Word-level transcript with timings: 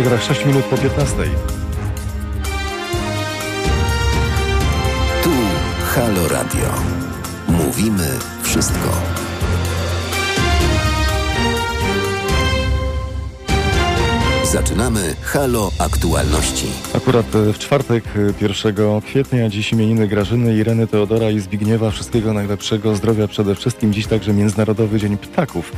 Zegarach 0.00 0.22
6 0.22 0.46
minut 0.46 0.64
po 0.64 0.76
15. 0.76 1.16
Tu 5.22 5.30
Halo 5.94 6.28
Radio. 6.28 6.68
Mówimy 7.48 8.08
wszystko. 8.42 8.88
Zaczynamy 14.44 15.14
Halo 15.22 15.70
Aktualności. 15.78 16.66
Akurat 16.94 17.34
e, 17.34 17.52
w 17.52 17.58
czwartek 17.58 18.04
1 18.40 18.76
e, 18.78 19.02
kwietnia, 19.02 19.48
dziś 19.48 19.72
imieniny 19.72 20.08
Grażyny, 20.08 20.56
Ireny, 20.56 20.86
Teodora 20.86 21.30
i 21.30 21.40
Zbigniewa. 21.40 21.90
Wszystkiego 21.90 22.32
najlepszego, 22.32 22.96
zdrowia 22.96 23.28
przede 23.28 23.54
wszystkim. 23.54 23.92
Dziś 23.92 24.06
także 24.06 24.32
Międzynarodowy 24.32 24.98
Dzień 24.98 25.16
Ptaków. 25.16 25.72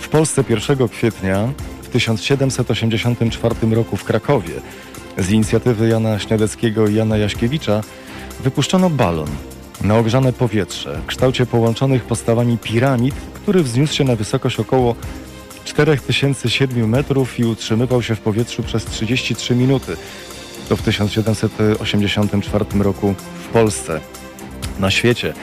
W 0.00 0.08
Polsce 0.08 0.44
1 0.48 0.88
kwietnia 0.88 1.48
1784 1.90 3.54
roku 3.70 3.96
w 3.96 4.04
Krakowie 4.04 4.54
z 5.18 5.30
inicjatywy 5.30 5.88
Jana 5.88 6.18
Śniadeckiego 6.18 6.88
i 6.88 6.94
Jana 6.94 7.16
Jaśkiewicza 7.16 7.82
wypuszczono 8.44 8.90
balon 8.90 9.28
na 9.80 9.98
ogrzane 9.98 10.32
powietrze 10.32 11.00
w 11.02 11.06
kształcie 11.06 11.46
połączonych 11.46 12.04
postawami 12.04 12.58
piramid, 12.58 13.14
który 13.34 13.62
wzniósł 13.62 13.94
się 13.94 14.04
na 14.04 14.16
wysokość 14.16 14.60
około 14.60 14.94
4007 15.64 16.88
metrów 16.88 17.38
i 17.38 17.44
utrzymywał 17.44 18.02
się 18.02 18.14
w 18.14 18.20
powietrzu 18.20 18.62
przez 18.62 18.84
33 18.84 19.56
minuty. 19.56 19.96
To 20.68 20.76
w 20.76 20.82
1784 20.82 22.64
roku 22.78 23.14
w 23.44 23.48
Polsce. 23.48 24.00
Na 24.78 24.90
świecie 24.90 25.34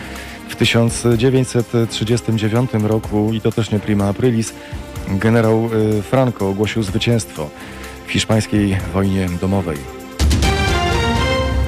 w 0.50 0.56
1939 0.56 2.72
roku, 2.74 3.34
i 3.34 3.42
to 3.42 3.52
też 3.52 3.72
nie 3.72 3.80
prima 3.80 4.06
aprilis, 4.06 4.54
generał 5.10 5.70
y, 5.74 6.02
Franco 6.02 6.50
ogłosił 6.50 6.84
zwycięstwo 6.84 7.50
w 8.08 8.12
hiszpańskiej 8.12 8.78
wojnie 8.94 9.28
domowej. 9.42 9.78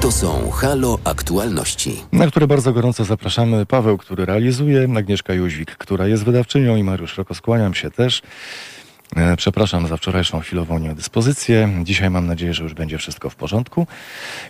To 0.02 0.12
są 0.12 0.50
Halo 0.50 1.00
Aktualności. 1.04 2.02
Na 2.12 2.28
które 2.28 2.48
bardzo 2.48 2.74
gorąco 2.74 3.06
zapraszamy 3.06 3.66
Paweł, 3.66 3.98
który 3.98 4.26
realizuje, 4.26 4.88
Agnieszka 4.98 5.34
Jóźwik, 5.34 5.76
która 5.76 6.08
jest 6.08 6.24
wydawczynią 6.24 6.76
i 6.76 6.84
Mariusz 6.84 7.18
Roko, 7.18 7.34
skłaniam 7.34 7.74
się 7.74 7.92
też. 7.92 8.22
E, 9.16 9.38
przepraszam 9.38 9.88
za 9.88 9.98
wczorajszą 9.98 10.40
chwilową 10.40 10.80
niedyspozycję. 10.80 11.70
Dzisiaj 11.84 12.10
mam 12.10 12.28
nadzieję, 12.28 12.54
że 12.54 12.64
już 12.64 12.74
będzie 12.74 12.98
wszystko 12.98 13.30
w 13.30 13.36
porządku. 13.36 13.88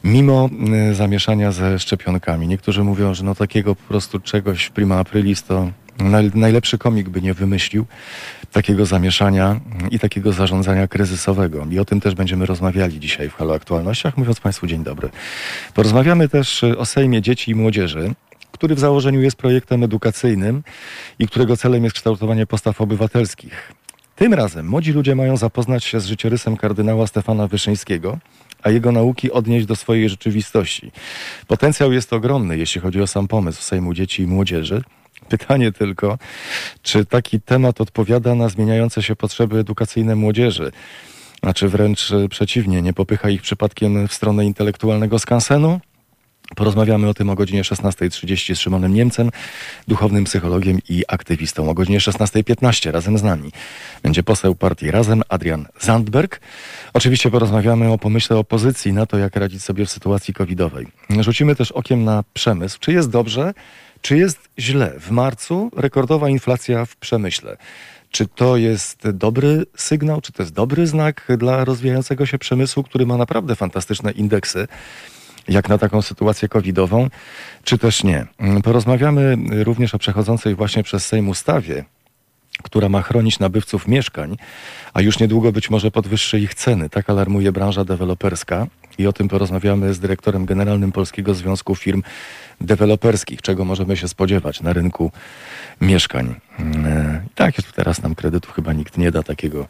Mimo 0.03 0.49
e, 0.89 0.93
zamieszania 0.93 1.51
ze 1.51 1.79
szczepionkami. 1.79 2.47
Niektórzy 2.47 2.83
mówią, 2.83 3.13
że 3.13 3.23
no 3.23 3.35
takiego 3.35 3.75
po 3.75 3.83
prostu 3.83 4.19
czegoś 4.19 4.65
w 4.65 4.71
prima 4.71 4.99
aprilis 4.99 5.43
to 5.43 5.71
najlepszy 6.33 6.77
komik 6.77 7.09
by 7.09 7.21
nie 7.21 7.33
wymyślił 7.33 7.85
takiego 8.51 8.85
zamieszania 8.85 9.59
i 9.91 9.99
takiego 9.99 10.33
zarządzania 10.33 10.87
kryzysowego. 10.87 11.65
I 11.71 11.79
o 11.79 11.85
tym 11.85 12.01
też 12.01 12.15
będziemy 12.15 12.45
rozmawiali 12.45 12.99
dzisiaj 12.99 13.29
w 13.29 13.33
Halo 13.33 13.53
Aktualnościach. 13.53 14.17
Mówiąc 14.17 14.39
Państwu 14.39 14.67
dzień 14.67 14.83
dobry. 14.83 15.09
Porozmawiamy 15.73 16.29
też 16.29 16.63
o 16.63 16.85
Sejmie 16.85 17.21
Dzieci 17.21 17.51
i 17.51 17.55
Młodzieży 17.55 18.13
który 18.51 18.75
w 18.75 18.79
założeniu 18.79 19.21
jest 19.21 19.37
projektem 19.37 19.83
edukacyjnym 19.83 20.63
i 21.19 21.27
którego 21.27 21.57
celem 21.57 21.83
jest 21.83 21.95
kształtowanie 21.95 22.45
postaw 22.45 22.81
obywatelskich. 22.81 23.73
Tym 24.15 24.33
razem 24.33 24.67
młodzi 24.67 24.91
ludzie 24.91 25.15
mają 25.15 25.37
zapoznać 25.37 25.83
się 25.83 25.99
z 25.99 26.05
życiorysem 26.05 26.57
kardynała 26.57 27.07
Stefana 27.07 27.47
Wyszyńskiego, 27.47 28.17
a 28.63 28.69
jego 28.69 28.91
nauki 28.91 29.31
odnieść 29.31 29.65
do 29.65 29.75
swojej 29.75 30.09
rzeczywistości. 30.09 30.91
Potencjał 31.47 31.91
jest 31.91 32.13
ogromny, 32.13 32.57
jeśli 32.57 32.81
chodzi 32.81 33.01
o 33.01 33.07
sam 33.07 33.27
pomysł 33.27 33.61
Sejmu 33.61 33.93
Dzieci 33.93 34.23
i 34.23 34.27
Młodzieży. 34.27 34.83
Pytanie 35.29 35.71
tylko, 35.71 36.17
czy 36.81 37.05
taki 37.05 37.41
temat 37.41 37.81
odpowiada 37.81 38.35
na 38.35 38.49
zmieniające 38.49 39.03
się 39.03 39.15
potrzeby 39.15 39.59
edukacyjne 39.59 40.15
młodzieży? 40.15 40.71
Czy 41.55 41.69
wręcz 41.69 42.11
przeciwnie, 42.29 42.81
nie 42.81 42.93
popycha 42.93 43.29
ich 43.29 43.41
przypadkiem 43.41 44.07
w 44.07 44.13
stronę 44.13 44.45
intelektualnego 44.45 45.19
skansenu? 45.19 45.79
Porozmawiamy 46.55 47.09
o 47.09 47.13
tym 47.13 47.29
o 47.29 47.35
godzinie 47.35 47.63
16.30 47.63 48.55
z 48.55 48.59
Szymonem 48.59 48.93
Niemcem, 48.93 49.31
duchownym 49.87 50.23
psychologiem 50.23 50.79
i 50.89 51.03
aktywistą. 51.07 51.69
O 51.69 51.73
godzinie 51.73 51.99
16.15 51.99 52.91
razem 52.91 53.17
z 53.17 53.23
nami 53.23 53.51
będzie 54.03 54.23
poseł 54.23 54.55
partii 54.55 54.91
Razem, 54.91 55.21
Adrian 55.29 55.65
Zandberg. 55.79 56.39
Oczywiście 56.93 57.31
porozmawiamy 57.31 57.91
o 57.91 57.97
pomyśle 57.97 58.37
opozycji 58.37 58.93
na 58.93 59.05
to, 59.05 59.17
jak 59.17 59.35
radzić 59.35 59.63
sobie 59.63 59.85
w 59.85 59.89
sytuacji 59.89 60.33
covidowej. 60.33 60.87
Rzucimy 61.19 61.55
też 61.55 61.71
okiem 61.71 62.03
na 62.03 62.23
przemysł. 62.33 62.79
Czy 62.79 62.93
jest 62.93 63.09
dobrze, 63.09 63.53
czy 64.01 64.17
jest 64.17 64.49
źle? 64.59 64.93
W 64.99 65.11
marcu 65.11 65.71
rekordowa 65.75 66.29
inflacja 66.29 66.85
w 66.85 66.95
przemyśle. 66.95 67.57
Czy 68.11 68.27
to 68.27 68.57
jest 68.57 69.09
dobry 69.09 69.65
sygnał, 69.77 70.21
czy 70.21 70.31
to 70.31 70.43
jest 70.43 70.53
dobry 70.53 70.87
znak 70.87 71.27
dla 71.37 71.65
rozwijającego 71.65 72.25
się 72.25 72.37
przemysłu, 72.37 72.83
który 72.83 73.05
ma 73.05 73.17
naprawdę 73.17 73.55
fantastyczne 73.55 74.11
indeksy? 74.11 74.67
jak 75.49 75.69
na 75.69 75.77
taką 75.77 76.01
sytuację 76.01 76.47
covidową, 76.49 77.09
czy 77.63 77.77
też 77.77 78.03
nie. 78.03 78.25
Porozmawiamy 78.63 79.37
również 79.63 79.95
o 79.95 79.99
przechodzącej 79.99 80.55
właśnie 80.55 80.83
przez 80.83 81.07
Sejm 81.07 81.29
ustawie, 81.29 81.85
która 82.63 82.89
ma 82.89 83.01
chronić 83.01 83.39
nabywców 83.39 83.87
mieszkań, 83.87 84.37
a 84.93 85.01
już 85.01 85.19
niedługo 85.19 85.51
być 85.51 85.69
może 85.69 85.91
podwyższy 85.91 86.39
ich 86.39 86.53
ceny. 86.53 86.89
Tak 86.89 87.09
alarmuje 87.09 87.51
branża 87.51 87.85
deweloperska 87.85 88.67
i 88.99 89.07
o 89.07 89.13
tym 89.13 89.27
porozmawiamy 89.27 89.93
z 89.93 89.99
dyrektorem 89.99 90.45
generalnym 90.45 90.91
Polskiego 90.91 91.33
Związku 91.33 91.75
Firm 91.75 92.03
Deweloperskich, 92.61 93.41
czego 93.41 93.65
możemy 93.65 93.97
się 93.97 94.07
spodziewać 94.07 94.61
na 94.61 94.73
rynku 94.73 95.11
mieszkań. 95.81 96.35
I 96.59 96.63
tak, 97.35 97.55
teraz 97.75 98.01
nam 98.01 98.15
kredytu 98.15 98.51
chyba 98.51 98.73
nikt 98.73 98.97
nie 98.97 99.11
da 99.11 99.23
takiego 99.23 99.67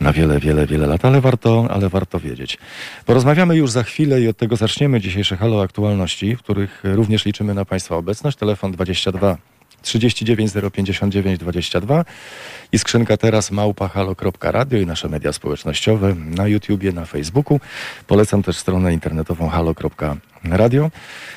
na 0.00 0.12
wiele, 0.12 0.38
wiele, 0.38 0.66
wiele 0.66 0.86
lat, 0.86 1.04
ale 1.04 1.20
warto, 1.20 1.66
ale 1.70 1.88
warto 1.88 2.20
wiedzieć. 2.20 2.58
Porozmawiamy 3.06 3.56
już 3.56 3.70
za 3.70 3.82
chwilę 3.82 4.20
i 4.20 4.28
od 4.28 4.36
tego 4.36 4.56
zaczniemy 4.56 5.00
dzisiejsze 5.00 5.36
Halo 5.36 5.62
Aktualności, 5.62 6.36
w 6.36 6.38
których 6.38 6.82
również 6.84 7.24
liczymy 7.24 7.54
na 7.54 7.64
Państwa 7.64 7.96
obecność. 7.96 8.36
Telefon 8.36 8.72
22 8.72 9.36
39 9.82 10.52
059 10.72 11.40
22 11.40 12.04
i 12.72 12.78
skrzynka 12.78 13.16
teraz 13.16 13.50
małpahalo.radio 13.50 14.78
i 14.78 14.86
nasze 14.86 15.08
media 15.08 15.32
społecznościowe 15.32 16.14
na 16.14 16.48
YouTubie, 16.48 16.92
na 16.92 17.04
Facebooku. 17.04 17.60
Polecam 18.06 18.42
też 18.42 18.56
stronę 18.56 18.92
internetową 18.92 19.48
halo.radio. 19.48 20.90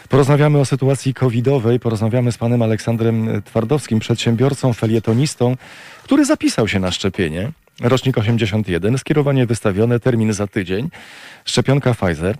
Porozmawiamy 0.10 0.60
o 0.60 0.66
sytuacji 0.66 1.14
covidowej, 1.14 1.80
porozmawiamy 1.80 2.32
z 2.32 2.38
panem 2.38 2.62
Aleksandrem 2.62 3.42
Twardowskim, 3.46 4.00
przedsiębiorcą, 4.00 4.74
felietonistą, 4.74 5.58
który 6.04 6.26
zapisał 6.26 6.68
się 6.68 6.80
na 6.80 6.92
szczepienie. 6.92 7.52
Rocznik 7.82 8.18
81, 8.18 8.98
skierowanie 8.98 9.46
wystawione, 9.46 10.00
termin 10.00 10.34
za 10.34 10.48
tydzień, 10.48 10.90
szczepionka 11.46 11.94
Pfizer. 11.94 12.38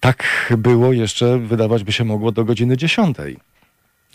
Tak 0.00 0.52
było 0.58 0.92
jeszcze, 0.92 1.38
wydawać 1.38 1.84
by 1.84 1.92
się 1.92 2.04
mogło, 2.04 2.32
do 2.32 2.44
godziny 2.44 2.76
10. 2.76 3.16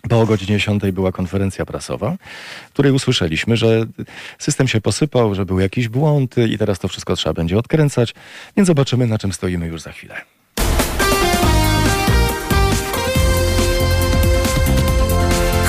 Bo 0.10 0.22
o 0.22 0.26
godzinie 0.26 0.58
10 0.58 0.84
była 0.92 1.12
konferencja 1.12 1.66
prasowa, 1.66 2.16
w 2.70 2.74
której 2.74 2.92
usłyszeliśmy, 2.92 3.58
że 3.58 3.86
system 4.40 4.68
się 4.68 4.82
posypał, 4.82 5.36
że 5.36 5.46
był 5.46 5.60
jakiś 5.60 5.88
błąd 5.88 6.36
i 6.50 6.58
teraz 6.58 6.80
to 6.80 6.88
wszystko 6.88 7.16
trzeba 7.16 7.34
będzie 7.34 7.58
odkręcać, 7.58 8.14
więc 8.58 8.68
zobaczymy 8.68 9.08
na 9.08 9.18
czym 9.18 9.34
stoimy 9.34 9.68
już 9.68 9.82
za 9.82 9.92
chwilę. 9.92 10.16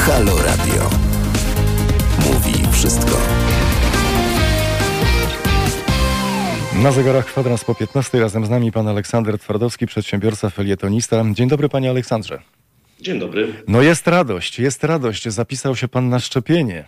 Halo 0.06 0.42
Radio. 0.42 0.90
Mówi 2.18 2.72
wszystko. 2.72 3.18
Na 6.82 6.92
zegarach 6.92 7.26
kwadrans 7.26 7.64
po 7.64 7.74
15 7.74 8.20
razem 8.20 8.46
z 8.46 8.50
nami 8.50 8.72
pan 8.72 8.88
Aleksander 8.88 9.38
Twardowski, 9.38 9.86
przedsiębiorca, 9.86 10.50
felietonista. 10.50 11.24
Dzień 11.32 11.48
dobry 11.48 11.68
panie 11.68 11.90
Aleksandrze. 11.90 12.55
Dzień 13.00 13.18
dobry. 13.18 13.52
No 13.68 13.82
jest 13.82 14.06
radość, 14.06 14.58
jest 14.58 14.84
radość. 14.84 15.28
Zapisał 15.28 15.76
się 15.76 15.88
pan 15.88 16.08
na 16.08 16.20
szczepienie. 16.20 16.84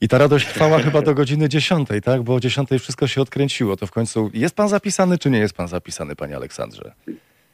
I 0.00 0.08
ta 0.08 0.18
radość 0.18 0.46
trwała 0.46 0.78
chyba 0.84 1.02
do 1.02 1.14
godziny 1.14 1.48
10, 1.48 1.88
tak? 2.04 2.22
Bo 2.22 2.34
o 2.34 2.40
10 2.40 2.68
wszystko 2.80 3.06
się 3.06 3.20
odkręciło. 3.20 3.76
To 3.76 3.86
w 3.86 3.90
końcu 3.90 4.30
jest 4.34 4.54
pan 4.54 4.68
zapisany, 4.68 5.18
czy 5.18 5.30
nie 5.30 5.38
jest 5.38 5.54
pan 5.54 5.68
zapisany, 5.68 6.16
panie 6.16 6.36
Aleksandrze? 6.36 6.92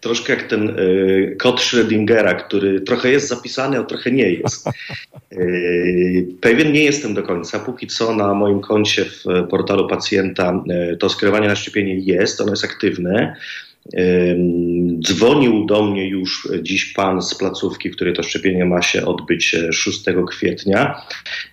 Troszkę 0.01 0.33
jak 0.33 0.43
ten 0.43 0.69
y, 0.69 1.37
kod 1.39 1.61
Schrödingera, 1.61 2.35
który 2.35 2.81
trochę 2.81 3.11
jest 3.11 3.29
zapisany, 3.29 3.79
a 3.79 3.85
trochę 3.85 4.11
nie 4.11 4.31
jest. 4.31 4.69
Y, 5.33 6.27
pewien 6.41 6.73
nie 6.73 6.85
jestem 6.85 7.15
do 7.15 7.23
końca. 7.23 7.59
Póki 7.59 7.87
co 7.87 8.15
na 8.15 8.35
moim 8.35 8.61
koncie 8.61 9.05
w 9.05 9.25
portalu 9.51 9.89
pacjenta 9.89 10.63
y, 10.93 10.97
to 10.97 11.09
skierowanie 11.09 11.49
na 11.49 11.57
szczepienie 11.57 11.99
jest, 11.99 12.41
ono 12.41 12.51
jest 12.51 12.65
aktywne 12.65 13.37
Dzwonił 15.03 15.67
do 15.67 15.83
mnie 15.83 16.09
już 16.09 16.49
dziś 16.63 16.93
pan 16.93 17.23
z 17.23 17.35
placówki, 17.35 17.91
w 17.91 17.97
której 17.97 18.15
to 18.15 18.23
szczepienie 18.23 18.65
ma 18.65 18.83
się 18.83 19.05
odbyć 19.05 19.57
6 19.73 20.05
kwietnia. 20.29 21.03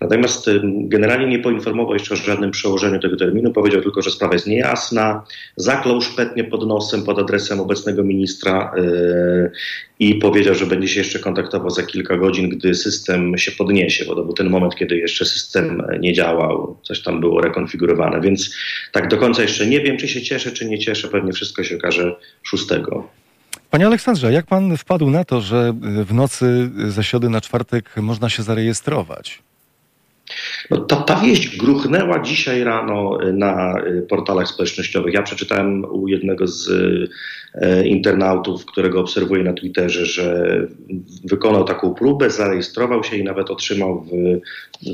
Natomiast 0.02 0.50
generalnie 0.64 1.28
nie 1.28 1.40
poinformował 1.40 1.94
jeszcze 1.94 2.14
o 2.14 2.18
żadnym 2.18 2.52
przełożeniu 2.52 3.00
tego 3.00 3.18
terminu. 3.18 3.54
Powiedział 3.54 3.82
tylko, 3.82 4.02
że 4.02 4.12
sprawa 4.12 4.34
jest 4.34 4.48
niejasna. 4.48 5.24
Zaklął 5.56 6.02
szpetnie 6.02 6.44
pod 6.44 6.68
nosem, 6.68 7.04
pod 7.04 7.20
adresem 7.20 7.60
obecnego 7.60 8.04
ministra 8.04 8.74
e, 8.78 9.52
i 10.00 10.16
powiedział, 10.16 10.56
że 10.56 10.66
będzie 10.66 10.88
się 10.88 11.00
jeszcze 11.00 11.20
kontaktował 11.20 11.70
za 11.70 11.84
kilka 11.84 12.18
godzin, 12.18 12.50
gdy 12.50 12.76
system 12.76 13.38
się 13.38 13.52
podniesie, 13.52 14.06
bo 14.06 14.16
to 14.16 14.24
był 14.24 14.34
ten 14.34 14.50
moment, 14.50 14.76
kiedy 14.76 14.98
jeszcze 14.98 15.26
system 15.26 15.84
nie 16.00 16.14
działał, 16.14 16.78
coś 16.84 17.04
tam 17.04 17.20
było 17.20 17.42
rekonfigurowane. 17.42 18.22
Więc 18.22 18.56
tak 18.92 19.08
do 19.08 19.18
końca 19.18 19.42
jeszcze 19.42 19.68
nie 19.68 19.82
wiem, 19.82 19.98
czy 19.98 20.08
się 20.08 20.22
cieszę, 20.22 20.52
czy 20.52 20.66
nie 20.66 20.80
cieszę. 20.80 21.08
Pewnie 21.08 21.34
wszystko 21.34 21.64
się 21.64 21.76
okaże 21.76 22.16
szóstego. 22.44 23.08
Panie 23.70 23.86
Aleksandrze, 23.86 24.34
jak 24.34 24.46
pan 24.46 24.78
wpadł 24.78 25.10
na 25.10 25.24
to, 25.24 25.42
że 25.42 25.74
w 25.82 26.14
nocy 26.14 26.72
ze 26.88 27.04
środy 27.04 27.30
na 27.30 27.42
czwartek 27.42 27.98
można 27.98 28.30
się 28.30 28.44
zarejestrować? 28.44 29.42
No, 30.70 30.78
ta, 30.78 30.96
ta 30.96 31.16
wieść 31.16 31.58
gruchnęła 31.58 32.20
dzisiaj 32.20 32.64
rano 32.64 33.18
na 33.34 33.76
portalach 34.10 34.48
społecznościowych. 34.48 35.14
Ja 35.14 35.24
przeczytałem 35.24 35.86
u 35.86 36.08
jednego 36.08 36.48
z 36.48 36.70
e, 37.56 37.88
internautów, 37.88 38.66
którego 38.66 39.00
obserwuję 39.00 39.44
na 39.44 39.54
Twitterze, 39.54 40.06
że 40.06 40.58
wykonał 41.24 41.64
taką 41.64 41.94
próbę, 41.94 42.30
zarejestrował 42.30 43.04
się 43.04 43.16
i 43.18 43.24
nawet 43.24 43.50
otrzymał 43.50 44.02
w, 44.02 44.12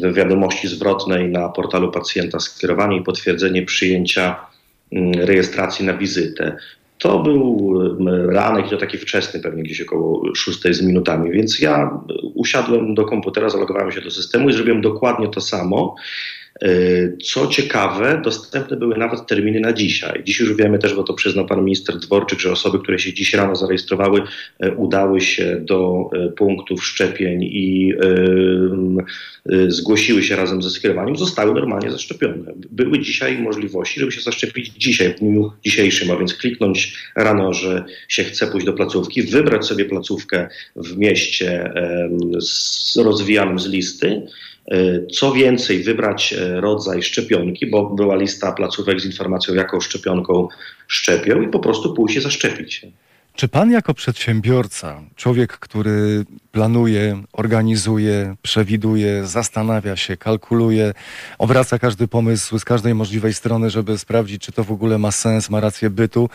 w 0.08 0.14
wiadomości 0.14 0.68
zwrotnej 0.68 1.30
na 1.30 1.50
portalu 1.50 1.92
pacjenta 1.92 2.40
skierowanie 2.40 2.98
i 2.98 3.04
potwierdzenie 3.04 3.66
przyjęcia 3.66 4.36
mm, 4.92 5.14
rejestracji 5.14 5.86
na 5.86 5.98
wizytę. 5.98 6.58
To 7.00 7.20
był 7.20 7.74
ranek 8.30 8.70
to 8.70 8.78
taki 8.78 8.98
wczesny, 8.98 9.40
pewnie 9.40 9.64
gdzieś 9.64 9.82
około 9.82 10.36
6 10.36 10.62
z 10.72 10.82
minutami, 10.82 11.32
więc 11.32 11.60
ja 11.60 12.00
usiadłem 12.36 12.96
do 12.96 13.06
komputera, 13.06 13.50
zalogowałem 13.50 13.92
się 13.92 14.02
do 14.02 14.12
systemu 14.12 14.50
i 14.50 14.54
zrobiłem 14.54 14.82
dokładnie 14.82 15.28
to 15.28 15.42
samo. 15.42 15.96
E, 16.62 16.70
co 17.18 17.48
ciekawe, 17.48 18.22
dostępne 18.24 18.78
były 18.78 18.98
nawet 18.98 19.28
terminy 19.28 19.60
na 19.60 19.74
dzisiaj. 19.74 20.24
Dziś 20.24 20.40
już 20.40 20.54
wiemy 20.54 20.80
też, 20.80 20.94
bo 20.94 21.04
to 21.04 21.14
przyznał 21.14 21.46
pan 21.46 21.64
minister 21.64 21.98
Dworczyk, 21.98 22.40
że 22.40 22.52
osoby, 22.52 22.80
które 22.80 23.00
się 23.00 23.14
dziś 23.14 23.34
rano 23.34 23.56
zarejestrowały, 23.56 24.22
e, 24.60 24.72
udały 24.72 25.22
się 25.22 25.62
do 25.62 26.10
e, 26.14 26.30
punktów 26.30 26.86
szczepień 26.86 27.44
i 27.44 27.94
zgłosiły 29.68 30.24
się 30.24 30.36
razem 30.36 30.62
ze 30.62 30.70
skierowaniem, 30.70 31.18
zostały 31.18 31.54
normalnie 31.54 31.92
zaszczepione. 31.92 32.54
Były 32.72 33.00
dzisiaj 33.00 33.38
możliwości, 33.38 34.00
żeby 34.00 34.12
się 34.12 34.22
zaszczepić 34.22 34.68
dzisiaj, 34.78 35.14
w 35.14 35.20
dniu 35.20 35.52
dzisiejszym, 35.66 36.12
a 36.12 36.18
więc 36.18 36.34
kliknąć 36.34 36.94
rano, 37.16 37.54
że 37.54 37.86
się 38.08 38.24
chce 38.24 38.48
pójść 38.48 38.66
do 38.66 38.74
placówki, 38.74 39.24
wybrać 39.24 39.66
sobie 39.66 39.86
placówkę 39.86 40.50
w 40.76 40.98
mieście 40.98 41.74
rozwijanym 42.96 43.60
z 43.60 43.68
listy, 43.68 44.22
co 45.12 45.32
więcej, 45.32 45.84
wybrać 45.84 46.34
e, 46.34 46.62
rodzaj 46.62 47.04
szczepionki, 47.04 47.68
bo 47.68 47.90
była 47.90 48.16
lista 48.16 48.52
placówek 48.52 49.02
z 49.02 49.06
informacją, 49.06 49.54
jaką 49.54 49.80
szczepionką 49.80 50.48
szczepią 50.88 51.42
i 51.42 51.48
po 51.48 51.60
prostu 51.60 51.94
pójść 51.94 52.16
się 52.16 52.22
zaszczepić. 52.22 52.86
Czy 53.36 53.48
pan 53.48 53.72
jako 53.72 53.94
przedsiębiorca, 53.94 55.02
człowiek, 55.16 55.58
który 55.58 56.26
planuje, 56.52 57.24
organizuje, 57.34 58.36
przewiduje, 58.42 59.26
zastanawia 59.26 59.96
się, 59.96 60.18
kalkuluje, 60.18 60.94
obraca 61.38 61.80
każdy 61.80 62.08
pomysł 62.08 62.60
z 62.60 62.66
każdej 62.66 62.96
możliwej 62.96 63.34
strony, 63.34 63.70
żeby 63.70 63.98
sprawdzić, 63.98 64.42
czy 64.42 64.52
to 64.52 64.64
w 64.64 64.72
ogóle 64.72 64.98
ma 64.98 65.12
sens, 65.12 65.50
ma 65.50 65.60
rację 65.60 65.90
bytu, 65.90 66.30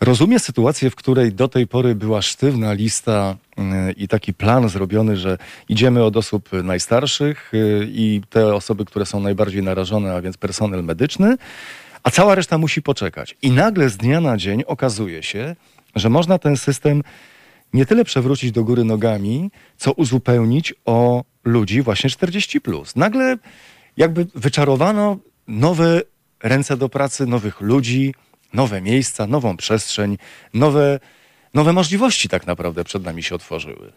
Rozumie 0.00 0.38
sytuację, 0.38 0.90
w 0.90 0.94
której 0.94 1.32
do 1.32 1.48
tej 1.48 1.66
pory 1.66 1.94
była 1.94 2.22
sztywna 2.22 2.72
lista 2.72 3.36
y, 3.58 3.92
i 3.92 4.08
taki 4.08 4.34
plan 4.34 4.68
zrobiony, 4.68 5.16
że 5.16 5.38
idziemy 5.68 6.04
od 6.04 6.16
osób 6.16 6.48
najstarszych 6.52 7.54
y, 7.54 7.88
i 7.90 8.20
te 8.30 8.54
osoby, 8.54 8.84
które 8.84 9.06
są 9.06 9.20
najbardziej 9.20 9.62
narażone, 9.62 10.14
a 10.14 10.22
więc 10.22 10.36
personel 10.36 10.84
medyczny, 10.84 11.36
a 12.02 12.10
cała 12.10 12.34
reszta 12.34 12.58
musi 12.58 12.82
poczekać. 12.82 13.36
I 13.42 13.50
nagle 13.50 13.88
z 13.88 13.96
dnia 13.96 14.20
na 14.20 14.36
dzień 14.36 14.62
okazuje 14.66 15.22
się, 15.22 15.56
że 15.94 16.10
można 16.10 16.38
ten 16.38 16.56
system 16.56 17.02
nie 17.72 17.86
tyle 17.86 18.04
przewrócić 18.04 18.52
do 18.52 18.64
góry 18.64 18.84
nogami, 18.84 19.50
co 19.76 19.92
uzupełnić 19.92 20.74
o 20.84 21.24
ludzi 21.44 21.82
właśnie 21.82 22.10
40. 22.10 22.60
Plus. 22.60 22.96
Nagle 22.96 23.36
jakby 23.96 24.26
wyczarowano 24.34 25.16
nowe 25.48 26.02
ręce 26.42 26.76
do 26.76 26.88
pracy, 26.88 27.26
nowych 27.26 27.60
ludzi, 27.60 28.14
nowe 28.52 28.80
miejsca, 28.80 29.26
nową 29.26 29.56
przestrzeń, 29.56 30.18
nowe, 30.54 31.00
nowe 31.54 31.72
możliwości 31.72 32.28
tak 32.28 32.46
naprawdę 32.46 32.84
przed 32.84 33.04
nami 33.04 33.22
się 33.22 33.34
otworzyły. 33.34 33.92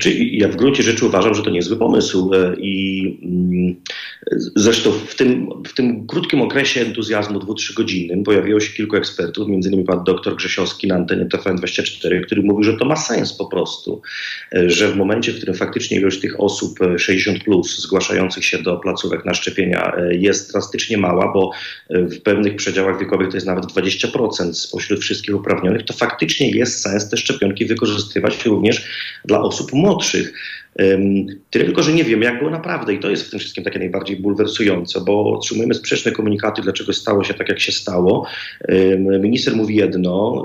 Znaczy, 0.00 0.14
ja 0.14 0.48
w 0.48 0.56
gruncie 0.56 0.82
rzeczy 0.82 1.06
uważam, 1.06 1.34
że 1.34 1.42
to 1.42 1.50
niezły 1.50 1.76
pomysł 1.76 2.30
e, 2.34 2.56
i 2.60 3.02
mm, 3.22 3.76
zresztą 4.56 4.92
w 4.92 5.14
tym, 5.14 5.48
w 5.66 5.74
tym 5.74 6.06
krótkim 6.06 6.42
okresie 6.42 6.80
entuzjazmu 6.80 7.38
dwu-trzygodzinnym 7.38 8.22
pojawiło 8.22 8.60
się 8.60 8.72
kilku 8.72 8.96
ekspertów, 8.96 9.48
innymi 9.48 9.84
pan 9.84 10.04
dr 10.04 10.36
Grzesiowski 10.36 10.86
na 10.86 10.94
antenie 10.94 11.26
TVN24, 11.26 12.20
który 12.26 12.42
mówił, 12.42 12.62
że 12.62 12.76
to 12.76 12.84
ma 12.84 12.96
sens 12.96 13.32
po 13.32 13.46
prostu, 13.46 14.02
e, 14.54 14.70
że 14.70 14.88
w 14.88 14.96
momencie, 14.96 15.32
w 15.32 15.36
którym 15.36 15.54
faktycznie 15.54 15.96
ilość 15.96 16.20
tych 16.20 16.40
osób 16.40 16.78
60 16.96 17.38
e, 17.38 17.44
plus 17.44 17.78
zgłaszających 17.78 18.44
się 18.44 18.62
do 18.62 18.76
placówek 18.76 19.24
na 19.24 19.34
szczepienia 19.34 19.92
jest 20.10 20.52
drastycznie 20.52 20.98
mała, 20.98 21.32
bo 21.32 21.50
w 21.90 22.20
pewnych 22.20 22.56
przedziałach 22.56 23.00
wiekowych 23.00 23.28
to 23.28 23.36
jest 23.36 23.46
nawet 23.46 23.64
20% 23.64 24.52
spośród 24.52 25.00
wszystkich 25.00 25.36
uprawnionych, 25.36 25.82
to 25.82 25.92
faktycznie 25.92 26.50
jest 26.50 26.80
sens 26.80 27.08
te 27.08 27.16
szczepionki 27.16 27.66
wykorzystywać 27.66 28.44
również 28.44 28.84
dla 29.24 29.40
osób 29.40 29.72
młodszych. 29.86 30.32
Tyle 31.50 31.64
tylko, 31.64 31.82
że 31.82 31.92
nie 31.92 32.04
wiem, 32.04 32.22
jak 32.22 32.38
było 32.38 32.50
naprawdę 32.50 32.94
i 32.94 32.98
to 32.98 33.10
jest 33.10 33.26
w 33.26 33.30
tym 33.30 33.38
wszystkim 33.40 33.64
takie 33.64 33.78
najbardziej 33.78 34.16
bulwersujące, 34.16 35.00
bo 35.00 35.32
otrzymujemy 35.32 35.74
sprzeczne 35.74 36.12
komunikaty, 36.12 36.62
dlaczego 36.62 36.92
stało 36.92 37.24
się 37.24 37.34
tak, 37.34 37.48
jak 37.48 37.60
się 37.60 37.72
stało. 37.72 38.26
Minister 39.20 39.56
mówi 39.56 39.76
jedno 39.76 40.42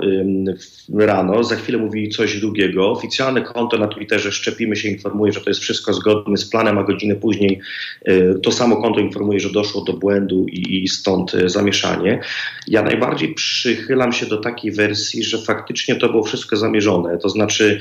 rano, 0.94 1.44
za 1.44 1.56
chwilę 1.56 1.78
mówi 1.78 2.08
coś 2.08 2.40
drugiego. 2.40 2.90
Oficjalne 2.90 3.42
konto 3.42 3.78
na 3.78 3.88
Twitterze 3.88 4.32
Szczepimy 4.32 4.76
się 4.76 4.88
informuje, 4.88 5.32
że 5.32 5.40
to 5.40 5.50
jest 5.50 5.60
wszystko 5.60 5.92
zgodne 5.92 6.36
z 6.36 6.50
planem, 6.50 6.78
a 6.78 6.82
godzinę 6.82 7.14
później 7.14 7.60
e, 8.04 8.34
to 8.34 8.52
samo 8.52 8.82
konto 8.82 9.00
informuje, 9.00 9.40
że 9.40 9.50
doszło 9.50 9.84
do 9.84 9.92
błędu 9.92 10.46
i 10.48 10.88
stąd 10.88 11.34
e, 11.34 11.48
zamieszanie. 11.48 12.20
Ja 12.68 12.82
najbardziej 12.82 13.34
przychylam 13.34 14.12
się 14.12 14.26
do 14.26 14.36
takiej 14.36 14.72
wersji, 14.72 15.24
że 15.24 15.38
faktycznie 15.38 15.94
to 15.94 16.08
było 16.08 16.22
wszystko 16.22 16.56
zamierzone, 16.56 17.18
to 17.18 17.28
znaczy 17.28 17.80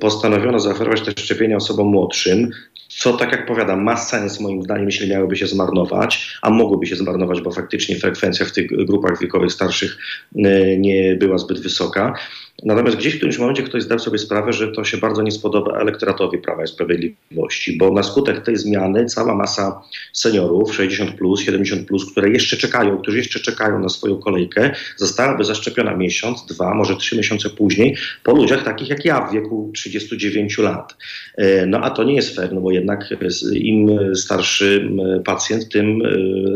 postanowiono 0.00 0.60
zaoferować 0.60 1.00
te 1.00 1.10
szczepienia 1.10 1.56
osobom 1.56 1.86
młodszym, 1.86 2.50
co 2.88 3.12
tak 3.12 3.32
jak 3.32 3.46
powiadam, 3.46 3.82
ma 3.82 3.96
sens 3.96 4.40
moim 4.40 4.62
zdaniem, 4.62 4.86
jeśli 4.86 5.10
miałyby 5.10 5.36
się 5.36 5.46
zmarnować, 5.46 6.38
a 6.42 6.50
mogłyby 6.50 6.86
się 6.86 6.96
zmarnować, 6.96 7.40
bo 7.40 7.50
faktycznie 7.50 7.96
frekwencja 7.96 8.46
w 8.46 8.52
tych 8.52 8.66
grupach 8.86 9.20
wiekowych 9.20 9.52
starszych 9.52 9.98
e, 10.36 10.76
nie 10.76 11.16
była 11.16 11.38
zbyt 11.38 11.60
wysoka. 11.60 12.14
Natomiast 12.62 12.96
gdzieś 12.96 13.14
w 13.14 13.16
którymś 13.16 13.38
momencie 13.38 13.62
ktoś 13.62 13.82
zdał 13.82 13.98
sobie 13.98 14.18
sprawę, 14.18 14.52
że 14.52 14.68
to 14.68 14.84
się 14.84 14.96
bardzo 14.96 15.22
nie 15.22 15.30
spodoba 15.30 15.78
elektoratowi 15.78 16.38
Prawa 16.38 16.64
i 16.64 16.66
Sprawiedliwości, 16.66 17.78
bo 17.78 17.92
na 17.92 18.02
skutek 18.02 18.44
tej 18.44 18.56
zmiany 18.56 19.06
cała 19.06 19.34
masa 19.34 19.82
seniorów 20.12 20.74
60, 20.74 21.14
plus, 21.14 21.40
70, 21.40 21.88
plus, 21.88 22.12
które 22.12 22.30
jeszcze 22.30 22.56
czekają, 22.56 22.98
którzy 22.98 23.18
jeszcze 23.18 23.40
czekają 23.40 23.78
na 23.78 23.88
swoją 23.88 24.18
kolejkę, 24.18 24.70
zostałaby 24.96 25.44
zaszczepiona 25.44 25.96
miesiąc, 25.96 26.46
dwa, 26.46 26.74
może 26.74 26.96
trzy 26.96 27.16
miesiące 27.16 27.50
później 27.50 27.96
po 28.22 28.32
ludziach 28.32 28.64
takich 28.64 28.88
jak 28.88 29.04
ja 29.04 29.26
w 29.26 29.32
wieku 29.32 29.70
39 29.74 30.58
lat. 30.58 30.96
E, 31.36 31.66
no 31.66 31.80
a 31.80 31.90
to 31.90 32.04
nie 32.04 32.14
jest 32.14 32.36
fair, 32.36 32.52
no 32.52 32.60
bo 32.60 32.70
jednak 32.70 33.14
im 33.52 33.98
starszy 34.14 34.90
pacjent, 35.24 35.68
tym 35.68 36.02
e, 36.02 36.08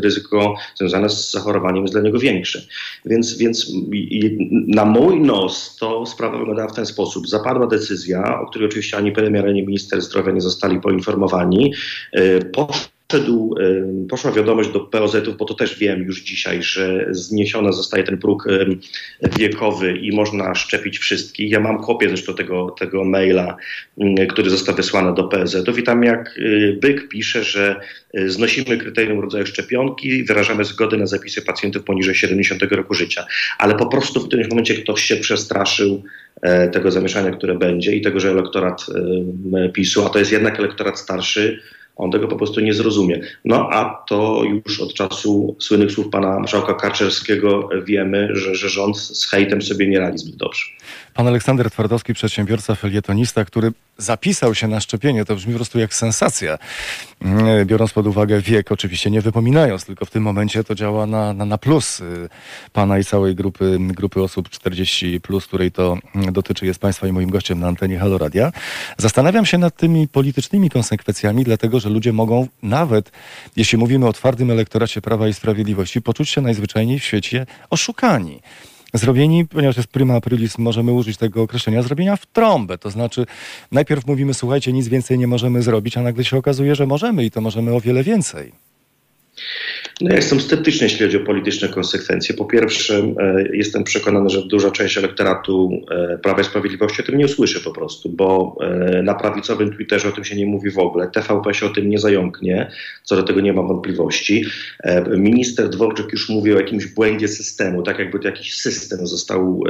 ryzyko 0.02 0.54
związane 0.74 1.08
z 1.08 1.30
zachorowaniem 1.30 1.82
jest 1.82 1.94
dla 1.94 2.02
niego 2.02 2.18
większe. 2.18 2.62
Więc, 3.04 3.38
więc 3.38 3.72
na 4.66 4.84
mój 4.84 5.20
nos 5.20 5.76
to 5.76 5.87
to 5.88 6.06
sprawa 6.06 6.38
wyglądała 6.38 6.68
w 6.68 6.74
ten 6.74 6.86
sposób. 6.86 7.28
Zapadła 7.28 7.66
decyzja, 7.66 8.40
o 8.40 8.46
której 8.46 8.68
oczywiście 8.68 8.96
ani 8.96 9.12
premier, 9.12 9.46
ani 9.46 9.66
minister 9.66 10.02
zdrowia 10.02 10.32
nie 10.32 10.40
zostali 10.40 10.80
poinformowani. 10.80 11.74
E, 12.12 12.40
poszedł, 13.08 13.54
poszła 14.08 14.32
wiadomość 14.32 14.70
do 14.70 14.80
POZ-ów, 14.80 15.36
bo 15.36 15.44
to 15.44 15.54
też 15.54 15.78
wiem 15.78 16.02
już 16.02 16.22
dzisiaj, 16.22 16.62
że 16.62 17.06
zniesiony 17.10 17.72
zostaje 17.72 18.04
ten 18.04 18.18
próg 18.18 18.44
wiekowy 19.38 19.98
i 19.98 20.16
można 20.16 20.54
szczepić 20.54 20.98
wszystkich. 20.98 21.50
Ja 21.50 21.60
mam 21.60 21.82
kopię 21.82 22.08
zresztą 22.08 22.34
tego, 22.34 22.70
tego 22.70 23.04
maila, 23.04 23.56
który 24.28 24.50
został 24.50 24.74
wysłany 24.74 25.14
do 25.14 25.24
POZ-ów 25.24 25.78
i 25.78 25.82
tam 25.82 26.02
jak 26.02 26.40
Byk 26.80 27.08
pisze, 27.08 27.44
że 27.44 27.80
znosimy 28.26 28.78
kryterium 28.78 29.20
rodzaju 29.20 29.46
szczepionki, 29.46 30.24
wyrażamy 30.24 30.64
zgodę 30.64 30.96
na 30.96 31.06
zapisy 31.06 31.42
pacjentów 31.42 31.84
poniżej 31.84 32.14
70 32.14 32.62
roku 32.62 32.94
życia. 32.94 33.26
Ale 33.58 33.74
po 33.74 33.86
prostu 33.86 34.20
w 34.20 34.26
którymś 34.26 34.48
momencie 34.48 34.74
ktoś 34.74 35.02
się 35.02 35.16
przestraszył 35.16 36.02
e, 36.42 36.68
tego 36.68 36.90
zamieszania, 36.90 37.30
które 37.30 37.54
będzie 37.54 37.96
i 37.96 38.02
tego, 38.02 38.20
że 38.20 38.30
elektorat 38.30 38.86
PiSu, 39.72 40.06
a 40.06 40.10
to 40.10 40.18
jest 40.18 40.32
jednak 40.32 40.58
elektorat 40.58 40.98
starszy, 40.98 41.60
On 41.98 42.10
tego 42.10 42.28
po 42.28 42.36
prostu 42.36 42.60
nie 42.60 42.74
zrozumie. 42.74 43.20
No 43.44 43.68
a 43.72 44.04
to 44.08 44.42
już 44.44 44.80
od 44.80 44.94
czasu 44.94 45.56
słynnych 45.58 45.92
słów 45.92 46.08
pana 46.08 46.38
marszałka 46.38 46.74
Karczerskiego 46.74 47.68
wiemy, 47.84 48.28
że, 48.32 48.54
że 48.54 48.68
rząd 48.68 48.98
z 48.98 49.26
hejtem 49.26 49.62
sobie 49.62 49.88
nie 49.88 50.00
radzi 50.00 50.18
zbyt 50.18 50.36
dobrze. 50.36 50.62
Pan 51.14 51.26
Aleksander 51.26 51.70
Twardowski, 51.70 52.14
przedsiębiorca, 52.14 52.74
felietonista, 52.74 53.44
który 53.44 53.72
zapisał 53.98 54.54
się 54.54 54.68
na 54.68 54.80
szczepienie, 54.80 55.24
to 55.24 55.34
brzmi 55.34 55.52
po 55.52 55.58
prostu 55.58 55.78
jak 55.78 55.94
sensacja. 55.94 56.58
Mm, 57.22 57.66
biorąc 57.66 57.92
pod 57.92 58.06
uwagę 58.06 58.40
wiek, 58.40 58.72
oczywiście 58.72 59.10
nie 59.10 59.20
wypominając, 59.20 59.84
tylko 59.84 60.04
w 60.04 60.10
tym 60.10 60.22
momencie 60.22 60.64
to 60.64 60.74
działa 60.74 61.06
na, 61.06 61.32
na, 61.32 61.44
na 61.44 61.58
plus 61.58 62.00
y, 62.00 62.28
pana 62.72 62.98
i 62.98 63.04
całej 63.04 63.34
grupy, 63.34 63.78
grupy 63.80 64.22
osób 64.22 64.48
40, 64.48 65.20
plus, 65.20 65.46
której 65.46 65.72
to 65.72 65.98
mm, 66.14 66.32
dotyczy, 66.32 66.66
jest 66.66 66.80
państwa 66.80 67.06
i 67.06 67.12
moim 67.12 67.30
gościem 67.30 67.60
na 67.60 67.68
antenie 67.68 67.98
Haloradia. 67.98 68.52
Zastanawiam 68.96 69.46
się 69.46 69.58
nad 69.58 69.76
tymi 69.76 70.08
politycznymi 70.08 70.70
konsekwencjami, 70.70 71.44
dlatego 71.44 71.80
że 71.80 71.88
ludzie 71.88 72.12
mogą 72.12 72.48
nawet, 72.62 73.12
jeśli 73.56 73.78
mówimy 73.78 74.06
o 74.06 74.12
twardym 74.12 74.50
elektoracie 74.50 75.00
Prawa 75.00 75.28
i 75.28 75.34
Sprawiedliwości, 75.34 76.02
poczuć 76.02 76.28
się 76.28 76.40
najzwyczajniej 76.40 76.98
w 76.98 77.04
świecie 77.04 77.46
oszukani 77.70 78.40
zrobieni, 78.94 79.46
ponieważ 79.46 79.76
jest 79.76 79.88
prima 79.88 80.14
aprilis, 80.14 80.58
możemy 80.58 80.92
użyć 80.92 81.16
tego 81.16 81.42
określenia, 81.42 81.82
zrobienia 81.82 82.16
w 82.16 82.26
trąbę. 82.26 82.78
To 82.78 82.90
znaczy, 82.90 83.26
najpierw 83.72 84.06
mówimy, 84.06 84.34
słuchajcie, 84.34 84.72
nic 84.72 84.88
więcej 84.88 85.18
nie 85.18 85.26
możemy 85.26 85.62
zrobić, 85.62 85.96
a 85.96 86.02
nagle 86.02 86.24
się 86.24 86.36
okazuje, 86.36 86.74
że 86.74 86.86
możemy 86.86 87.24
i 87.24 87.30
to 87.30 87.40
możemy 87.40 87.74
o 87.74 87.80
wiele 87.80 88.02
więcej. 88.02 88.67
No 90.00 90.10
ja 90.10 90.16
jestem 90.16 90.40
sceptyczny, 90.40 90.86
jeśli 90.86 91.06
chodzi 91.06 91.16
o 91.16 91.20
polityczne 91.20 91.68
konsekwencje. 91.68 92.34
Po 92.34 92.44
pierwsze, 92.44 93.14
e, 93.18 93.44
jestem 93.52 93.84
przekonany, 93.84 94.30
że 94.30 94.42
duża 94.42 94.70
część 94.70 94.98
elektoratu 94.98 95.70
e, 95.90 96.18
Prawa 96.18 96.40
i 96.40 96.44
Sprawiedliwości 96.44 97.02
o 97.02 97.04
tym 97.04 97.18
nie 97.18 97.24
usłyszy 97.24 97.60
po 97.60 97.70
prostu, 97.70 98.08
bo 98.08 98.56
e, 98.60 99.02
na 99.02 99.14
prawicowym 99.14 99.72
Twitterze 99.72 100.08
o 100.08 100.12
tym 100.12 100.24
się 100.24 100.36
nie 100.36 100.46
mówi 100.46 100.70
w 100.70 100.78
ogóle. 100.78 101.10
TVP 101.10 101.54
się 101.54 101.66
o 101.66 101.70
tym 101.70 101.90
nie 101.90 101.98
zająknie, 101.98 102.70
co 103.04 103.16
do 103.16 103.22
tego 103.22 103.40
nie 103.40 103.52
mam 103.52 103.68
wątpliwości. 103.68 104.44
Minister 105.16 105.68
Dworczyk 105.68 106.12
już 106.12 106.28
mówi 106.28 106.54
o 106.54 106.56
jakimś 106.56 106.86
błędzie 106.86 107.28
systemu, 107.28 107.82
tak 107.82 107.98
jakby 107.98 108.18
to 108.18 108.28
jakiś 108.28 108.54
system 108.54 109.06
został 109.06 109.62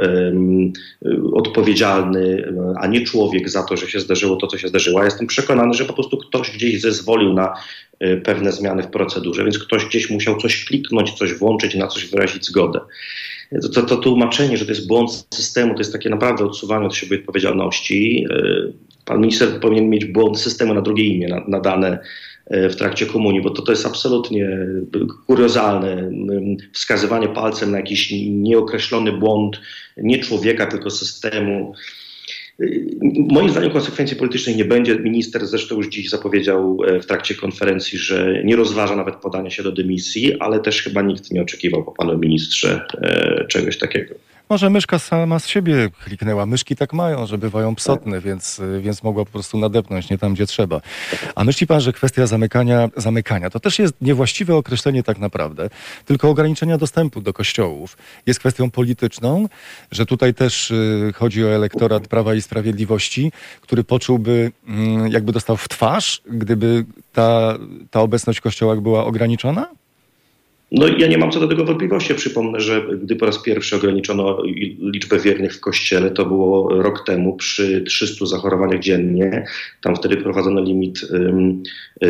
odpowiedzialny, 1.33 2.53
a 2.77 2.87
nie 2.87 3.05
człowiek 3.05 3.49
za 3.49 3.63
to, 3.63 3.77
że 3.77 3.87
się 3.87 3.99
zdarzyło 3.99 4.35
to, 4.35 4.47
co 4.47 4.57
się 4.57 4.67
zdarzyło. 4.67 4.99
Ja 4.99 5.05
jestem 5.05 5.27
przekonany, 5.27 5.73
że 5.73 5.85
po 5.85 5.93
prostu 5.93 6.17
ktoś 6.17 6.51
gdzieś 6.51 6.81
zezwolił 6.81 7.33
na 7.33 7.53
pewne 8.23 8.51
zmiany 8.51 8.83
w 8.83 8.87
procedurze, 8.87 9.43
więc 9.43 9.59
ktoś 9.59 9.85
gdzieś 9.85 10.09
musiał 10.09 10.37
coś 10.37 10.65
kliknąć, 10.65 11.13
coś 11.13 11.33
włączyć, 11.33 11.75
na 11.75 11.87
coś 11.87 12.05
wyrazić 12.05 12.45
zgodę. 12.45 12.79
To, 13.61 13.69
to, 13.69 13.81
to 13.81 13.97
tłumaczenie, 13.97 14.57
że 14.57 14.65
to 14.65 14.71
jest 14.71 14.87
błąd 14.87 15.27
systemu, 15.33 15.73
to 15.73 15.79
jest 15.79 15.93
takie 15.93 16.09
naprawdę 16.09 16.45
odsuwanie 16.45 16.85
od 16.85 16.95
siebie 16.95 17.19
odpowiedzialności. 17.19 18.25
E, 18.31 18.43
pan 19.05 19.21
minister 19.21 19.59
powinien 19.59 19.89
mieć 19.89 20.05
błąd 20.05 20.39
systemu 20.39 20.73
na 20.73 20.81
drugie 20.81 21.03
imię 21.03 21.43
nadane 21.47 21.99
e, 22.45 22.69
w 22.69 22.75
trakcie 22.75 23.05
komunii, 23.05 23.41
bo 23.41 23.49
to, 23.49 23.61
to 23.61 23.71
jest 23.71 23.85
absolutnie 23.85 24.57
kuriozalne. 25.27 26.11
Wskazywanie 26.73 27.27
palcem 27.27 27.71
na 27.71 27.77
jakiś 27.77 28.13
nieokreślony 28.29 29.11
błąd 29.11 29.61
nie 29.97 30.19
człowieka, 30.19 30.65
tylko 30.65 30.89
systemu. 30.89 31.73
Moim 33.29 33.49
zdaniem 33.49 33.71
konsekwencji 33.71 34.17
politycznej 34.17 34.55
nie 34.55 34.65
będzie. 34.65 34.95
Minister 34.95 35.47
zresztą 35.47 35.75
już 35.75 35.87
dziś 35.87 36.09
zapowiedział 36.09 36.77
e, 36.87 36.99
w 36.99 37.05
trakcie 37.05 37.35
konferencji, 37.35 37.97
że 37.97 38.41
nie 38.43 38.55
rozważa 38.55 38.95
nawet 38.95 39.15
podania 39.15 39.49
się 39.49 39.63
do 39.63 39.71
dymisji, 39.71 40.39
ale 40.39 40.59
też 40.59 40.83
chyba 40.83 41.01
nikt 41.01 41.31
nie 41.31 41.41
oczekiwał 41.41 41.83
po 41.83 41.91
panu 41.91 42.17
ministrze 42.17 42.85
e, 43.01 43.45
czegoś 43.47 43.77
takiego. 43.77 44.15
Może 44.49 44.69
myszka 44.69 44.99
sama 44.99 45.39
z 45.39 45.47
siebie 45.47 45.89
kliknęła. 46.03 46.45
Myszki 46.45 46.75
tak 46.75 46.93
mają, 46.93 47.25
że 47.25 47.37
bywają 47.37 47.75
psotne, 47.75 48.21
więc, 48.21 48.61
więc 48.81 49.03
mogła 49.03 49.25
po 49.25 49.31
prostu 49.31 49.57
nadepnąć 49.57 50.09
nie 50.09 50.17
tam, 50.17 50.33
gdzie 50.33 50.45
trzeba. 50.45 50.81
A 51.35 51.43
myśli 51.43 51.67
pan, 51.67 51.81
że 51.81 51.93
kwestia 51.93 52.27
zamykania, 52.27 52.89
zamykania 52.97 53.49
to 53.49 53.59
też 53.59 53.79
jest 53.79 53.93
niewłaściwe 54.01 54.55
określenie 54.55 55.03
tak 55.03 55.17
naprawdę, 55.19 55.69
tylko 56.05 56.29
ograniczenia 56.29 56.77
dostępu 56.77 57.21
do 57.21 57.33
kościołów 57.33 57.97
jest 58.25 58.39
kwestią 58.39 58.71
polityczną, 58.71 59.49
że 59.91 60.05
tutaj 60.05 60.33
też 60.33 60.71
y, 60.71 61.11
chodzi 61.15 61.45
o 61.45 61.47
elektorat 61.47 62.07
Prawa 62.07 62.35
i 62.35 62.41
Sprawiedliwości, 62.41 63.31
który 63.61 63.83
poczułby, 63.83 64.51
mm, 64.67 65.11
jakby 65.11 65.31
dostał 65.31 65.57
w 65.57 65.69
twarz, 65.69 66.21
gdyby 66.25 66.85
ta, 67.13 67.57
ta 67.91 68.01
obecność 68.01 68.39
w 68.39 68.41
kościołach 68.41 68.81
była 68.81 69.05
ograniczona? 69.05 69.78
No 70.71 70.87
ja 70.87 71.07
nie 71.07 71.17
mam 71.17 71.31
co 71.31 71.39
do 71.39 71.47
tego 71.47 71.65
wątpliwości. 71.65 72.15
Przypomnę, 72.15 72.59
że 72.59 72.85
gdy 73.01 73.15
po 73.15 73.25
raz 73.25 73.43
pierwszy 73.43 73.75
ograniczono 73.75 74.43
liczbę 74.79 75.19
wiernych 75.19 75.53
w 75.53 75.59
kościele, 75.59 76.11
to 76.11 76.25
było 76.25 76.81
rok 76.81 77.05
temu 77.05 77.35
przy 77.35 77.81
300 77.81 78.25
zachorowaniach 78.25 78.79
dziennie. 78.79 79.45
Tam 79.81 79.95
wtedy 79.95 80.17
prowadzono 80.17 80.61
limit 80.61 81.01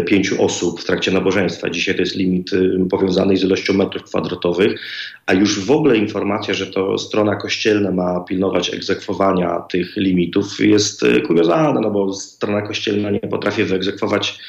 pięciu 0.06 0.44
osób 0.44 0.82
w 0.82 0.86
trakcie 0.86 1.12
nabożeństwa. 1.12 1.70
Dzisiaj 1.70 1.96
to 1.96 2.01
jest 2.01 2.16
limit 2.16 2.51
powiązany 2.89 3.38
z 3.38 3.44
ilością 3.44 3.74
metrów 3.74 4.04
kwadratowych, 4.04 4.82
a 5.25 5.34
już 5.34 5.66
w 5.66 5.72
ogóle 5.72 5.98
informacja, 5.98 6.54
że 6.54 6.68
to 6.68 6.98
strona 6.98 7.36
kościelna 7.36 7.92
ma 7.92 8.20
pilnować 8.20 8.74
egzekwowania 8.74 9.60
tych 9.60 9.96
limitów 9.98 10.60
jest 10.60 11.04
y, 11.04 11.22
kuriozalna, 11.22 11.82
no 11.82 11.92
bo 11.92 12.13
strona 12.13 12.62
kościelna 12.62 13.10
nie 13.10 13.20
potrafi 13.20 13.63
wyegzekwować 13.63 14.39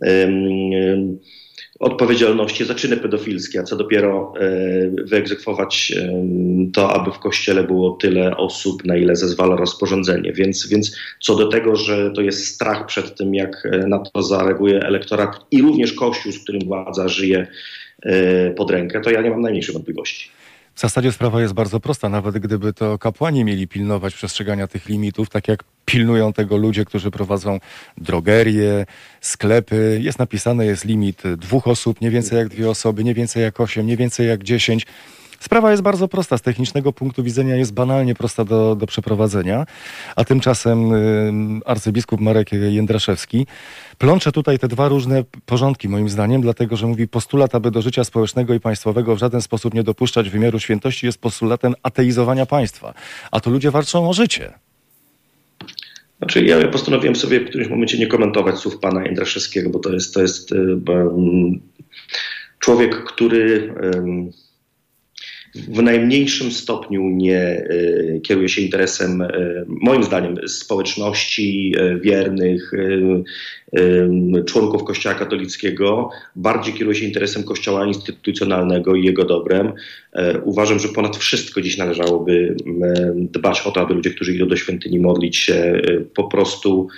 um, 0.00 1.18
odpowiedzialności 1.80 2.64
za 2.64 2.74
czyny 2.74 2.96
pedofilskie, 2.96 3.60
a 3.60 3.62
co 3.62 3.76
dopiero 3.76 4.32
e, 4.36 4.50
wyegzekwować 5.04 5.92
e, 5.96 6.24
to, 6.72 6.92
aby 6.92 7.10
w 7.10 7.18
kościele 7.18 7.64
było 7.64 7.90
tyle 7.90 8.36
osób, 8.36 8.84
na 8.84 8.96
ile 8.96 9.16
zezwala 9.16 9.56
rozporządzenie. 9.56 10.32
Więc, 10.32 10.68
więc 10.68 10.96
co 11.20 11.36
do 11.36 11.48
tego, 11.48 11.76
że 11.76 12.10
to 12.10 12.20
jest 12.20 12.46
strach 12.46 12.86
przed 12.86 13.16
tym, 13.16 13.34
jak 13.34 13.66
e, 13.72 13.86
na 13.86 13.98
to 13.98 14.22
zareaguje 14.22 14.80
elektorat 14.80 15.46
i 15.50 15.62
również 15.62 15.92
kościół, 15.92 16.32
z 16.32 16.38
którym 16.38 16.64
władza 16.64 17.08
żyje 17.08 17.46
pod 18.56 18.70
rękę, 18.70 19.00
to 19.00 19.10
ja 19.10 19.22
nie 19.22 19.30
mam 19.30 19.40
najmniejszych 19.40 19.74
wątpliwości. 19.74 20.30
W 20.74 20.80
zasadzie 20.80 21.12
sprawa 21.12 21.40
jest 21.40 21.54
bardzo 21.54 21.80
prosta. 21.80 22.08
Nawet 22.08 22.38
gdyby 22.38 22.72
to 22.72 22.98
kapłani 22.98 23.44
mieli 23.44 23.68
pilnować 23.68 24.14
przestrzegania 24.14 24.66
tych 24.66 24.88
limitów, 24.88 25.30
tak 25.30 25.48
jak 25.48 25.64
pilnują 25.84 26.32
tego 26.32 26.56
ludzie, 26.56 26.84
którzy 26.84 27.10
prowadzą 27.10 27.60
drogerie, 27.98 28.86
sklepy. 29.20 29.98
Jest 30.02 30.18
napisane, 30.18 30.66
jest 30.66 30.84
limit 30.84 31.22
dwóch 31.36 31.68
osób, 31.68 32.00
nie 32.00 32.10
więcej 32.10 32.38
jak 32.38 32.48
dwie 32.48 32.70
osoby, 32.70 33.04
nie 33.04 33.14
więcej 33.14 33.42
jak 33.42 33.60
osiem, 33.60 33.86
nie 33.86 33.96
więcej 33.96 34.28
jak 34.28 34.42
dziesięć. 34.42 34.86
Sprawa 35.44 35.70
jest 35.70 35.82
bardzo 35.82 36.08
prosta. 36.08 36.38
Z 36.38 36.42
technicznego 36.42 36.92
punktu 36.92 37.22
widzenia 37.22 37.56
jest 37.56 37.74
banalnie 37.74 38.14
prosta 38.14 38.44
do, 38.44 38.76
do 38.76 38.86
przeprowadzenia, 38.86 39.66
a 40.16 40.24
tymczasem 40.24 40.92
y, 40.92 41.60
arcybiskup 41.64 42.20
Marek 42.20 42.52
Jędraszewski 42.52 43.46
plącze 43.98 44.32
tutaj 44.32 44.58
te 44.58 44.68
dwa 44.68 44.88
różne 44.88 45.24
porządki, 45.46 45.88
moim 45.88 46.08
zdaniem, 46.08 46.42
dlatego 46.42 46.76
że 46.76 46.86
mówi 46.86 47.08
postulat, 47.08 47.54
aby 47.54 47.70
do 47.70 47.82
życia 47.82 48.04
społecznego 48.04 48.54
i 48.54 48.60
państwowego 48.60 49.16
w 49.16 49.18
żaden 49.18 49.42
sposób 49.42 49.74
nie 49.74 49.82
dopuszczać 49.82 50.30
wymiaru 50.30 50.58
świętości, 50.58 51.06
jest 51.06 51.18
postulatem 51.18 51.74
ateizowania 51.82 52.46
państwa. 52.46 52.94
A 53.30 53.40
to 53.40 53.50
ludzie 53.50 53.70
walczą 53.70 54.08
o 54.08 54.12
życie. 54.12 54.52
Znaczy, 56.18 56.44
ja 56.44 56.68
postanowiłem 56.68 57.16
sobie 57.16 57.40
w 57.40 57.48
którymś 57.48 57.70
momencie 57.70 57.98
nie 57.98 58.06
komentować 58.06 58.58
słów 58.58 58.78
pana 58.78 59.04
Jędraszewskiego, 59.04 59.70
bo 59.70 59.78
to 59.78 59.92
jest, 59.92 60.14
to 60.14 60.22
jest 60.22 60.52
um, 60.52 61.60
człowiek, 62.58 63.04
który. 63.04 63.74
W 65.54 65.82
najmniejszym 65.82 66.52
stopniu 66.52 67.02
nie 67.10 67.38
e, 67.38 68.20
kieruje 68.20 68.48
się 68.48 68.62
interesem, 68.62 69.22
e, 69.22 69.28
moim 69.68 70.02
zdaniem, 70.02 70.48
społeczności 70.48 71.74
e, 71.78 71.98
wiernych, 71.98 72.72
członków 74.46 74.84
Kościoła 74.84 75.14
katolickiego, 75.14 76.10
bardziej 76.36 76.74
kieruje 76.74 76.96
się 76.96 77.06
interesem 77.06 77.44
Kościoła 77.44 77.86
instytucjonalnego 77.86 78.94
i 78.94 79.04
jego 79.04 79.24
dobrem. 79.24 79.72
Uważam, 80.44 80.78
że 80.78 80.88
ponad 80.88 81.16
wszystko 81.16 81.60
dziś 81.60 81.76
należałoby 81.76 82.56
dbać 83.16 83.62
o 83.66 83.70
to, 83.70 83.80
aby 83.80 83.94
ludzie, 83.94 84.10
którzy 84.10 84.34
idą 84.34 84.48
do 84.48 84.56
świątyni 84.56 85.00
modlić 85.00 85.36
się, 85.36 85.82
po 86.14 86.24
prostu 86.24 86.88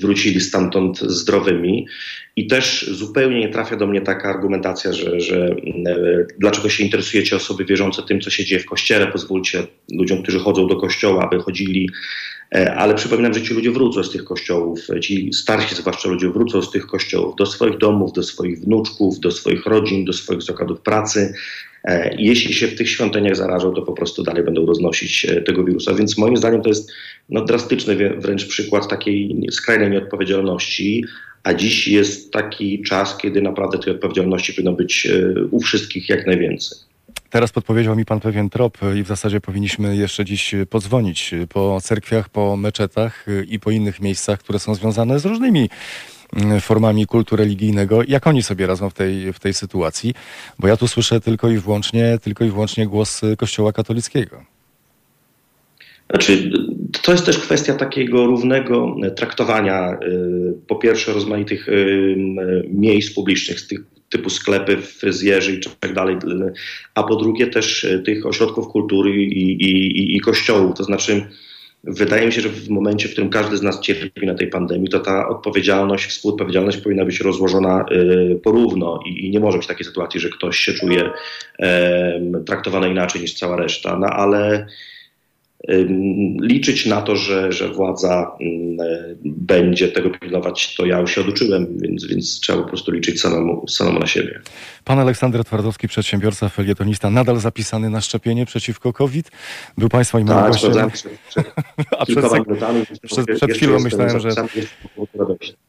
wrócili 0.00 0.40
stamtąd 0.40 1.00
zdrowymi. 1.00 1.86
I 2.36 2.46
też 2.46 2.90
zupełnie 2.92 3.40
nie 3.40 3.48
trafia 3.48 3.76
do 3.76 3.86
mnie 3.86 4.00
taka 4.00 4.28
argumentacja, 4.28 4.92
że, 4.92 5.20
że 5.20 5.56
dlaczego 6.38 6.68
się 6.68 6.84
interesujecie 6.84 7.36
osoby 7.36 7.64
wierzące 7.64 8.02
tym, 8.02 8.20
co 8.20 8.30
się 8.30 8.44
dzieje 8.44 8.60
w 8.60 8.66
kościele, 8.66 9.06
pozwólcie 9.06 9.62
ludziom, 9.92 10.22
którzy 10.22 10.38
chodzą 10.38 10.66
do 10.66 10.76
kościoła, 10.76 11.24
aby 11.24 11.38
chodzili 11.42 11.88
E, 12.54 12.74
ale 12.74 12.94
przypominam, 12.94 13.34
że 13.34 13.42
ci 13.42 13.54
ludzie 13.54 13.70
wrócą 13.70 14.04
z 14.04 14.10
tych 14.10 14.24
kościołów, 14.24 14.78
ci 15.00 15.32
starsi 15.32 15.74
zwłaszcza 15.74 16.08
ludzie 16.08 16.28
wrócą 16.28 16.62
z 16.62 16.70
tych 16.70 16.86
kościołów 16.86 17.36
do 17.36 17.46
swoich 17.46 17.78
domów, 17.78 18.12
do 18.12 18.22
swoich 18.22 18.60
wnuczków, 18.60 19.20
do 19.20 19.30
swoich 19.30 19.66
rodzin, 19.66 20.04
do 20.04 20.12
swoich 20.12 20.42
zakładów 20.42 20.80
pracy. 20.80 21.34
E, 21.84 22.14
jeśli 22.18 22.54
się 22.54 22.68
w 22.68 22.74
tych 22.74 22.90
świątyniach 22.90 23.36
zarażą, 23.36 23.74
to 23.74 23.82
po 23.82 23.92
prostu 23.92 24.22
dalej 24.22 24.44
będą 24.44 24.66
roznosić 24.66 25.24
e, 25.24 25.42
tego 25.42 25.64
wirusa. 25.64 25.94
Więc 25.94 26.18
moim 26.18 26.36
zdaniem 26.36 26.62
to 26.62 26.68
jest 26.68 26.92
no, 27.28 27.44
drastyczny 27.44 28.10
wręcz 28.16 28.46
przykład 28.46 28.88
takiej 28.88 29.46
skrajnej 29.50 29.90
nieodpowiedzialności. 29.90 31.04
A 31.42 31.54
dziś 31.54 31.88
jest 31.88 32.32
taki 32.32 32.82
czas, 32.82 33.18
kiedy 33.18 33.42
naprawdę 33.42 33.78
tej 33.78 33.92
odpowiedzialności 33.92 34.52
powinno 34.52 34.72
być 34.72 35.08
u 35.50 35.60
wszystkich 35.60 36.08
jak 36.08 36.26
najwięcej. 36.26 36.78
Teraz 37.30 37.52
podpowiedział 37.52 37.96
mi 37.96 38.04
pan 38.04 38.20
pewien 38.20 38.50
trop 38.50 38.78
i 38.96 39.02
w 39.02 39.06
zasadzie 39.06 39.40
powinniśmy 39.40 39.96
jeszcze 39.96 40.24
dziś 40.24 40.54
podzwonić 40.70 41.34
po 41.48 41.80
cerkwiach, 41.82 42.28
po 42.28 42.56
meczetach 42.56 43.26
i 43.48 43.60
po 43.60 43.70
innych 43.70 44.00
miejscach, 44.00 44.38
które 44.38 44.58
są 44.58 44.74
związane 44.74 45.20
z 45.20 45.24
różnymi 45.24 45.68
formami 46.60 47.06
kultu 47.06 47.36
religijnego. 47.36 48.02
Jak 48.08 48.26
oni 48.26 48.42
sobie 48.42 48.66
radzą 48.66 48.90
w 48.90 48.94
tej, 48.94 49.32
w 49.32 49.40
tej 49.40 49.54
sytuacji? 49.54 50.14
Bo 50.58 50.68
ja 50.68 50.76
tu 50.76 50.88
słyszę 50.88 51.20
tylko 51.20 51.50
i 51.50 51.58
wyłącznie, 51.58 52.18
tylko 52.22 52.44
i 52.44 52.50
wyłącznie 52.50 52.86
głos 52.86 53.20
Kościoła 53.38 53.72
katolickiego. 53.72 54.44
Znaczy, 56.10 56.50
to 57.02 57.12
jest 57.12 57.26
też 57.26 57.38
kwestia 57.38 57.74
takiego 57.74 58.26
równego 58.26 58.96
traktowania, 59.16 59.98
po 60.66 60.76
pierwsze, 60.76 61.12
rozmaitych 61.12 61.66
miejsc 62.68 63.14
publicznych, 63.14 63.58
typu 64.08 64.30
sklepy, 64.30 64.76
fryzjerzy 64.76 65.52
i 65.54 65.60
tak 65.80 65.94
dalej, 65.94 66.16
a 66.94 67.02
po 67.02 67.16
drugie 67.16 67.46
też 67.46 67.86
tych 68.04 68.26
ośrodków 68.26 68.68
kultury 68.68 69.24
i, 69.24 69.52
i, 69.62 70.16
i 70.16 70.20
kościołów. 70.20 70.76
To 70.76 70.84
znaczy, 70.84 71.26
wydaje 71.84 72.26
mi 72.26 72.32
się, 72.32 72.40
że 72.40 72.48
w 72.48 72.68
momencie, 72.68 73.08
w 73.08 73.12
którym 73.12 73.30
każdy 73.30 73.56
z 73.56 73.62
nas 73.62 73.80
cierpi 73.80 74.26
na 74.26 74.34
tej 74.34 74.48
pandemii, 74.48 74.88
to 74.88 75.00
ta 75.00 75.28
odpowiedzialność, 75.28 76.06
współodpowiedzialność 76.06 76.78
powinna 76.78 77.04
być 77.04 77.20
rozłożona 77.20 77.84
porówno 78.42 79.00
i, 79.06 79.26
i 79.26 79.30
nie 79.30 79.40
może 79.40 79.58
być 79.58 79.66
takiej 79.66 79.86
sytuacji, 79.86 80.20
że 80.20 80.28
ktoś 80.28 80.58
się 80.58 80.72
czuje 80.72 81.10
traktowany 82.46 82.90
inaczej 82.90 83.20
niż 83.20 83.34
cała 83.34 83.56
reszta, 83.56 83.98
no 83.98 84.06
ale 84.06 84.66
liczyć 86.40 86.86
na 86.86 87.02
to, 87.02 87.16
że, 87.16 87.52
że 87.52 87.68
władza 87.68 88.36
będzie 89.24 89.88
tego 89.88 90.10
pilnować, 90.10 90.74
to 90.76 90.86
ja 90.86 91.00
już 91.00 91.14
się 91.14 91.20
oduczyłem, 91.20 91.66
więc, 91.80 92.04
więc 92.06 92.40
trzeba 92.40 92.62
po 92.62 92.68
prostu 92.68 92.92
liczyć 92.92 93.20
samemu, 93.20 93.68
samemu 93.68 93.98
na 93.98 94.06
siebie. 94.06 94.40
Pan 94.84 94.98
Aleksander 94.98 95.44
Twardowski, 95.44 95.88
przedsiębiorca, 95.88 96.48
felietonista, 96.48 97.10
nadal 97.10 97.40
zapisany 97.40 97.90
na 97.90 98.00
szczepienie 98.00 98.46
przeciwko 98.46 98.92
COVID. 98.92 99.30
Był 99.78 99.88
Państwa 99.88 100.20
i 100.20 100.24
moim 100.24 100.38
tak, 100.38 100.52
gościem. 100.52 100.72
A 101.98 102.06
przed, 102.06 102.24
przed, 103.02 103.26
przed 103.36 103.52
chwilą 103.52 103.78
myślałem, 103.80 104.20
że 104.20 104.30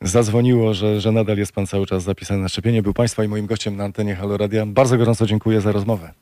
zadzwoniło, 0.01 0.73
że, 0.73 1.01
że 1.01 1.11
nadal 1.11 1.37
jest 1.37 1.51
Pan 1.51 1.67
cały 1.67 1.85
czas 1.85 2.03
zapisany 2.03 2.41
na 2.41 2.49
szczepienie. 2.49 2.83
Był 2.83 2.93
Państwa 2.93 3.23
i 3.23 3.27
moim 3.27 3.45
gościem 3.45 3.77
na 3.77 3.83
antenie 3.83 4.15
Halo 4.15 4.37
Radia. 4.37 4.65
Bardzo 4.65 4.97
gorąco 4.97 5.25
dziękuję 5.25 5.61
za 5.61 5.71
rozmowę. 5.71 6.13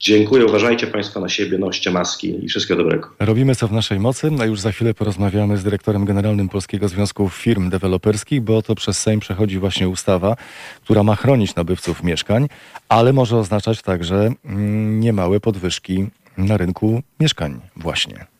Dziękuję, 0.00 0.46
uważajcie 0.46 0.86
Państwo 0.86 1.20
na 1.20 1.28
siebie, 1.28 1.58
noście 1.58 1.90
maski 1.90 2.44
i 2.44 2.48
wszystkiego 2.48 2.82
dobrego. 2.82 3.10
Robimy 3.18 3.54
co 3.54 3.68
w 3.68 3.72
naszej 3.72 4.00
mocy, 4.00 4.30
a 4.40 4.44
już 4.44 4.60
za 4.60 4.72
chwilę 4.72 4.94
porozmawiamy 4.94 5.56
z 5.56 5.64
dyrektorem 5.64 6.04
generalnym 6.04 6.48
Polskiego 6.48 6.88
Związku 6.88 7.28
Firm 7.28 7.70
Deweloperskich, 7.70 8.42
bo 8.42 8.62
to 8.62 8.74
przez 8.74 8.98
Sejm 8.98 9.20
przechodzi 9.20 9.58
właśnie 9.58 9.88
ustawa, 9.88 10.36
która 10.84 11.02
ma 11.02 11.16
chronić 11.16 11.54
nabywców 11.54 12.02
mieszkań, 12.02 12.48
ale 12.88 13.12
może 13.12 13.36
oznaczać 13.36 13.82
także 13.82 14.32
mm, 14.44 15.00
niemałe 15.00 15.40
podwyżki 15.40 16.06
na 16.36 16.56
rynku 16.56 17.02
mieszkań 17.20 17.60
właśnie. 17.76 18.37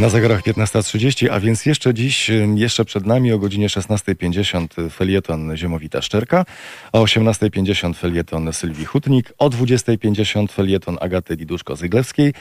Na 0.00 0.08
zegarach 0.08 0.42
15.30, 0.42 1.28
a 1.30 1.40
więc 1.40 1.66
jeszcze 1.66 1.94
dziś, 1.94 2.30
jeszcze 2.54 2.84
przed 2.84 3.06
nami 3.06 3.32
o 3.32 3.38
godzinie 3.38 3.68
16.50 3.68 4.90
felieton 4.90 5.56
Ziemowita 5.56 6.02
Szczerka, 6.02 6.44
o 6.92 7.02
18.50 7.02 7.94
felieton 7.94 8.52
Sylwii 8.52 8.84
Hutnik, 8.84 9.32
o 9.38 9.50
20.50 9.50 10.52
felieton 10.52 10.98
Agaty 11.00 11.36
Diduszko-Zyglewskiej, 11.36 12.32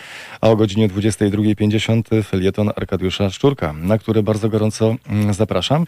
a 0.42 0.50
o 0.50 0.56
godzinie 0.56 0.90
22.50 0.90 2.24
felieton 2.24 2.70
Arkadiusza 2.76 3.30
Szczurka, 3.30 3.74
na 3.74 3.98
który 3.98 4.24
bardzo 4.24 4.50
gorąco 4.50 4.96
zapraszam. 5.32 5.86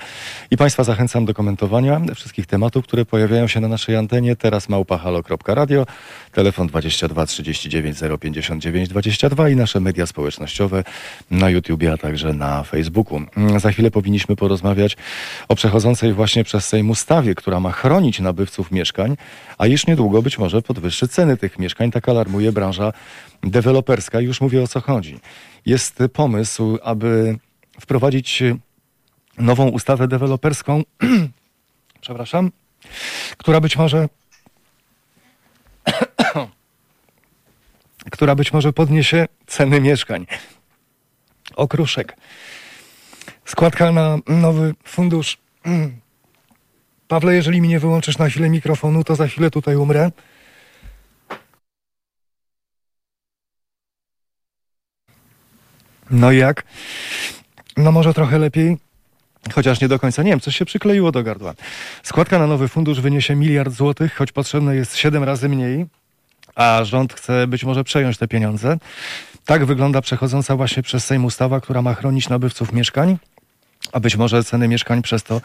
I 0.52 0.58
Państwa 0.58 0.84
zachęcam 0.84 1.26
do 1.26 1.34
komentowania 1.34 2.02
wszystkich 2.16 2.46
tematów, 2.46 2.86
które 2.86 3.06
pojawiają 3.06 3.48
się 3.48 3.60
na 3.60 3.68
naszej 3.68 3.96
antenie. 3.96 4.36
Teraz 4.36 4.70
małpahalo.radio, 4.70 5.86
telefon 6.32 6.68
22 6.68 7.26
39 7.26 7.98
059 8.22 8.90
22 8.90 9.50
i 9.50 9.56
nasze 9.56 9.80
media 9.80 10.06
społecznościowe 10.06 10.84
na 11.32 11.50
YouTubie, 11.62 11.94
a 11.94 11.98
także 11.98 12.34
na 12.34 12.64
Facebooku. 12.64 13.22
Mm, 13.38 13.60
za 13.60 13.72
chwilę 13.72 13.92
powinniśmy 13.92 14.36
porozmawiać 14.36 14.98
o 15.48 15.56
przechodzącej 15.56 16.14
właśnie 16.14 16.44
przez 16.44 16.66
Sejm 16.66 16.90
ustawie, 16.90 17.36
która 17.36 17.60
ma 17.60 17.72
chronić 17.72 18.20
nabywców 18.20 18.72
mieszkań, 18.72 19.18
a 19.58 19.68
już 19.68 19.88
niedługo 19.88 20.22
być 20.22 20.38
może 20.38 20.62
podwyższy 20.62 21.08
ceny 21.08 21.38
tych 21.38 21.60
mieszkań. 21.60 21.92
Tak 21.92 22.10
alarmuje 22.10 22.52
branża 22.52 22.94
deweloperska. 23.44 24.22
Już 24.22 24.42
mówię 24.42 24.64
o 24.64 24.68
co 24.68 24.82
chodzi. 24.82 25.20
Jest 25.66 26.04
pomysł, 26.14 26.78
aby 26.84 27.38
wprowadzić 27.80 28.44
nową 29.38 29.70
ustawę 29.70 30.08
deweloperską, 30.08 30.84
przepraszam, 32.02 32.52
która 33.38 33.60
być 33.60 33.78
może 33.78 34.10
która 38.12 38.36
być 38.36 38.54
może 38.54 38.74
podniesie 38.74 39.26
ceny 39.48 39.82
mieszkań 39.82 40.26
okruszek. 41.56 42.18
Składka 43.46 43.92
na 43.92 44.18
nowy 44.28 44.74
fundusz. 44.84 45.38
Pawle, 47.08 47.36
jeżeli 47.36 47.62
mi 47.62 47.68
nie 47.68 47.80
wyłączysz 47.80 48.18
na 48.18 48.30
chwilę 48.30 48.50
mikrofonu, 48.50 49.04
to 49.04 49.16
za 49.16 49.28
chwilę 49.28 49.52
tutaj 49.52 49.76
umrę. 49.76 50.12
No 56.12 56.32
i 56.32 56.38
jak? 56.38 56.64
No 57.78 57.92
może 57.92 58.14
trochę 58.14 58.40
lepiej. 58.40 58.78
Chociaż 59.54 59.82
nie 59.82 59.88
do 59.88 60.00
końca. 60.00 60.24
Nie 60.24 60.32
wiem, 60.32 60.40
coś 60.40 60.56
się 60.56 60.66
przykleiło 60.66 61.12
do 61.12 61.24
gardła. 61.24 61.54
Składka 62.04 62.40
na 62.40 62.48
nowy 62.48 62.68
fundusz 62.68 63.02
wyniesie 63.02 63.36
miliard 63.36 63.74
złotych, 63.74 64.16
choć 64.16 64.32
potrzebne 64.32 64.76
jest 64.76 64.98
7 64.98 65.24
razy 65.24 65.50
mniej, 65.50 65.86
a 66.56 66.84
rząd 66.84 67.14
chce 67.14 67.48
być 67.48 67.64
może 67.64 67.84
przejąć 67.84 68.18
te 68.18 68.28
pieniądze. 68.28 68.78
Tak 69.46 69.66
wygląda 69.66 70.02
przechodząca 70.02 70.56
właśnie 70.56 70.84
przez 70.84 71.06
Sejm 71.06 71.26
ustawa, 71.26 71.62
która 71.62 71.82
ma 71.82 71.94
chronić 71.94 72.30
nabywców 72.30 72.74
mieszkań, 72.74 73.18
a 73.92 74.00
być 74.00 74.16
może 74.16 74.44
ceny 74.44 74.68
mieszkań 74.68 75.02
przez 75.02 75.24
to 75.24 75.42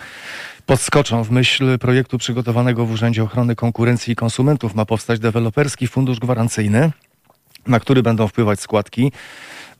podskoczą. 0.66 1.24
W 1.24 1.30
myśl 1.30 1.78
projektu 1.78 2.18
przygotowanego 2.18 2.87
w 2.87 2.90
Urzędzie 2.92 3.22
Ochrony 3.24 3.56
Konkurencji 3.56 4.12
i 4.12 4.16
Konsumentów 4.16 4.74
ma 4.74 4.85
powstać 4.85 5.20
deweloperski 5.20 5.88
fundusz 5.88 6.18
gwarancyjny, 6.18 6.90
na 7.66 7.80
który 7.80 8.02
będą 8.02 8.28
wpływać 8.28 8.61
składki 8.61 9.12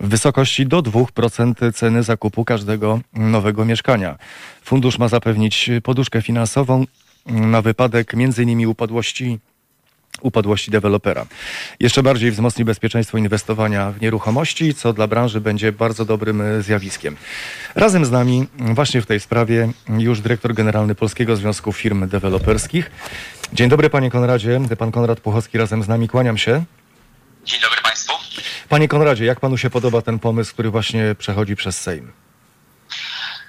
w 0.00 0.09
wysokości 0.09 0.66
do 0.66 0.83
2% 0.83 1.72
ceny 1.72 2.02
zakupu 2.02 2.44
każdego 2.44 3.00
nowego 3.12 3.64
mieszkania. 3.64 4.18
Fundusz 4.62 4.98
ma 4.98 5.09
zapewnić 5.09 5.70
poduszkę 5.83 6.22
finansową 6.22 6.85
na 7.26 7.62
wypadek 7.62 8.14
m.in. 8.14 8.66
upadłości 8.66 9.38
upadłości 10.27 10.71
dewelopera. 10.71 11.27
Jeszcze 11.81 12.03
bardziej 12.03 12.31
wzmocni 12.31 12.65
bezpieczeństwo 12.65 13.19
inwestowania 13.19 13.91
w 13.91 14.01
nieruchomości, 14.01 14.75
co 14.75 14.93
dla 14.93 15.07
branży 15.07 15.41
będzie 15.41 15.73
bardzo 15.73 16.05
dobrym 16.05 16.41
e, 16.41 16.62
zjawiskiem. 16.62 17.17
Razem 17.75 18.05
z 18.05 18.11
nami 18.11 18.47
właśnie 18.59 19.03
w 19.03 19.07
tej 19.07 19.21
sprawie 19.21 19.69
już 19.89 20.21
dyrektor 20.21 20.55
generalny 20.55 20.95
Polskiego 20.95 21.37
Związku 21.37 21.73
Firm 21.73 22.09
Deweloperskich. 22.09 22.91
Dzień 23.53 23.69
dobry 23.69 23.91
panie 23.91 24.11
Konradzie, 24.11 24.61
pan 24.79 24.93
Konrad 24.93 25.21
Puchowski 25.21 25.59
razem 25.59 25.83
z 25.83 25.89
nami, 25.89 26.09
kłaniam 26.09 26.39
się. 26.39 26.65
Dzień 27.45 27.61
dobry 27.61 27.83
państwu. 27.83 28.12
Panie 28.69 28.89
Konradzie, 28.89 29.25
jak 29.25 29.41
panu 29.41 29.57
się 29.57 29.71
podoba 29.71 30.03
ten 30.03 30.19
pomysł, 30.19 30.53
który 30.53 30.71
właśnie 30.71 31.15
przechodzi 31.19 31.57
przez 31.57 31.81
Sejm? 31.81 32.12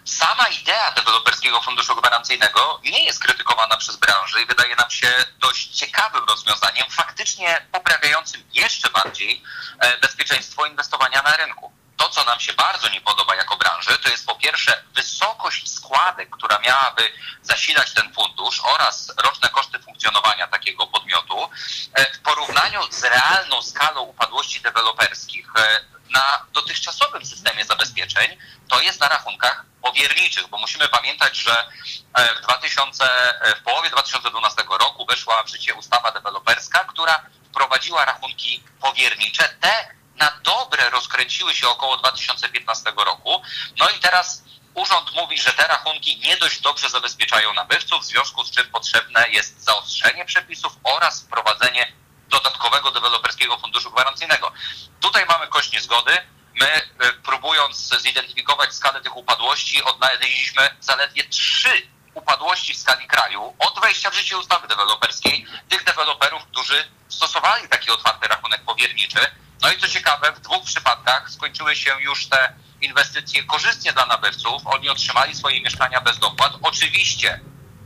Sama 0.08 0.48
idea 0.48 0.92
deweloperskiego 0.92 1.62
funduszu 1.62 1.96
gwarancyjnego 1.96 2.80
nie 2.84 3.04
jest 3.04 3.20
krytykowana 3.20 3.78
przez 3.78 3.96
branżę 3.96 4.42
i 4.42 4.46
wydaje 4.46 4.76
nam 4.76 4.92
się 4.92 5.26
dość 5.40 5.68
ciekawym 5.68 6.24
rozwiązaniem, 6.26 6.86
faktycznie 6.90 7.66
poprawiającym 7.72 8.44
jeszcze 8.54 8.90
bardziej 8.90 9.44
e, 9.80 9.98
bezpieczeństwo 9.98 10.66
inwestowania 10.66 11.22
na 11.22 11.38
rynku. 11.38 11.72
To, 11.98 12.10
co 12.10 12.24
nam 12.24 12.40
się 12.40 12.54
bardzo 12.54 12.90
nie 12.90 13.02
podoba 13.02 13.36
jako 13.36 13.58
branży, 13.58 13.98
to 13.98 14.10
jest 14.10 14.26
po 14.26 14.36
pierwsze 14.36 14.84
wysokość 14.96 15.74
składek, 15.76 16.30
która 16.30 16.60
miałaby 16.60 17.12
zasilać 17.42 17.94
ten 17.94 18.14
fundusz 18.14 18.62
oraz 18.64 19.14
roczne 19.24 19.50
koszty 19.50 19.80
funkcjonowania 19.80 20.48
takiego 20.48 20.88
podmiotu 20.88 21.50
e, 21.94 22.14
w 22.14 22.20
porównaniu 22.20 22.80
z 22.92 23.04
realną 23.04 23.62
skalą 23.62 24.02
upadłości 24.02 24.62
deweloperskich 24.62 25.48
e, 25.58 25.98
na 26.10 26.46
dotychczasowym 26.54 27.26
systemie 27.26 27.66
zabezpieczeń, 27.66 28.38
to 28.70 28.82
jest 28.82 29.00
na 29.00 29.08
rachunkach 29.08 29.66
powierniczych, 29.82 30.48
bo 30.48 30.58
musimy 30.58 30.90
pamiętać, 30.90 31.38
że 31.38 31.68
e, 32.14 32.36
w, 32.36 32.42
2000, 32.42 33.04
e, 33.42 33.56
w 33.56 33.64
połowie 33.64 33.90
2012 33.90 34.64
roku 34.80 35.06
weszła 35.06 35.44
w 35.44 35.50
życie 35.50 35.74
ustawa 35.74 36.12
deweloperska, 36.12 36.80
która 36.80 37.26
wprowadziła 37.50 38.06
rachunki 38.06 38.64
powiernicze. 38.82 39.50
Te 39.62 39.98
na 40.16 40.32
dobre 40.44 40.90
rozkręciły 40.90 41.56
się 41.56 41.68
około 41.68 41.98
2015 41.98 42.94
roku. 43.06 43.42
No 43.78 43.90
i 43.90 44.00
teraz 44.00 44.44
urząd 44.74 45.16
mówi, 45.16 45.38
że 45.42 45.54
te 45.54 45.68
rachunki 45.68 46.20
nie 46.20 46.38
dość 46.38 46.62
dobrze 46.62 46.90
zabezpieczają 46.90 47.54
nabywców, 47.54 48.02
w 48.02 48.06
związku 48.06 48.44
z 48.44 48.52
czym 48.52 48.72
potrzebne 48.72 49.30
jest 49.30 49.64
zaostrzenie 49.64 50.26
przepisów 50.26 50.74
oraz 50.84 51.22
wprowadzenie 51.22 51.94
dodatkowego 52.30 52.92
deweloperskiego 52.92 53.58
funduszu 53.58 53.92
gwarancyjnego. 53.92 54.52
Tutaj 55.00 55.26
mamy 55.26 55.48
kość 55.48 55.72
niezgody. 55.72 56.18
My, 56.60 56.68
e, 56.68 57.14
próbując 57.14 58.02
zidentyfikować 58.02 58.74
skalę 58.74 59.02
tych 59.02 59.18
upadłości, 59.18 59.84
odnaleźliśmy 59.84 60.70
zaledwie 60.80 61.24
trzy 61.30 61.88
upadłości 62.14 62.74
w 62.74 62.78
skali 62.78 63.08
kraju 63.08 63.56
od 63.60 63.82
wejścia 63.82 64.10
w 64.12 64.16
życie 64.16 64.38
ustawy 64.38 64.68
deweloperskiej 64.68 65.46
tych 65.70 65.84
deweloperów, 65.84 66.46
którzy 66.46 66.92
stosowali 67.10 67.70
taki 67.70 67.92
otwarty 67.92 68.28
rachunek 68.28 68.62
powierniczy. 68.62 69.20
No 69.62 69.72
i 69.72 69.78
co 69.78 69.88
ciekawe, 69.88 70.32
w 70.32 70.40
dwóch 70.40 70.64
przypadkach 70.64 71.30
skończyły 71.30 71.76
się 71.76 72.02
już 72.02 72.28
te 72.28 72.54
inwestycje 72.82 73.44
korzystnie 73.44 73.94
dla 73.94 74.06
nabywców. 74.06 74.62
Oni 74.66 74.90
otrzymali 74.90 75.36
swoje 75.36 75.62
mieszkania 75.62 76.02
bez 76.02 76.20
dopłat. 76.20 76.54
Oczywiście 76.62 77.40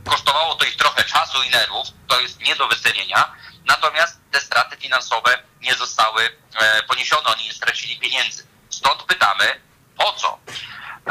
kosztowało 0.04 0.54
to 0.54 0.64
ich 0.64 0.76
trochę 0.76 1.04
czasu 1.04 1.42
i 1.42 1.50
nerwów, 1.50 1.86
to 2.08 2.20
jest 2.20 2.40
nie 2.40 2.56
do 2.56 2.68
wycenienia, 2.68 3.34
natomiast 3.64 4.20
te 4.30 4.40
straty 4.40 4.76
finansowe 4.76 5.42
nie 5.60 5.74
zostały 5.74 6.36
e, 6.54 6.82
poniesione, 6.82 7.28
oni 7.28 7.44
nie 7.44 7.52
stracili 7.52 7.98
pieniędzy. 7.98 8.51
Stąd 8.82 9.02
pytamy, 9.02 9.60
po 9.98 10.12
co? 10.12 10.38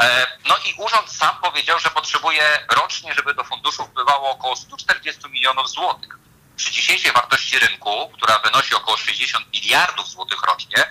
E, 0.00 0.26
no 0.48 0.56
i 0.56 0.74
urząd 0.78 1.10
sam 1.10 1.36
powiedział, 1.42 1.78
że 1.78 1.90
potrzebuje 1.90 2.66
rocznie, 2.68 3.14
żeby 3.14 3.34
do 3.34 3.44
funduszu 3.44 3.84
wpływało 3.84 4.30
około 4.30 4.56
140 4.56 5.30
milionów 5.30 5.70
złotych. 5.70 6.18
Przy 6.56 6.70
dzisiejszej 6.70 7.12
wartości 7.12 7.58
rynku, 7.58 8.10
która 8.14 8.38
wynosi 8.38 8.74
około 8.74 8.96
60 8.96 9.52
miliardów 9.52 10.08
złotych 10.08 10.42
rocznie, 10.42 10.84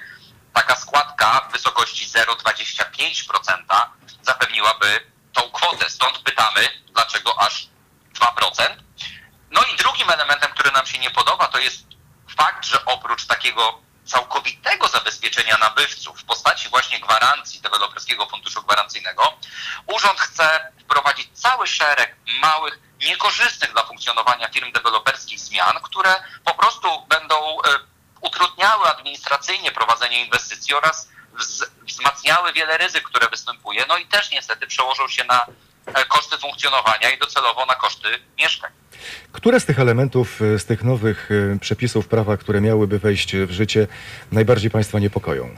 taka 0.53 0.75
składka 0.75 1.47
w 1.49 1.51
wysokości 1.51 2.07
0,25% 2.07 3.87
zapewniłaby 4.21 5.11
tą 5.33 5.41
kwotę. 5.41 5.89
Stąd 5.89 6.19
pytamy, 6.19 6.69
dlaczego 6.93 7.41
aż 7.41 7.67
2%. 8.13 8.75
No 9.51 9.61
i 9.73 9.75
drugim 9.75 10.09
elementem, 10.09 10.51
który 10.51 10.71
nam 10.71 10.85
się 10.85 10.99
nie 10.99 11.11
podoba, 11.11 11.47
to 11.47 11.59
jest 11.59 11.83
fakt, 12.37 12.65
że 12.65 12.85
oprócz 12.85 13.25
takiego 13.25 13.81
całkowitego 14.05 14.87
zabezpieczenia 14.87 15.57
nabywców 15.57 16.21
w 16.21 16.23
postaci 16.25 16.69
właśnie 16.69 16.99
gwarancji 16.99 17.61
Deweloperskiego 17.61 18.25
Funduszu 18.25 18.63
Gwarancyjnego, 18.63 19.33
urząd 19.87 20.19
chce 20.19 20.71
wprowadzić 20.83 21.27
cały 21.33 21.67
szereg 21.67 22.15
małych, 22.41 22.79
niekorzystnych 22.99 23.71
dla 23.71 23.83
funkcjonowania 23.83 24.49
firm 24.49 24.71
deweloperskich 24.71 25.39
zmian, 25.39 25.79
które 25.83 26.23
po 26.45 26.53
prostu 26.53 27.05
będą 27.07 27.35
e, 27.35 27.63
utrudniały 28.21 28.85
administracyjnie 28.85 29.71
prowadzenie 29.71 30.25
inwestycji 30.25 30.73
oraz 30.73 31.09
wzmacniały 31.87 32.53
wiele 32.53 32.77
ryzyk, 32.77 33.03
które 33.03 33.29
występuje, 33.29 33.85
no 33.87 33.97
i 33.97 34.05
też 34.05 34.31
niestety 34.31 34.67
przełożą 34.67 35.07
się 35.07 35.23
na 35.23 35.45
koszty 36.09 36.37
funkcjonowania 36.37 37.09
i 37.09 37.19
docelowo 37.19 37.65
na 37.65 37.75
koszty 37.75 38.07
mieszkań. 38.37 38.71
Które 39.31 39.59
z 39.59 39.65
tych 39.65 39.79
elementów, 39.79 40.41
e, 40.41 40.59
z 40.59 40.65
tych 40.65 40.83
nowych 40.83 41.29
e, 41.31 41.59
przepisów 41.59 42.07
prawa, 42.07 42.37
które 42.37 42.61
miałyby 42.61 42.99
wejść 42.99 43.35
w 43.35 43.51
życie, 43.51 43.87
najbardziej 44.31 44.71
Państwa 44.71 44.99
niepokoją? 44.99 45.55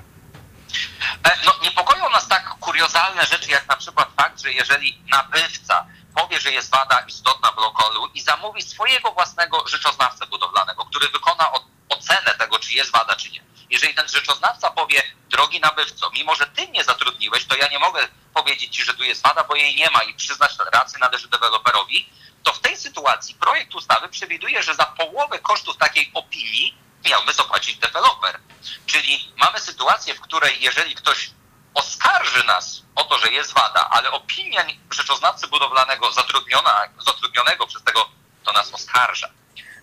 No, 1.46 1.54
niepokoją 1.64 2.10
nas 2.10 2.28
tak 2.28 2.56
kuriozalne 2.60 3.26
rzeczy, 3.26 3.52
jak 3.52 3.68
na 3.68 3.76
przykład 3.76 4.08
fakt, 4.18 4.42
że 4.42 4.54
jeżeli 4.54 5.04
nabywca 5.12 5.86
powie, 6.16 6.40
że 6.40 6.52
jest 6.52 6.72
wada 6.72 7.00
istotna 7.08 7.52
w 7.52 7.58
lokalu 7.58 8.08
i 8.14 8.22
zamówi 8.22 8.62
swojego 8.62 9.12
własnego 9.12 9.68
rzeczoznawcę 9.68 10.26
budowlanego, 10.26 10.86
który 10.86 11.08
wykona 11.10 11.46
ocenę 11.90 12.32
tego, 12.40 12.60
czy 12.60 12.74
jest 12.74 12.92
wada, 12.92 13.16
czy 13.16 13.32
nie. 13.32 13.42
Jeżeli 13.74 13.94
ten 13.96 14.08
rzeczoznawca 14.08 14.70
powie, 14.70 15.04
drogi 15.30 15.60
nabywco, 15.60 16.10
mimo 16.10 16.36
że 16.36 16.48
ty 16.48 16.68
mnie 16.68 16.84
zatrudniłeś, 16.84 17.46
to 17.46 17.56
ja 17.56 17.68
nie 17.68 17.80
mogę 17.80 18.08
powiedzieć 18.34 18.76
ci, 18.76 18.84
że 18.84 18.94
tu 18.94 19.04
jest 19.04 19.24
wada, 19.24 19.44
bo 19.44 19.56
jej 19.56 19.76
nie 19.76 19.90
ma 19.90 20.04
i 20.04 20.14
przyznać 20.14 20.52
rację 20.74 21.00
należy 21.00 21.28
deweloperowi, 21.28 22.10
to 22.44 22.54
w 22.54 22.60
tej 22.60 22.78
sytuacji 22.78 23.36
projekt 23.36 23.76
ustawy 23.76 24.10
przewiduje, 24.10 24.64
że 24.64 24.76
za 24.76 24.86
połowę 24.86 25.40
kosztów 25.40 25.78
takiej 25.78 26.12
opinii 26.14 26.78
miałby 27.06 27.34
zapłacić 27.34 27.78
deweloper. 27.78 28.40
Czyli 28.86 29.34
mamy 29.38 29.60
sytuację, 29.60 30.16
w 30.16 30.22
której 30.22 30.62
jeżeli 30.62 30.96
ktoś 30.96 31.30
oskarży 31.74 32.44
nas 32.44 32.82
o 32.96 33.04
to, 33.04 33.18
że 33.18 33.32
jest 33.32 33.54
wada, 33.54 33.90
ale 33.90 34.12
opinia 34.12 34.66
rzeczoznawcy 34.92 35.48
budowlanego 35.48 36.12
zatrudniona, 36.12 36.90
zatrudnionego 37.06 37.68
przez 37.68 37.84
tego, 37.84 38.10
kto 38.42 38.52
nas 38.52 38.74
oskarża, 38.74 39.30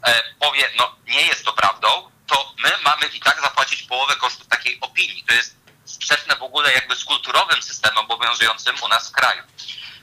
e, 0.07 0.22
powie, 0.40 0.70
no 0.79 0.96
nie 1.07 1.22
jest 1.22 1.44
to 1.44 1.53
prawdą, 1.53 2.11
to 2.31 2.55
my 2.62 2.71
mamy 2.85 3.07
i 3.07 3.21
tak 3.21 3.40
zapłacić 3.40 3.83
połowę 3.83 4.16
kosztów 4.16 4.47
takiej 4.47 4.79
opinii. 4.81 5.25
To 5.29 5.35
jest 5.35 5.57
sprzeczne 5.85 6.37
w 6.37 6.43
ogóle 6.43 6.73
jakby 6.73 6.97
z 6.97 7.05
kulturowym 7.05 7.62
systemem 7.62 7.99
obowiązującym 7.99 8.77
u 8.85 8.88
nas 8.88 9.09
w 9.09 9.12
kraju. 9.12 9.43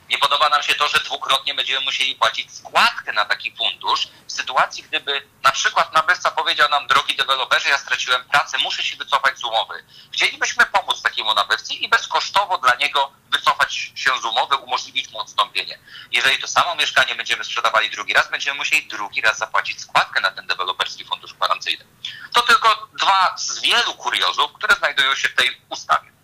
Nie 0.10 0.18
podoba 0.18 0.50
nam 0.50 0.64
się 0.64 0.76
to, 0.76 0.88
że 0.88 1.00
dwukrotnie 1.00 1.54
będziemy 1.54 1.86
musieli 1.86 2.16
płacić 2.16 2.54
składkę 2.54 3.14
na 3.14 3.26
taki 3.26 3.56
fundusz 3.56 4.08
w 4.28 4.32
sytuacji, 4.32 4.84
gdyby 4.84 5.28
na 5.44 5.52
przykład 5.52 5.94
nabywca 5.94 6.32
powiedział 6.32 6.70
nam, 6.70 6.88
drogi 6.88 7.16
deweloperze, 7.16 7.70
ja 7.70 7.78
straciłem 7.78 8.24
pracę, 8.24 8.58
muszę 8.58 8.84
się 8.84 8.98
wycofać 8.98 9.38
z 9.40 9.44
umowy. 9.44 9.86
Chcielibyśmy 10.14 10.66
pomóc 10.66 11.02
takiemu 11.02 11.34
nabywcy 11.34 11.74
i 11.74 11.90
bezkosztowo 11.90 12.58
dla 12.58 12.76
niego 12.76 13.12
wycofać 13.32 13.74
się 13.96 14.12
z 14.22 14.26
umowy, 14.26 14.56
umożliwić 14.56 15.10
mu 15.10 15.20
odstąpienie. 15.20 15.80
Jeżeli 16.12 16.40
to 16.40 16.48
samo 16.48 16.76
mieszkanie 16.76 17.16
będziemy 17.16 17.44
sprzedawali 17.44 17.90
drugi 17.90 18.14
raz, 18.14 18.32
będziemy 18.32 18.58
musieli 18.58 18.88
drugi 18.88 19.22
raz 19.22 19.38
zapłacić 19.38 19.82
składkę 19.82 20.22
na 20.22 20.32
ten 20.32 20.48
deweloperski 20.48 21.06
fundusz 21.06 21.34
gwarancyjny. 21.34 21.86
To 22.34 22.42
tylko 22.42 22.88
dwa 23.00 23.36
z 23.38 23.62
wielu 23.62 23.94
kuriozów, 23.94 24.54
które 24.54 24.76
znajdują 24.76 25.16
się 25.16 25.30
w 25.30 25.36
tej 25.36 25.62
ustawie. 25.70 26.17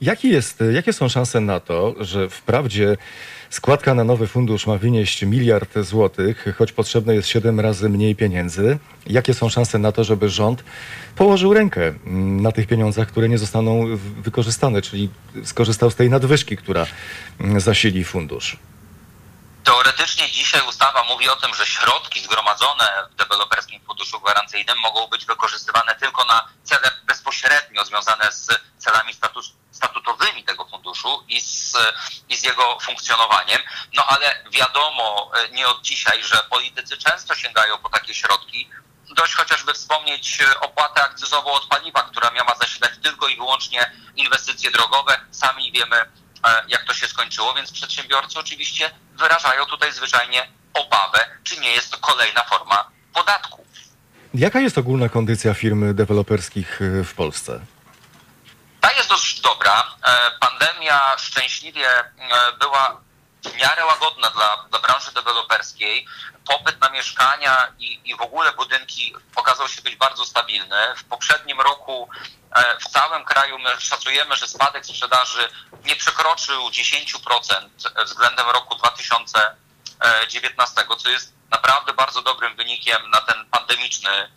Jaki 0.00 0.28
jest, 0.28 0.64
jakie 0.72 0.92
są 0.92 1.08
szanse 1.08 1.40
na 1.40 1.60
to, 1.60 1.94
że 2.00 2.28
wprawdzie 2.28 2.96
składka 3.50 3.94
na 3.94 4.04
nowy 4.04 4.26
fundusz 4.26 4.66
ma 4.66 4.78
wynieść 4.78 5.22
miliard 5.22 5.78
złotych, 5.78 6.46
choć 6.58 6.72
potrzebne 6.72 7.14
jest 7.14 7.28
7 7.28 7.60
razy 7.60 7.88
mniej 7.88 8.16
pieniędzy? 8.16 8.78
Jakie 9.06 9.34
są 9.34 9.48
szanse 9.48 9.78
na 9.78 9.92
to, 9.92 10.04
żeby 10.04 10.28
rząd 10.28 10.64
położył 11.16 11.54
rękę 11.54 11.94
na 12.42 12.52
tych 12.52 12.66
pieniądzach, 12.66 13.08
które 13.08 13.28
nie 13.28 13.38
zostaną 13.38 13.96
wykorzystane, 14.22 14.82
czyli 14.82 15.08
skorzystał 15.44 15.90
z 15.90 15.94
tej 15.94 16.10
nadwyżki, 16.10 16.56
która 16.56 16.86
zasili 17.56 18.04
fundusz? 18.04 18.56
Teoretycznie 19.64 20.30
dzisiaj 20.30 20.68
ustawa 20.68 21.04
mówi 21.04 21.28
o 21.28 21.36
tym, 21.36 21.54
że 21.54 21.66
środki 21.66 22.20
zgromadzone 22.20 23.08
w 23.10 23.14
deweloperskim 23.14 23.80
funduszu 23.86 24.20
gwarancyjnym 24.20 24.78
mogą 24.78 25.06
być 25.06 25.24
wykorzystywane 25.24 25.94
tylko 25.94 26.24
na 26.24 26.48
cele 26.64 26.90
bezpośrednio 27.04 27.84
związane 27.84 28.32
z 28.32 28.48
celami 28.78 29.14
status, 29.14 29.52
statutowymi 29.72 30.44
tego 30.44 30.64
funduszu 30.64 31.24
i 31.28 31.40
z, 31.40 31.72
i 32.28 32.36
z 32.36 32.42
jego 32.42 32.78
funkcjonowaniem. 32.80 33.60
No 33.94 34.04
ale 34.06 34.44
wiadomo 34.50 35.30
e, 35.34 35.48
nie 35.48 35.68
od 35.68 35.82
dzisiaj, 35.82 36.24
że 36.24 36.36
politycy 36.50 36.96
często 36.96 37.34
sięgają 37.34 37.78
po 37.78 37.88
takie 37.88 38.14
środki. 38.14 38.70
Dość 39.10 39.34
chociażby 39.34 39.74
wspomnieć 39.74 40.40
e, 40.40 40.60
opłatę 40.60 41.02
akcyzową 41.02 41.52
od 41.52 41.66
paliwa, 41.66 42.02
która 42.02 42.30
miała 42.30 42.54
zasilać 42.60 42.92
tylko 43.02 43.28
i 43.28 43.36
wyłącznie 43.36 43.92
inwestycje 44.16 44.70
drogowe. 44.70 45.20
Sami 45.30 45.72
wiemy, 45.72 46.06
jak 46.68 46.84
to 46.84 46.94
się 46.94 47.06
skończyło, 47.06 47.54
więc 47.54 47.72
przedsiębiorcy 47.72 48.38
oczywiście 48.38 48.90
wyrażają 49.12 49.64
tutaj 49.64 49.92
zwyczajnie 49.92 50.48
obawę, 50.74 51.26
czy 51.44 51.60
nie 51.60 51.70
jest 51.70 51.90
to 51.90 51.98
kolejna 51.98 52.42
forma 52.42 52.90
podatku. 53.14 53.64
Jaka 54.34 54.60
jest 54.60 54.78
ogólna 54.78 55.08
kondycja 55.08 55.54
firm 55.54 55.94
deweloperskich 55.94 56.80
w 57.04 57.14
Polsce? 57.14 57.60
Ta 58.80 58.92
jest 58.92 59.08
dość 59.08 59.40
dobra. 59.40 59.84
E, 60.06 60.30
pandemia 60.40 61.00
szczęśliwie 61.18 61.88
e, 61.88 62.04
była 62.60 63.00
w 63.44 63.56
miarę 63.56 63.84
łagodna 63.84 64.30
dla, 64.30 64.64
dla 64.70 64.78
branży 64.78 65.12
deweloperskiej. 65.12 66.06
Popyt 66.46 66.80
na 66.80 66.90
mieszkania 66.90 67.72
i, 67.78 68.10
i 68.10 68.16
w 68.16 68.20
ogóle 68.20 68.52
budynki 68.52 69.14
okazał 69.36 69.68
się 69.68 69.82
być 69.82 69.96
bardzo 69.96 70.24
stabilny. 70.24 70.96
W 70.96 71.04
poprzednim 71.04 71.60
roku 71.60 72.08
e, 72.56 72.78
w 72.78 72.84
całym 72.84 73.24
kraju 73.24 73.58
my 73.58 73.80
szacujemy, 73.80 74.36
że 74.36 74.48
spadek 74.48 74.86
sprzedaży 74.86 75.48
nie 75.84 75.96
przekroczył 75.96 76.68
10% 76.68 77.68
względem 78.04 78.50
roku 78.50 78.74
2019, 78.74 80.82
co 80.98 81.08
jest 81.08 81.32
naprawdę 81.50 81.92
bardzo 81.92 82.22
dobrym 82.22 82.56
wynikiem 82.56 83.10
na 83.10 83.20
ten 83.20 83.46
pandemiczny, 83.50 84.30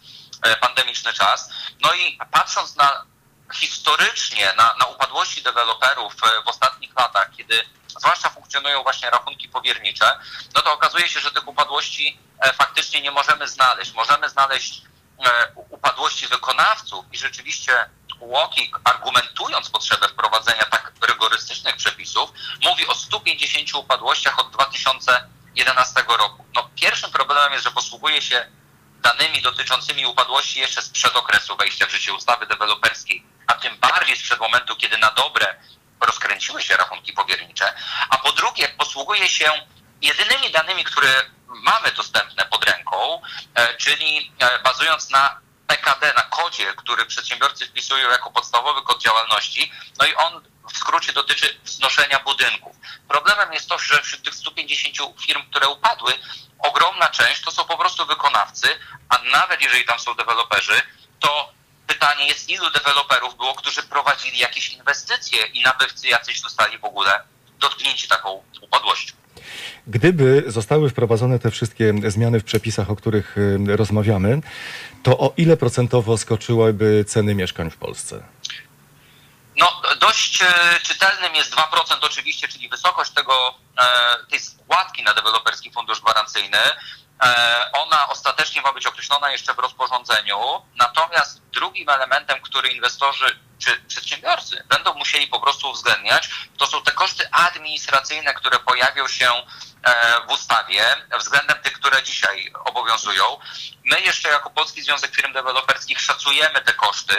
pandemiczny 0.61 1.13
czas. 1.13 1.49
No 1.79 1.93
i 1.93 2.19
patrząc 2.31 2.75
na 2.75 3.05
historycznie 3.53 4.53
na, 4.57 4.75
na 4.79 4.85
upadłości 4.85 5.43
deweloperów 5.43 6.13
e, 6.23 6.43
w 6.43 6.47
ostatnich 6.47 6.95
latach, 6.95 7.29
kiedy 7.37 7.59
zwłaszcza 7.89 8.29
funkcjonują 8.29 8.83
właśnie 8.83 9.09
rachunki 9.09 9.49
powiernicze, 9.49 10.19
no 10.55 10.61
to 10.61 10.73
okazuje 10.73 11.09
się, 11.09 11.19
że 11.19 11.31
tych 11.31 11.47
upadłości 11.47 12.19
e, 12.39 12.53
faktycznie 12.53 13.01
nie 13.01 13.11
możemy 13.11 13.47
znaleźć. 13.47 13.93
Możemy 13.93 14.29
znaleźć 14.29 14.81
e, 15.25 15.51
upadłości 15.69 16.27
wykonawców 16.27 17.05
i 17.13 17.17
rzeczywiście 17.17 17.89
Łokik, 18.19 18.79
argumentując 18.83 19.69
potrzebę 19.69 20.07
wprowadzenia 20.07 20.65
tak 20.65 20.91
rygorystycznych 21.07 21.75
przepisów, 21.75 22.29
mówi 22.63 22.87
o 22.87 22.95
150 22.95 23.75
upadłościach 23.75 24.39
od 24.39 24.51
2011 24.51 26.03
roku. 26.07 26.45
No, 26.55 26.69
pierwszym 26.75 27.11
problemem 27.11 27.53
jest, 27.53 27.63
że 27.63 27.71
posługuje 27.71 28.21
się 28.21 28.51
danymi 28.99 29.41
dotyczącymi 29.41 30.05
upadłości 30.05 30.59
jeszcze 30.59 30.81
sprzed 30.81 31.15
okresu 31.15 31.57
wejścia 31.57 31.85
w 31.85 31.91
życie 31.91 32.13
ustawy 32.13 32.45
deweloperskiej 32.45 33.23
a 33.47 33.53
tym 33.53 33.77
bardziej 33.77 34.17
sprzed 34.17 34.39
momentu, 34.39 34.75
kiedy 34.75 34.97
na 34.97 35.11
dobre 35.11 35.55
rozkręciły 36.01 36.61
się 36.61 36.77
rachunki 36.77 37.13
powiernicze, 37.13 37.73
a 38.09 38.17
po 38.17 38.31
drugie 38.31 38.67
posługuje 38.69 39.29
się 39.29 39.51
jedynymi 40.01 40.51
danymi, 40.51 40.83
które 40.83 41.25
mamy 41.47 41.91
dostępne 41.91 42.45
pod 42.45 42.63
ręką, 42.65 43.21
e, 43.55 43.77
czyli 43.77 44.31
e, 44.39 44.59
bazując 44.59 45.09
na 45.09 45.39
PKD 45.67 46.13
na 46.13 46.21
kodzie, 46.21 46.73
który 46.73 47.05
przedsiębiorcy 47.05 47.65
wpisują 47.65 48.09
jako 48.09 48.31
podstawowy 48.31 48.81
kod 48.81 49.01
działalności, 49.01 49.71
no 49.99 50.05
i 50.05 50.15
on 50.15 50.43
w 50.73 50.77
skrócie 50.77 51.13
dotyczy 51.13 51.59
wznoszenia 51.63 52.19
budynków. 52.19 52.75
Problemem 53.07 53.53
jest 53.53 53.69
to, 53.69 53.79
że 53.79 54.01
wśród 54.01 54.23
tych 54.23 54.35
150 54.35 55.21
firm, 55.21 55.49
które 55.49 55.67
upadły, 55.67 56.13
ogromna 56.59 57.09
część 57.09 57.41
to 57.41 57.51
są 57.51 57.65
po 57.65 57.77
prostu 57.77 58.05
wykonawcy, 58.05 58.79
a 59.09 59.17
nawet 59.17 59.61
jeżeli 59.61 59.85
tam 59.85 59.99
są 59.99 60.13
deweloperzy, 60.13 60.81
to 61.19 61.56
pytanie 61.87 62.27
jest, 62.27 62.49
ilu 62.49 62.69
deweloperów 62.69 63.37
było, 63.37 63.53
którzy 63.53 63.83
prowadzili 63.83 64.37
jakieś 64.37 64.73
inwestycje 64.73 65.45
i 65.53 65.61
nabywcy 65.61 66.07
jacyś 66.07 66.41
zostali 66.41 66.77
w 66.77 66.85
ogóle 66.85 67.11
dotknięci 67.59 68.07
taką 68.07 68.43
upadłością. 68.61 69.15
Gdyby 69.87 70.43
zostały 70.47 70.89
wprowadzone 70.89 71.39
te 71.39 71.51
wszystkie 71.51 71.93
zmiany 72.07 72.39
w 72.39 72.43
przepisach, 72.43 72.89
o 72.91 72.95
których 72.95 73.37
y, 73.37 73.77
rozmawiamy, 73.77 74.41
to 75.03 75.17
o 75.17 75.33
ile 75.37 75.57
procentowo 75.57 76.17
skoczyłyby 76.17 77.05
ceny 77.07 77.35
mieszkań 77.35 77.71
w 77.71 77.77
Polsce? 77.77 78.23
No, 79.57 79.81
dość 79.99 80.41
e, 80.41 80.45
czytelnym 80.83 81.35
jest 81.35 81.55
2% 81.55 81.61
oczywiście, 82.01 82.47
czyli 82.47 82.69
wysokość 82.69 83.11
tego, 83.11 83.33
e, 83.77 83.85
tej 84.29 84.39
składki 84.39 85.03
na 85.03 85.13
deweloperski 85.13 85.71
fundusz 85.71 86.01
gwarancyjny. 86.01 86.57
E, 87.23 87.71
ona 87.73 88.09
ostatecznie 88.09 88.61
ma 88.61 88.73
być 88.73 88.85
określona 88.87 89.31
jeszcze 89.31 89.53
w 89.53 89.59
rozporządzeniu. 89.59 90.37
Natomiast 90.75 91.41
drugim 91.41 91.89
elementem, 91.89 92.41
który 92.41 92.69
inwestorzy 92.69 93.39
czy 93.59 93.81
przedsiębiorcy 93.87 94.63
będą 94.69 94.93
musieli 94.93 95.27
po 95.27 95.39
prostu 95.39 95.69
uwzględniać, 95.69 96.29
to 96.57 96.67
są 96.67 96.83
te 96.83 96.91
koszty 96.91 97.29
administracyjne, 97.31 98.33
które 98.33 98.59
pojawią 98.59 99.07
się 99.07 99.31
w 100.27 100.31
ustawie 100.31 100.83
względem 101.19 101.61
tych, 101.61 101.73
które 101.73 102.03
dzisiaj 102.03 102.53
obowiązują. 102.65 103.23
My 103.83 104.01
jeszcze 104.01 104.29
jako 104.29 104.49
Polski 104.49 104.81
Związek 104.81 105.15
Firm 105.15 105.33
Deweloperskich 105.33 106.01
szacujemy 106.01 106.61
te 106.61 106.73
koszty. 106.73 107.15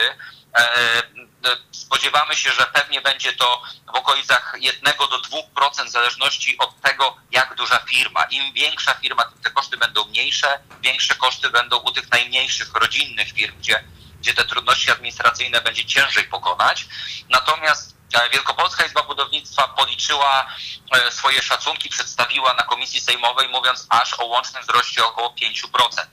Spodziewamy 1.71 2.37
się, 2.37 2.53
że 2.53 2.67
pewnie 2.67 3.01
będzie 3.01 3.33
to 3.33 3.63
w 3.87 3.97
okolicach 3.97 4.55
1 4.59 4.95
do 4.99 5.21
2% 5.21 5.87
w 5.87 5.91
zależności 5.91 6.59
od 6.59 6.81
tego, 6.81 7.17
jak 7.31 7.55
duża 7.55 7.79
firma. 7.79 8.25
Im 8.25 8.53
większa 8.53 8.95
firma, 8.95 9.25
tym 9.25 9.43
te 9.43 9.51
koszty 9.51 9.77
będą 9.77 10.05
mniejsze. 10.05 10.59
Większe 10.81 11.15
koszty 11.15 11.51
będą 11.51 11.77
u 11.77 11.93
tych 11.93 12.11
najmniejszych, 12.11 12.75
rodzinnych 12.75 13.33
firm, 13.33 13.59
gdzie, 13.59 13.85
gdzie 14.21 14.35
te 14.35 14.45
trudności 14.45 14.91
administracyjne 14.91 15.61
będzie 15.61 15.85
ciężej 15.85 16.25
pokonać. 16.25 16.87
Natomiast 17.29 17.98
E, 17.98 17.98
Wielkopolska 18.33 18.85
Izba 18.85 19.03
Budownictwa 19.03 19.69
policzyła 19.69 20.47
e, 20.93 21.13
swoje 21.13 21.43
szacunki, 21.43 21.89
przedstawiła 21.89 22.55
na 22.55 22.63
komisji 22.63 23.01
sejmowej, 23.01 23.49
mówiąc 23.49 23.87
aż 23.89 24.15
o 24.19 24.25
łącznym 24.25 24.63
wzroście 24.63 25.05
około 25.05 25.29
5%. 25.29 26.07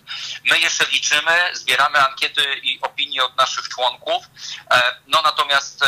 My 0.51 0.59
jeszcze 0.59 0.85
liczymy, 0.85 1.49
zbieramy 1.53 2.07
ankiety 2.07 2.55
i 2.63 2.81
opinie 2.81 3.23
od 3.23 3.37
naszych 3.37 3.69
członków, 3.69 4.25
e, 4.71 4.95
no 5.07 5.21
natomiast 5.21 5.83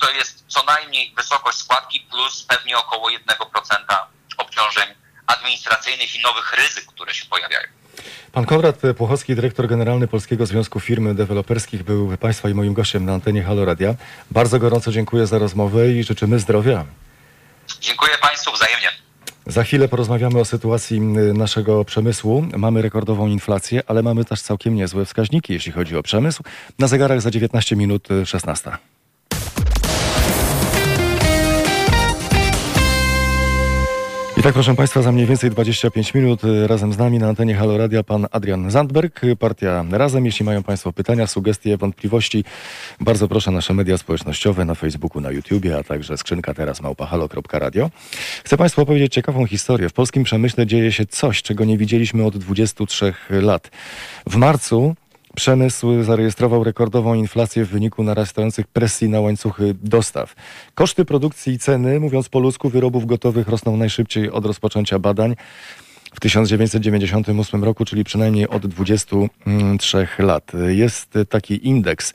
to 0.00 0.10
jest 0.10 0.44
co 0.48 0.62
najmniej 0.62 1.14
wysokość 1.16 1.58
składki 1.58 2.00
plus 2.00 2.42
pewnie 2.42 2.78
około 2.78 3.10
1% 3.10 4.06
obciążeń 4.36 4.94
administracyjnych 5.26 6.14
i 6.14 6.20
nowych 6.20 6.52
ryzyk, 6.52 6.86
które 6.86 7.14
się 7.14 7.26
pojawiają. 7.26 7.85
Pan 8.32 8.44
Konrad 8.44 8.82
Płochowski, 8.96 9.34
dyrektor 9.34 9.68
generalny 9.68 10.08
Polskiego 10.08 10.46
Związku 10.46 10.80
Firm 10.80 11.14
Deweloperskich, 11.14 11.82
był 11.82 12.16
Państwa 12.16 12.48
i 12.48 12.54
moim 12.54 12.74
gościem 12.74 13.04
na 13.04 13.12
antenie 13.12 13.42
Halo 13.42 13.64
Radia. 13.64 13.94
Bardzo 14.30 14.58
gorąco 14.58 14.92
dziękuję 14.92 15.26
za 15.26 15.38
rozmowę 15.38 15.92
i 15.92 16.04
życzymy 16.04 16.38
zdrowia. 16.38 16.84
Dziękuję 17.80 18.12
Państwu 18.22 18.52
wzajemnie. 18.52 18.88
Za 19.46 19.64
chwilę 19.64 19.88
porozmawiamy 19.88 20.40
o 20.40 20.44
sytuacji 20.44 21.00
naszego 21.34 21.84
przemysłu. 21.84 22.46
Mamy 22.56 22.82
rekordową 22.82 23.26
inflację, 23.26 23.82
ale 23.86 24.02
mamy 24.02 24.24
też 24.24 24.42
całkiem 24.42 24.74
niezłe 24.74 25.04
wskaźniki, 25.04 25.52
jeśli 25.52 25.72
chodzi 25.72 25.96
o 25.96 26.02
przemysł. 26.02 26.42
Na 26.78 26.88
zegarach 26.88 27.20
za 27.20 27.30
19 27.30 27.76
minut 27.76 28.08
16. 28.24 28.70
tak, 34.46 34.54
proszę 34.54 34.74
Państwa, 34.74 35.02
za 35.02 35.12
mniej 35.12 35.26
więcej 35.26 35.50
25 35.50 36.14
minut 36.14 36.44
y, 36.44 36.66
razem 36.66 36.92
z 36.92 36.98
nami 36.98 37.18
na 37.18 37.28
antenie 37.28 37.54
Halo 37.54 37.78
Radia 37.78 38.02
pan 38.02 38.26
Adrian 38.30 38.70
Zandberg, 38.70 39.20
partia 39.38 39.84
Razem. 39.90 40.26
Jeśli 40.26 40.44
mają 40.44 40.62
Państwo 40.62 40.92
pytania, 40.92 41.26
sugestie, 41.26 41.76
wątpliwości, 41.76 42.44
bardzo 43.00 43.28
proszę 43.28 43.50
nasze 43.50 43.74
media 43.74 43.98
społecznościowe 43.98 44.64
na 44.64 44.74
Facebooku, 44.74 45.20
na 45.22 45.30
YouTubie, 45.30 45.78
a 45.78 45.82
także 45.82 46.16
skrzynka 46.16 46.54
teraz 46.54 46.82
małpahalo.radio. 46.82 47.90
Chcę 48.44 48.56
Państwu 48.56 48.82
opowiedzieć 48.82 49.12
ciekawą 49.12 49.46
historię. 49.46 49.88
W 49.88 49.92
polskim 49.92 50.24
przemyśle 50.24 50.66
dzieje 50.66 50.92
się 50.92 51.06
coś, 51.06 51.42
czego 51.42 51.64
nie 51.64 51.78
widzieliśmy 51.78 52.24
od 52.24 52.36
23 52.36 53.14
lat. 53.30 53.70
W 54.26 54.36
marcu 54.36 54.94
Przemysł 55.36 56.02
zarejestrował 56.02 56.64
rekordową 56.64 57.14
inflację 57.14 57.64
w 57.64 57.68
wyniku 57.68 58.02
narastających 58.02 58.66
presji 58.66 59.08
na 59.08 59.20
łańcuchy 59.20 59.74
dostaw. 59.82 60.34
Koszty 60.74 61.04
produkcji 61.04 61.52
i 61.52 61.58
ceny, 61.58 62.00
mówiąc 62.00 62.28
po 62.28 62.38
ludzku, 62.38 62.68
wyrobów 62.68 63.06
gotowych 63.06 63.48
rosną 63.48 63.76
najszybciej 63.76 64.30
od 64.30 64.46
rozpoczęcia 64.46 64.98
badań 64.98 65.36
w 66.16 66.20
1998 66.20 67.64
roku, 67.64 67.84
czyli 67.84 68.04
przynajmniej 68.04 68.48
od 68.48 68.66
23 68.66 70.06
lat. 70.18 70.52
Jest 70.68 71.14
taki 71.28 71.68
indeks, 71.68 72.12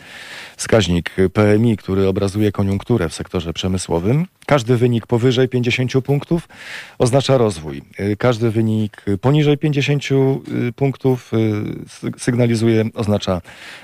wskaźnik 0.58 1.16
PMI, 1.34 1.78
który 1.78 2.08
obrazuje 2.08 2.52
koniunkturę 2.52 3.10
w 3.10 3.14
sektorze 3.14 3.54
przemysłowym. 3.54 4.26
Każdy 4.46 4.78
wynik 4.78 5.08
powyżej 5.08 5.50
50 5.50 5.92
punktów 6.06 6.50
oznacza 6.98 7.38
rozwój. 7.38 7.82
Każdy 8.18 8.52
wynik 8.52 9.06
poniżej 9.22 9.58
50 9.58 10.04
punktów 10.76 11.32
sygnalizuje, 12.18 12.86
oznacza 12.94 13.42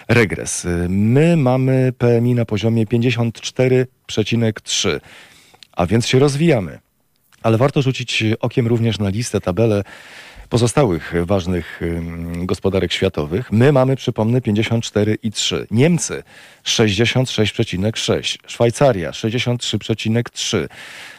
regres. 0.07 0.67
My 0.89 1.37
mamy 1.37 1.93
PMI 1.97 2.33
na 2.33 2.45
poziomie 2.45 2.85
54,3, 2.85 4.99
a 5.71 5.85
więc 5.85 6.07
się 6.07 6.19
rozwijamy 6.19 6.79
ale 7.47 7.57
warto 7.57 7.81
rzucić 7.81 8.23
okiem 8.39 8.67
również 8.67 8.99
na 8.99 9.09
listę, 9.09 9.41
tabelę 9.41 9.83
pozostałych 10.49 11.13
ważnych 11.25 11.81
gospodarek 12.35 12.93
światowych. 12.93 13.51
My 13.51 13.71
mamy, 13.71 13.95
przypomnę, 13.95 14.41
54,3. 14.41 15.65
Niemcy 15.71 16.23
66,6. 16.65 18.37
Szwajcaria 18.47 19.11
63,3. 19.11 20.67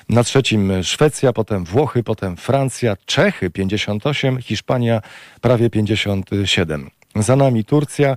Na 0.08 0.24
trzecim 0.24 0.72
Szwecja, 0.82 1.32
potem 1.32 1.64
Włochy, 1.64 2.02
potem 2.02 2.36
Francja, 2.36 2.96
Czechy 3.06 3.50
58, 3.50 4.42
Hiszpania 4.42 5.02
prawie 5.40 5.70
57. 5.70 6.90
Za 7.16 7.36
nami 7.36 7.64
Turcja 7.64 8.16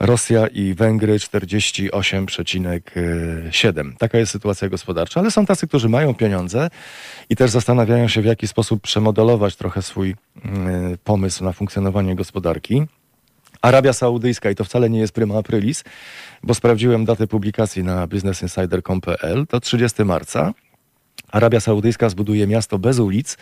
Rosja 0.00 0.46
i 0.46 0.74
Węgry 0.74 1.18
48,7. 1.18 3.92
Taka 3.98 4.18
jest 4.18 4.32
sytuacja 4.32 4.68
gospodarcza, 4.68 5.20
ale 5.20 5.30
są 5.30 5.46
tacy, 5.46 5.68
którzy 5.68 5.88
mają 5.88 6.14
pieniądze 6.14 6.70
i 7.30 7.36
też 7.36 7.50
zastanawiają 7.50 8.08
się, 8.08 8.22
w 8.22 8.24
jaki 8.24 8.48
sposób 8.48 8.82
przemodelować 8.82 9.56
trochę 9.56 9.82
swój 9.82 10.14
mm, 10.44 10.98
pomysł 11.04 11.44
na 11.44 11.52
funkcjonowanie 11.52 12.14
gospodarki. 12.14 12.82
Arabia 13.62 13.92
Saudyjska, 13.92 14.50
i 14.50 14.54
to 14.54 14.64
wcale 14.64 14.90
nie 14.90 14.98
jest 14.98 15.12
prima 15.12 15.38
aprilis, 15.38 15.84
bo 16.42 16.54
sprawdziłem 16.54 17.04
datę 17.04 17.26
publikacji 17.26 17.84
na 17.84 18.06
businessinsider.pl, 18.06 19.46
to 19.46 19.60
30 19.60 20.04
marca. 20.04 20.52
Arabia 21.32 21.60
Saudyjska 21.60 22.08
zbuduje 22.08 22.46
miasto 22.46 22.78
bez 22.78 22.98
ulic 22.98 23.36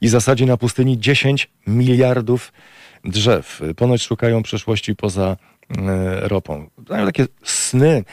i 0.00 0.08
zasadzi 0.08 0.46
na 0.46 0.56
pustyni 0.56 0.98
10 0.98 1.50
miliardów 1.66 2.52
drzew. 3.04 3.62
Ponoć 3.76 4.02
szukają 4.02 4.42
przeszłości 4.42 4.96
poza 4.96 5.36
ropą. 6.20 6.66
Mają 6.90 7.06
takie 7.06 7.26
sny. 7.44 8.04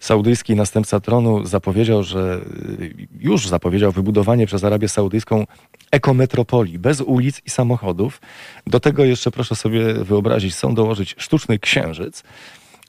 Saudyjski 0.00 0.54
następca 0.54 1.00
tronu 1.00 1.46
zapowiedział, 1.46 2.02
że 2.02 2.40
e, 2.80 3.04
już 3.20 3.48
zapowiedział 3.48 3.92
wybudowanie 3.92 4.46
przez 4.46 4.64
Arabię 4.64 4.88
Saudyjską 4.88 5.46
ekometropolii 5.90 6.78
bez 6.78 7.00
ulic 7.00 7.40
i 7.46 7.50
samochodów. 7.50 8.20
Do 8.66 8.80
tego 8.80 9.04
jeszcze 9.04 9.30
proszę 9.30 9.56
sobie 9.56 9.94
wyobrazić, 9.94 10.54
chcą 10.54 10.74
dołożyć 10.74 11.14
sztuczny 11.18 11.58
księżyc. 11.58 12.22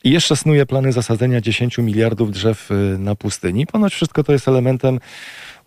I 0.04 0.12
jeszcze 0.12 0.36
snuje 0.36 0.66
plany 0.66 0.92
zasadzenia 0.92 1.42
10 1.42 1.78
miliardów 1.78 2.32
drzew 2.32 2.72
e, 2.72 2.74
na 2.98 3.16
pustyni. 3.16 3.66
Ponoć 3.66 3.94
wszystko 3.94 4.24
to 4.24 4.34
jest 4.34 4.48
elementem 4.48 5.00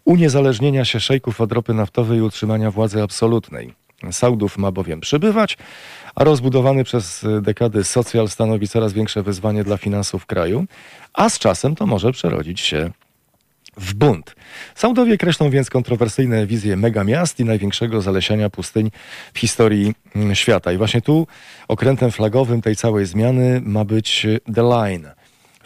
uniezależnienia 0.04 0.84
się 0.84 1.00
szejków 1.00 1.40
od 1.40 1.52
ropy 1.52 1.74
naftowej 1.74 2.18
i 2.18 2.22
utrzymania 2.22 2.70
władzy 2.70 3.02
absolutnej. 3.02 3.74
Saudów 4.10 4.58
ma 4.58 4.72
bowiem 4.72 5.00
przybywać, 5.00 5.58
a 6.16 6.24
rozbudowany 6.24 6.84
przez 6.84 7.26
dekady 7.42 7.84
socjal 7.84 8.28
stanowi 8.28 8.68
coraz 8.68 8.92
większe 8.92 9.22
wyzwanie 9.22 9.64
dla 9.64 9.76
finansów 9.76 10.26
kraju, 10.26 10.64
a 11.12 11.30
z 11.30 11.38
czasem 11.38 11.74
to 11.74 11.86
może 11.86 12.12
przerodzić 12.12 12.60
się 12.60 12.90
w 13.76 13.94
bunt. 13.94 14.36
Saudowie 14.74 15.18
kreślą 15.18 15.50
więc 15.50 15.70
kontrowersyjne 15.70 16.46
wizje 16.46 16.76
megamiast 16.76 17.40
i 17.40 17.44
największego 17.44 18.00
zalesiania 18.02 18.50
pustyń 18.50 18.90
w 19.34 19.38
historii 19.38 19.94
mm, 20.16 20.34
świata. 20.34 20.72
I 20.72 20.76
właśnie 20.76 21.02
tu 21.02 21.26
okrętem 21.68 22.10
flagowym 22.10 22.62
tej 22.62 22.76
całej 22.76 23.06
zmiany 23.06 23.60
ma 23.64 23.84
być 23.84 24.26
The 24.54 24.62
Line. 24.62 25.08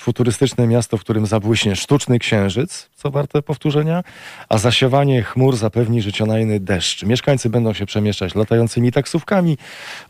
Futurystyczne 0.00 0.66
miasto, 0.66 0.96
w 0.96 1.00
którym 1.00 1.26
zabłyśnie 1.26 1.76
sztuczny 1.76 2.18
księżyc, 2.18 2.90
co 2.94 3.10
warte 3.10 3.42
powtórzenia, 3.42 4.02
a 4.48 4.58
zasiewanie 4.58 5.22
chmur 5.22 5.56
zapewni 5.56 6.02
życionajny 6.02 6.60
deszcz. 6.60 7.02
Mieszkańcy 7.02 7.50
będą 7.50 7.72
się 7.72 7.86
przemieszczać 7.86 8.34
latającymi 8.34 8.92
taksówkami, 8.92 9.58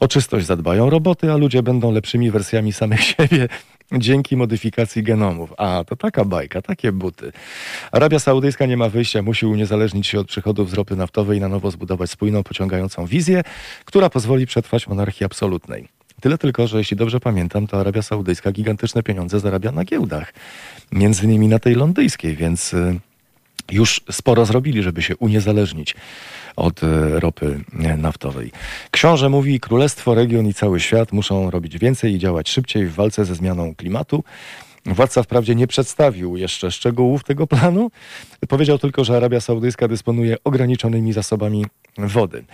o 0.01 0.09
czystość 0.09 0.47
zadbają 0.47 0.91
roboty, 0.91 1.33
a 1.33 1.37
ludzie 1.37 1.63
będą 1.63 1.93
lepszymi 1.93 2.31
wersjami 2.31 2.73
samych 2.73 3.05
siebie 3.11 3.49
dzięki 3.93 4.37
modyfikacji 4.37 5.03
genomów. 5.03 5.55
A, 5.59 5.85
to 5.87 5.97
taka 5.97 6.25
bajka, 6.25 6.63
takie 6.63 6.93
buty. 6.93 7.33
Arabia 7.93 8.19
Saudyjska 8.19 8.67
nie 8.67 8.77
ma 8.77 8.89
wyjścia, 8.89 9.23
musi 9.23 9.47
uniezależnić 9.47 10.07
się 10.07 10.21
od 10.21 10.27
przychodów 10.27 10.71
z 10.71 10.73
ropy 10.73 10.97
naftowej 10.97 11.39
i 11.39 11.41
na 11.41 11.49
nowo 11.49 11.71
zbudować 11.71 12.11
spójną, 12.11 12.43
pociągającą 12.43 13.07
wizję, 13.07 13.43
która 13.85 14.11
pozwoli 14.11 14.47
przetrwać 14.47 14.87
monarchii 14.87 15.27
absolutnej. 15.27 16.00
Tyle 16.21 16.39
tylko, 16.39 16.67
że 16.67 16.79
jeśli 16.79 16.97
dobrze 16.97 17.21
pamiętam, 17.21 17.67
to 17.67 17.81
Arabia 17.81 18.03
Saudyjska 18.03 18.53
gigantyczne 18.53 19.03
pieniądze 19.03 19.41
zarabia 19.41 19.73
na 19.73 19.85
giełdach. 19.85 20.35
Między 20.93 21.25
innymi 21.25 21.49
na 21.49 21.59
tej 21.59 21.75
londyńskiej, 21.75 22.37
więc 22.37 22.75
y, 22.75 23.01
już 23.73 24.01
sporo 24.11 24.47
zrobili, 24.47 24.83
żeby 24.83 25.03
się 25.03 25.17
uniezależnić 25.17 25.95
od 26.57 26.83
y, 26.83 27.21
ropy 27.21 27.61
y, 27.85 27.97
naftowej. 27.97 28.53
Książę 28.91 29.29
mówi, 29.29 29.61
królestwo, 29.61 30.15
region 30.15 30.47
i 30.47 30.55
cały 30.55 30.81
świat 30.81 31.13
muszą 31.13 31.51
robić 31.51 31.79
więcej 31.79 32.15
i 32.15 32.19
działać 32.19 32.49
szybciej 32.49 32.87
w 32.87 32.95
walce 32.95 33.25
ze 33.25 33.35
zmianą 33.35 33.75
klimatu. 33.75 34.25
Władca 34.87 35.23
wprawdzie 35.23 35.55
nie 35.55 35.67
przedstawił 35.67 36.37
jeszcze 36.37 36.71
szczegółów 36.71 37.25
tego 37.25 37.47
planu. 37.47 37.91
Powiedział 38.49 38.79
tylko, 38.79 39.05
że 39.05 39.17
Arabia 39.17 39.41
Saudyjska 39.41 39.89
dysponuje 39.89 40.37
ograniczonymi 40.45 41.13
zasobami 41.13 41.67
wody. 42.09 42.45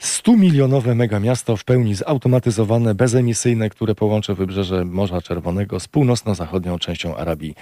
100-milionowe 0.00 0.94
megamiasto 0.94 1.56
w 1.56 1.64
pełni 1.64 1.94
zautomatyzowane, 1.94 2.94
bezemisyjne, 2.94 3.70
które 3.70 3.94
połączy 3.94 4.34
wybrzeże 4.34 4.84
Morza 4.84 5.22
Czerwonego 5.22 5.80
z 5.80 5.88
północno-zachodnią 5.88 6.78
częścią 6.78 7.16
Arabii 7.16 7.54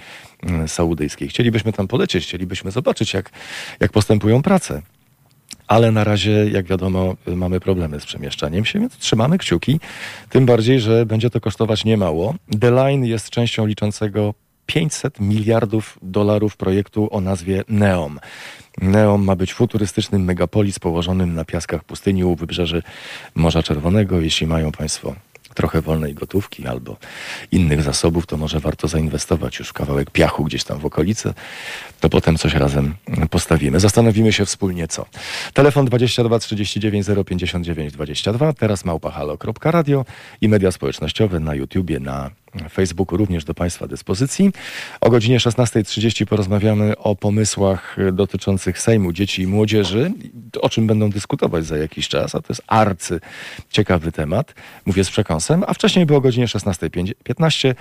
mm, 0.43 0.67
Saudyjskiej. 0.67 1.29
Chcielibyśmy 1.29 1.73
tam 1.73 1.87
polecieć, 1.87 2.23
chcielibyśmy 2.23 2.71
zobaczyć, 2.71 3.13
jak, 3.13 3.29
jak 3.79 3.91
postępują 3.91 4.41
prace. 4.41 4.81
Ale 5.67 5.91
na 5.91 6.03
razie, 6.03 6.49
jak 6.51 6.65
wiadomo, 6.65 7.15
mamy 7.27 7.59
problemy 7.59 7.99
z 7.99 8.05
przemieszczaniem 8.05 8.65
się, 8.65 8.79
więc 8.79 8.97
trzymamy 8.97 9.37
kciuki. 9.37 9.79
Tym 10.29 10.45
bardziej, 10.45 10.79
że 10.79 11.05
będzie 11.05 11.29
to 11.29 11.41
kosztować 11.41 11.85
niemało. 11.85 12.35
The 12.59 12.71
Line 12.71 13.05
jest 13.05 13.29
częścią 13.29 13.65
liczącego 13.65 14.33
500 14.65 15.19
miliardów 15.19 15.99
dolarów 16.01 16.57
projektu 16.57 17.07
o 17.11 17.21
nazwie 17.21 17.63
NEOM. 17.67 18.19
NEOM 18.81 19.23
ma 19.23 19.35
być 19.35 19.53
futurystycznym 19.53 20.23
megapolis 20.23 20.79
położonym 20.79 21.35
na 21.35 21.45
piaskach 21.45 21.83
pustyni 21.83 22.23
u 22.23 22.35
wybrzeży 22.35 22.83
Morza 23.35 23.63
Czerwonego. 23.63 24.21
Jeśli 24.21 24.47
mają 24.47 24.71
Państwo 24.71 25.15
trochę 25.53 25.81
wolnej 25.81 26.13
gotówki 26.13 26.67
albo 26.67 26.97
innych 27.51 27.81
zasobów, 27.81 28.25
to 28.25 28.37
może 28.37 28.59
warto 28.59 28.87
zainwestować 28.87 29.59
już 29.59 29.69
w 29.69 29.73
kawałek 29.73 30.11
piachu 30.11 30.43
gdzieś 30.43 30.63
tam 30.63 30.79
w 30.79 30.85
okolicy, 30.85 31.33
to 31.99 32.09
potem 32.09 32.37
coś 32.37 32.53
razem 32.53 32.95
postawimy. 33.29 33.79
Zastanowimy 33.79 34.33
się 34.33 34.45
wspólnie 34.45 34.87
co. 34.87 35.05
Telefon 35.53 35.85
22 35.85 36.39
39 36.39 37.07
059 37.27 37.93
22, 37.93 38.53
teraz 38.53 38.85
małpahalo.radio 38.85 40.05
i 40.41 40.49
media 40.49 40.71
społecznościowe 40.71 41.39
na 41.39 41.55
YouTubie, 41.55 41.99
na 41.99 42.29
Facebooku 42.69 43.17
również 43.17 43.45
do 43.45 43.53
Państwa 43.53 43.87
dyspozycji. 43.87 44.51
O 45.01 45.09
godzinie 45.09 45.37
16.30 45.37 46.25
porozmawiamy 46.25 46.97
o 46.97 47.15
pomysłach 47.15 47.97
dotyczących 48.13 48.79
Sejmu 48.79 49.13
Dzieci 49.13 49.41
i 49.41 49.47
Młodzieży, 49.47 50.11
o 50.61 50.69
czym 50.69 50.87
będą 50.87 51.09
dyskutować 51.09 51.65
za 51.65 51.77
jakiś 51.77 52.07
czas, 52.07 52.35
a 52.35 52.41
to 52.41 52.45
jest 52.49 52.61
arcy 52.67 53.19
ciekawy 53.69 54.11
temat, 54.11 54.53
mówię 54.85 55.03
z 55.03 55.09
przekąsem, 55.09 55.63
a 55.67 55.73
wcześniej 55.73 56.05
było 56.05 56.17
o 56.17 56.21
godzinie 56.21 56.47
16.15 56.47 57.75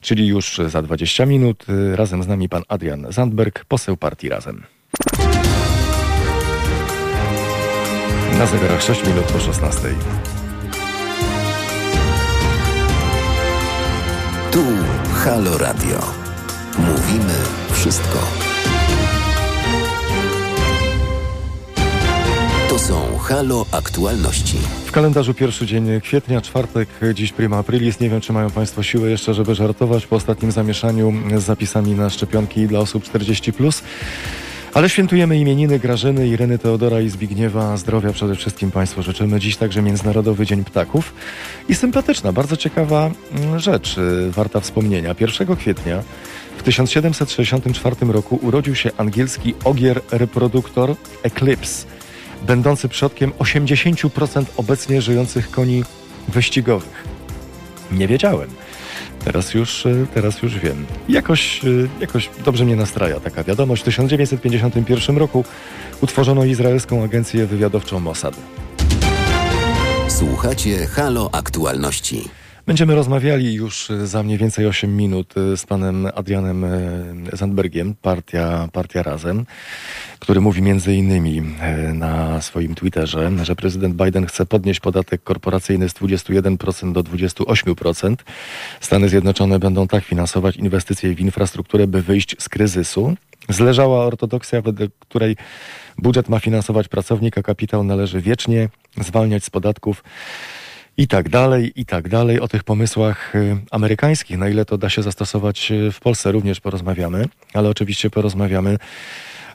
czyli 0.00 0.26
już 0.26 0.60
za 0.66 0.82
20 0.82 1.26
minut. 1.26 1.66
Razem 1.94 2.22
z 2.22 2.26
nami 2.26 2.48
pan 2.48 2.62
Adrian 2.68 3.06
Zandberg, 3.08 3.64
poseł 3.64 3.96
partii 3.96 4.28
Razem. 4.28 4.62
Na 8.38 8.46
zegarach 8.46 8.82
6 8.82 9.06
minut 9.06 9.24
po 9.24 9.40
16. 9.40 9.78
Tu 14.52 14.64
Halo 15.24 15.58
Radio. 15.58 15.98
Mówimy 16.78 17.34
wszystko. 17.72 18.18
To 22.68 22.78
są 22.78 23.18
Halo 23.18 23.66
Aktualności. 23.72 24.56
W 24.84 24.92
kalendarzu 24.92 25.34
pierwszy 25.34 25.66
dzień 25.66 26.00
kwietnia, 26.00 26.40
czwartek, 26.40 26.88
dziś 27.14 27.32
prima 27.32 27.58
aprilis. 27.58 28.00
Nie 28.00 28.10
wiem, 28.10 28.20
czy 28.20 28.32
mają 28.32 28.50
Państwo 28.50 28.82
siłę 28.82 29.10
jeszcze, 29.10 29.34
żeby 29.34 29.54
żartować 29.54 30.06
po 30.06 30.16
ostatnim 30.16 30.52
zamieszaniu 30.52 31.12
z 31.36 31.42
zapisami 31.42 31.92
na 31.92 32.10
szczepionki 32.10 32.66
dla 32.66 32.80
osób 32.80 33.04
40+. 33.04 33.82
Ale 34.74 34.88
świętujemy 34.88 35.38
imieniny 35.38 35.78
Grażyny, 35.78 36.28
Ireny, 36.28 36.58
Teodora 36.58 37.00
i 37.00 37.08
Zbigniewa. 37.08 37.76
Zdrowia 37.76 38.12
przede 38.12 38.34
wszystkim 38.34 38.70
Państwu 38.70 39.02
życzymy. 39.02 39.40
Dziś 39.40 39.56
także 39.56 39.82
Międzynarodowy 39.82 40.46
Dzień 40.46 40.64
Ptaków. 40.64 41.14
I 41.68 41.74
sympatyczna, 41.74 42.32
bardzo 42.32 42.56
ciekawa 42.56 43.10
mm, 43.32 43.58
rzecz, 43.58 43.98
y, 43.98 44.30
warta 44.30 44.60
wspomnienia. 44.60 45.14
1 45.20 45.56
kwietnia 45.56 46.02
w 46.56 46.62
1764 46.62 47.96
roku 48.00 48.38
urodził 48.42 48.74
się 48.74 48.90
angielski 48.96 49.54
ogier 49.64 50.00
reproduktor 50.10 50.94
Eclipse, 51.22 51.86
będący 52.46 52.88
przodkiem 52.88 53.32
80% 53.32 54.44
obecnie 54.56 55.02
żyjących 55.02 55.50
koni 55.50 55.84
wyścigowych. 56.28 57.04
Nie 57.92 58.08
wiedziałem. 58.08 58.50
Teraz 59.24 59.54
już, 59.54 59.86
y, 59.86 60.06
teraz 60.14 60.42
już 60.42 60.58
wiem. 60.58 60.86
Jakoś, 61.08 61.64
y, 61.64 61.88
jakoś 62.00 62.30
dobrze 62.44 62.64
mnie 62.64 62.76
nastraja 62.76 63.20
taka 63.20 63.44
wiadomość. 63.44 63.82
W 63.82 63.84
1951 63.84 65.18
roku 65.18 65.44
utworzono 66.00 66.44
izraelską 66.44 67.04
agencję 67.04 67.46
wywiadowczą 67.46 68.00
Mossad. 68.00 68.34
Słuchacie 70.08 70.86
Halo 70.86 71.30
Aktualności. 71.32 72.28
Będziemy 72.70 72.94
rozmawiali 72.94 73.54
już 73.54 73.90
y, 73.90 74.06
za 74.06 74.22
mniej 74.22 74.38
więcej 74.38 74.66
8 74.66 74.96
minut 74.96 75.34
z 75.56 75.66
panem 75.66 76.08
Adrianem 76.14 76.66
Zandbergiem, 77.32 77.94
partia, 78.02 78.68
partia 78.72 79.02
Razem, 79.02 79.46
który 80.18 80.40
mówi 80.40 80.62
między 80.62 80.94
innymi 80.94 81.42
na 81.94 82.42
swoim 82.42 82.74
Twitterze, 82.74 83.32
że 83.42 83.56
prezydent 83.56 83.94
Biden 83.94 84.26
chce 84.26 84.46
podnieść 84.46 84.80
podatek 84.80 85.22
korporacyjny 85.22 85.88
z 85.88 85.94
21% 85.94 86.92
do 86.92 87.02
28%. 87.02 88.16
Stany 88.80 89.08
Zjednoczone 89.08 89.58
będą 89.58 89.88
tak 89.88 90.04
finansować 90.04 90.56
inwestycje 90.56 91.14
w 91.14 91.20
infrastrukturę, 91.20 91.86
by 91.86 92.02
wyjść 92.02 92.36
z 92.38 92.48
kryzysu. 92.48 93.14
Zleżała 93.48 94.04
ortodoksja, 94.04 94.62
wedle 94.62 94.88
której 94.98 95.36
budżet 95.98 96.28
ma 96.28 96.38
finansować 96.40 96.88
pracownik, 96.88 97.38
a 97.38 97.42
kapitał 97.42 97.84
należy 97.84 98.20
wiecznie 98.20 98.68
zwalniać 99.00 99.44
z 99.44 99.50
podatków 99.50 100.02
i 100.96 101.08
tak 101.08 101.28
dalej, 101.28 101.72
i 101.76 101.86
tak 101.86 102.08
dalej. 102.08 102.40
O 102.40 102.48
tych 102.48 102.64
pomysłach 102.64 103.34
y, 103.34 103.56
amerykańskich, 103.70 104.38
na 104.38 104.48
ile 104.48 104.64
to 104.64 104.78
da 104.78 104.90
się 104.90 105.02
zastosować 105.02 105.70
y, 105.70 105.92
w 105.92 106.00
Polsce, 106.00 106.32
również 106.32 106.60
porozmawiamy, 106.60 107.28
ale 107.54 107.68
oczywiście 107.68 108.10
porozmawiamy 108.10 108.78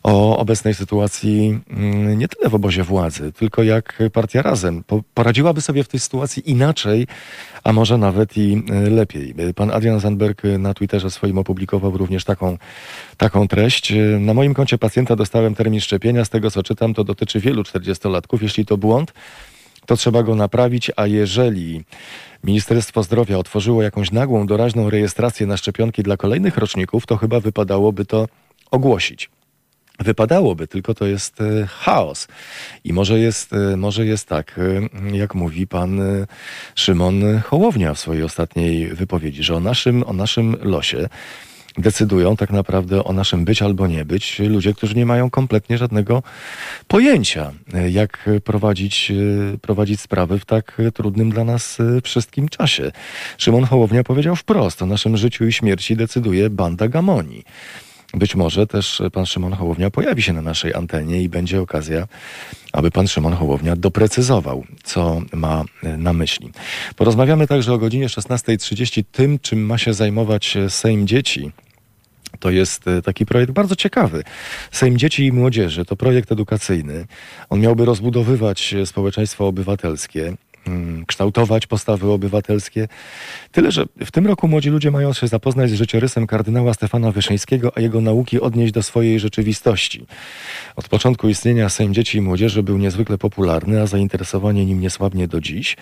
o 0.03 0.37
obecnej 0.37 0.73
sytuacji 0.73 1.59
mm, 1.69 2.19
nie 2.19 2.27
tyle 2.27 2.49
w 2.49 2.55
obozie 2.55 2.83
władzy, 2.83 3.31
tylko 3.31 3.63
jak 3.63 3.99
partia 4.13 4.41
razem 4.41 4.83
poradziłaby 5.13 5.61
sobie 5.61 5.83
w 5.83 5.87
tej 5.87 5.99
sytuacji 5.99 6.51
inaczej, 6.51 7.07
a 7.63 7.73
może 7.73 7.97
nawet 7.97 8.37
i 8.37 8.63
y, 8.85 8.89
lepiej. 8.89 9.35
Pan 9.55 9.71
Adrian 9.71 9.99
Zandberg 9.99 10.41
na 10.59 10.73
Twitterze 10.73 11.11
swoim 11.11 11.37
opublikował 11.37 11.97
również 11.97 12.23
taką, 12.23 12.57
taką 13.17 13.47
treść. 13.47 13.93
Na 14.19 14.33
moim 14.33 14.53
koncie 14.53 14.77
pacjenta 14.77 15.15
dostałem 15.15 15.55
termin 15.55 15.81
szczepienia. 15.81 16.25
Z 16.25 16.29
tego 16.29 16.51
co 16.51 16.63
czytam, 16.63 16.93
to 16.93 17.03
dotyczy 17.03 17.39
wielu 17.39 17.61
40-latków. 17.61 18.41
Jeśli 18.41 18.65
to 18.65 18.77
błąd, 18.77 19.13
to 19.85 19.97
trzeba 19.97 20.23
go 20.23 20.35
naprawić, 20.35 20.91
a 20.95 21.07
jeżeli 21.07 21.83
Ministerstwo 22.43 23.03
Zdrowia 23.03 23.37
otworzyło 23.37 23.83
jakąś 23.83 24.11
nagłą, 24.11 24.47
doraźną 24.47 24.89
rejestrację 24.89 25.47
na 25.47 25.57
szczepionki 25.57 26.03
dla 26.03 26.17
kolejnych 26.17 26.57
roczników, 26.57 27.05
to 27.05 27.17
chyba 27.17 27.39
wypadałoby 27.39 28.05
to 28.05 28.27
ogłosić. 28.71 29.29
Wypadałoby, 29.99 30.67
tylko 30.67 30.93
to 30.93 31.05
jest 31.05 31.41
e, 31.41 31.67
chaos. 31.67 32.27
I 32.83 32.93
może 32.93 33.19
jest, 33.19 33.53
e, 33.53 33.77
może 33.77 34.05
jest 34.05 34.27
tak, 34.27 34.59
e, 34.59 35.17
jak 35.17 35.35
mówi 35.35 35.67
pan 35.67 36.01
Szymon 36.75 37.39
Hołownia 37.39 37.93
w 37.93 37.99
swojej 37.99 38.23
ostatniej 38.23 38.87
wypowiedzi, 38.87 39.43
że 39.43 39.55
o 39.55 39.59
naszym, 39.59 40.03
o 40.03 40.13
naszym 40.13 40.55
losie 40.61 41.09
decydują 41.77 42.35
tak 42.35 42.49
naprawdę 42.49 43.03
o 43.03 43.13
naszym 43.13 43.45
być 43.45 43.61
albo 43.61 43.87
nie 43.87 44.05
być 44.05 44.39
ludzie, 44.39 44.73
którzy 44.73 44.95
nie 44.95 45.05
mają 45.05 45.29
kompletnie 45.29 45.77
żadnego 45.77 46.23
pojęcia, 46.87 47.51
jak 47.89 48.29
prowadzić, 48.43 49.11
prowadzić 49.61 50.01
sprawy 50.01 50.39
w 50.39 50.45
tak 50.45 50.81
trudnym 50.93 51.29
dla 51.29 51.43
nas 51.43 51.77
wszystkim 52.03 52.49
czasie. 52.49 52.91
Szymon 53.37 53.63
Hołownia 53.63 54.03
powiedział 54.03 54.35
wprost, 54.35 54.81
o 54.81 54.85
naszym 54.85 55.17
życiu 55.17 55.45
i 55.45 55.53
śmierci 55.53 55.95
decyduje 55.95 56.49
banda 56.49 56.87
Gamoni. 56.87 57.43
być 58.13 58.35
może 58.35 58.67
też 58.67 59.01
pan 59.13 59.25
Szymon 59.25 59.53
Hołownia 59.53 59.89
pojawi 59.91 60.21
się 60.21 60.33
na 60.33 60.41
naszej 60.41 60.73
antenie 60.73 61.21
i 61.21 61.29
będzie 61.29 61.61
okazja, 61.61 62.07
aby 62.73 62.91
pan 62.91 63.07
Szymon 63.07 63.33
Hołownia 63.33 63.75
doprecyzował, 63.75 64.63
co 64.83 65.21
ma 65.33 65.63
na 65.97 66.13
myśli. 66.13 66.51
Porozmawiamy 66.95 67.47
także 67.47 67.73
o 67.73 67.77
godzinie 67.77 68.07
16.30 68.07 69.03
tym, 69.11 69.39
czym 69.39 69.65
ma 69.65 69.77
się 69.77 69.93
zajmować 69.93 70.57
Sejm 70.69 71.07
Dzieci. 71.07 71.51
To 72.39 72.49
jest 72.49 72.87
e, 72.87 73.01
taki 73.01 73.25
projekt 73.25 73.51
bardzo 73.51 73.75
ciekawy. 73.75 74.23
Sejm 74.71 74.97
Dzieci 74.97 75.25
i 75.25 75.31
Młodzieży 75.31 75.85
to 75.85 75.95
projekt 75.95 76.31
edukacyjny. 76.31 77.05
On 77.49 77.59
miałby 77.59 77.85
rozbudowywać 77.85 78.73
e, 78.73 78.85
społeczeństwo 78.85 79.47
obywatelskie, 79.47 80.33
mm, 80.67 81.05
kształtować 81.05 81.67
postawy 81.67 82.11
obywatelskie. 82.11 82.87
Tyle, 83.51 83.71
że 83.71 83.85
w 84.05 84.11
tym 84.11 84.27
roku 84.27 84.47
młodzi 84.47 84.69
ludzie 84.69 84.91
mają 84.91 85.13
się 85.13 85.27
zapoznać 85.27 85.69
z 85.69 85.73
życiorysem 85.73 86.27
kardynała 86.27 86.73
Stefana 86.73 87.11
Wyszyńskiego, 87.11 87.71
a 87.75 87.81
jego 87.81 88.01
nauki 88.01 88.41
odnieść 88.41 88.73
do 88.73 88.83
swojej 88.83 89.19
rzeczywistości. 89.19 90.05
Od 90.75 90.89
początku 90.89 91.29
istnienia 91.29 91.69
Sejm 91.69 91.93
Dzieci 91.93 92.17
i 92.17 92.21
Młodzieży 92.21 92.63
był 92.63 92.77
niezwykle 92.77 93.17
popularny, 93.17 93.81
a 93.81 93.87
zainteresowanie 93.87 94.65
nim 94.65 94.79
nie 94.79 94.89
słabnie 94.89 95.27
do 95.27 95.41
dziś. 95.41 95.77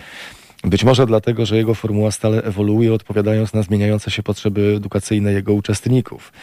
Być 0.63 0.83
może 0.83 1.05
dlatego, 1.05 1.45
że 1.45 1.57
jego 1.57 1.75
formuła 1.75 2.11
stale 2.11 2.43
ewoluuje, 2.43 2.93
odpowiadając 2.93 3.53
na 3.53 3.63
zmieniające 3.63 4.11
się 4.11 4.23
potrzeby 4.23 4.73
edukacyjne 4.77 5.33
jego 5.33 5.53
uczestników. 5.53 6.33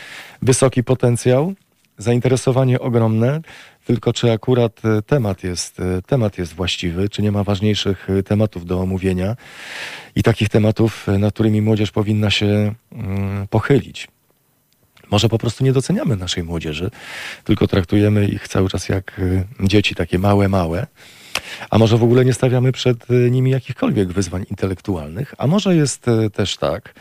Wysoki 0.43 0.85
potencjał, 0.85 1.55
zainteresowanie 1.99 2.81
ogromne, 2.81 3.41
tylko 3.85 4.13
czy 4.13 4.33
akurat 4.33 4.81
e, 4.85 5.03
temat 5.03 5.45
jest, 5.45 5.81
e, 5.81 6.03
temat 6.03 6.39
jest 6.39 6.55
właściwy, 6.55 7.09
czy 7.09 7.23
nie 7.23 7.33
ma 7.33 7.45
ważniejszych 7.45 8.11
e, 8.11 8.23
tematów 8.23 8.65
do 8.65 8.81
omówienia 8.81 9.37
i 10.15 10.23
takich 10.23 10.49
tematów, 10.49 11.07
nad 11.19 11.35
którymi 11.35 11.63
młodzież 11.63 11.91
powinna 11.91 12.31
się 12.31 12.75
mm, 12.93 13.47
pochylić. 13.49 14.09
Może 15.11 15.29
po 15.29 15.39
prostu 15.39 15.65
nie 15.65 15.73
doceniamy 15.73 16.17
naszej 16.17 16.45
młodzieży, 16.45 16.91
tylko 17.45 17.67
traktujemy 17.67 18.27
ich 18.27 18.49
cały 18.49 18.69
czas 18.69 18.89
jak 18.89 19.21
dzieci, 19.61 19.95
takie 19.95 20.19
małe, 20.19 20.49
małe. 20.49 20.87
A 21.71 21.79
może 21.79 21.99
w 21.99 22.03
ogóle 22.03 22.25
nie 22.25 22.33
stawiamy 22.33 22.73
przed 22.73 23.11
y, 23.11 23.31
nimi 23.31 23.51
jakichkolwiek 23.51 24.13
wyzwań 24.13 24.45
intelektualnych? 24.51 25.35
A 25.39 25.47
może 25.47 25.77
jest 25.77 26.09
y, 26.09 26.31
też 26.31 26.57
tak, 26.57 26.95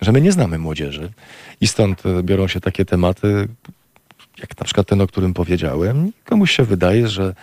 że 0.00 0.12
my 0.12 0.20
nie 0.20 0.32
znamy 0.32 0.58
młodzieży 0.58 1.12
i 1.60 1.66
stąd 1.66 2.06
y, 2.06 2.22
biorą 2.22 2.48
się 2.48 2.60
takie 2.60 2.84
tematy, 2.84 3.48
jak 4.38 4.58
na 4.58 4.64
przykład 4.64 4.86
ten, 4.86 5.00
o 5.00 5.06
którym 5.06 5.34
powiedziałem. 5.34 6.12
Komuś 6.24 6.56
się 6.56 6.64
wydaje, 6.64 7.08
że 7.08 7.34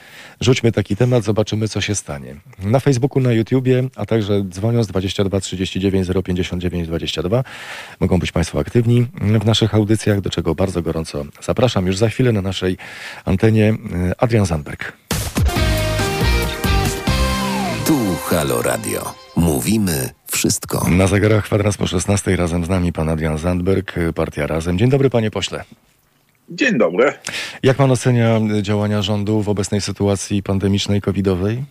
rzućmy 0.41 0.71
taki 0.71 0.95
temat, 0.95 1.23
zobaczymy, 1.23 1.67
co 1.67 1.81
się 1.81 1.95
stanie. 1.95 2.35
Na 2.59 2.79
Facebooku, 2.79 3.23
na 3.23 3.31
YouTubie, 3.31 3.83
a 3.95 4.05
także 4.05 4.43
dzwoniąc 4.43 4.87
22 4.87 5.39
39 5.39 6.07
059 6.25 6.87
22 6.87 7.43
mogą 7.99 8.19
być 8.19 8.31
Państwo 8.31 8.59
aktywni 8.59 9.07
w 9.41 9.45
naszych 9.45 9.75
audycjach, 9.75 10.21
do 10.21 10.29
czego 10.29 10.55
bardzo 10.55 10.81
gorąco 10.81 11.25
zapraszam. 11.41 11.87
Już 11.87 11.97
za 11.97 12.09
chwilę 12.09 12.31
na 12.31 12.41
naszej 12.41 12.77
antenie 13.25 13.73
Adrian 14.17 14.45
Zandberg. 14.45 14.93
Tu 17.85 18.15
Halo 18.25 18.61
Radio. 18.61 19.13
Mówimy 19.35 20.09
wszystko. 20.31 20.89
Na 20.89 21.07
zegarach 21.07 21.43
kwadrans 21.43 21.77
po 21.77 21.87
16 21.87 22.35
razem 22.35 22.65
z 22.65 22.69
nami 22.69 22.93
pan 22.93 23.09
Adrian 23.09 23.37
Zandberg, 23.37 23.95
Partia 24.15 24.47
Razem. 24.47 24.77
Dzień 24.77 24.89
dobry 24.89 25.09
panie 25.09 25.31
pośle. 25.31 25.63
Dzień 26.51 26.77
dobry. 26.77 27.13
Jak 27.63 27.77
pan 27.77 27.91
ocenia 27.91 28.39
działania 28.61 29.01
rządu 29.01 29.41
w 29.41 29.49
obecnej 29.49 29.81
sytuacji 29.81 30.43
pandemicznej, 30.43 31.01
covidowej? 31.01 31.63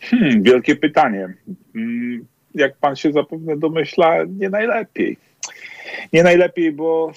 Hmm, 0.00 0.42
wielkie 0.42 0.76
pytanie. 0.76 1.34
Hmm, 1.72 2.26
jak 2.54 2.76
pan 2.76 2.96
się 2.96 3.12
zapewne 3.12 3.56
domyśla, 3.56 4.24
nie 4.38 4.50
najlepiej. 4.50 5.16
Nie 6.12 6.22
najlepiej, 6.22 6.72
bo 6.72 7.12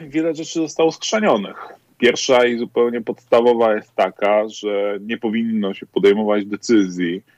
wiele 0.00 0.34
rzeczy 0.34 0.58
zostało 0.58 0.92
skrzanionych. 0.92 1.56
Pierwsza 1.98 2.46
i 2.46 2.58
zupełnie 2.58 3.00
podstawowa 3.00 3.74
jest 3.74 3.94
taka, 3.94 4.48
że 4.48 4.98
nie 5.00 5.18
powinno 5.18 5.74
się 5.74 5.86
podejmować 5.86 6.46
decyzji 6.46 7.16
e, 7.16 7.33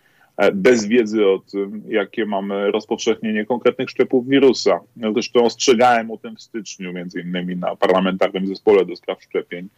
bez 0.54 0.86
wiedzy 0.86 1.26
o 1.26 1.38
tym, 1.38 1.82
jakie 1.88 2.26
mamy 2.26 2.70
rozpowszechnienie 2.70 3.46
konkretnych 3.46 3.90
szczepów 3.90 4.28
wirusa. 4.28 4.80
Zresztą 5.14 5.44
ostrzegałem 5.44 6.10
o 6.10 6.16
tym 6.16 6.36
w 6.36 6.42
styczniu, 6.42 6.92
między 6.92 7.20
innymi 7.20 7.56
na 7.56 7.76
parlamentarnym 7.76 8.46
zespole 8.46 8.84
do 8.84 8.96
spraw 8.96 9.22
szczepień, 9.22 9.68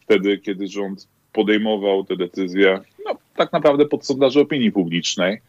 wtedy, 0.00 0.38
kiedy 0.38 0.68
rząd 0.68 1.08
podejmował 1.32 2.04
te 2.04 2.16
decyzje, 2.16 2.80
no, 3.06 3.18
tak 3.36 3.52
naprawdę 3.52 3.86
pod 3.86 4.06
sondaże 4.06 4.40
opinii 4.40 4.72
publicznej. 4.72 5.40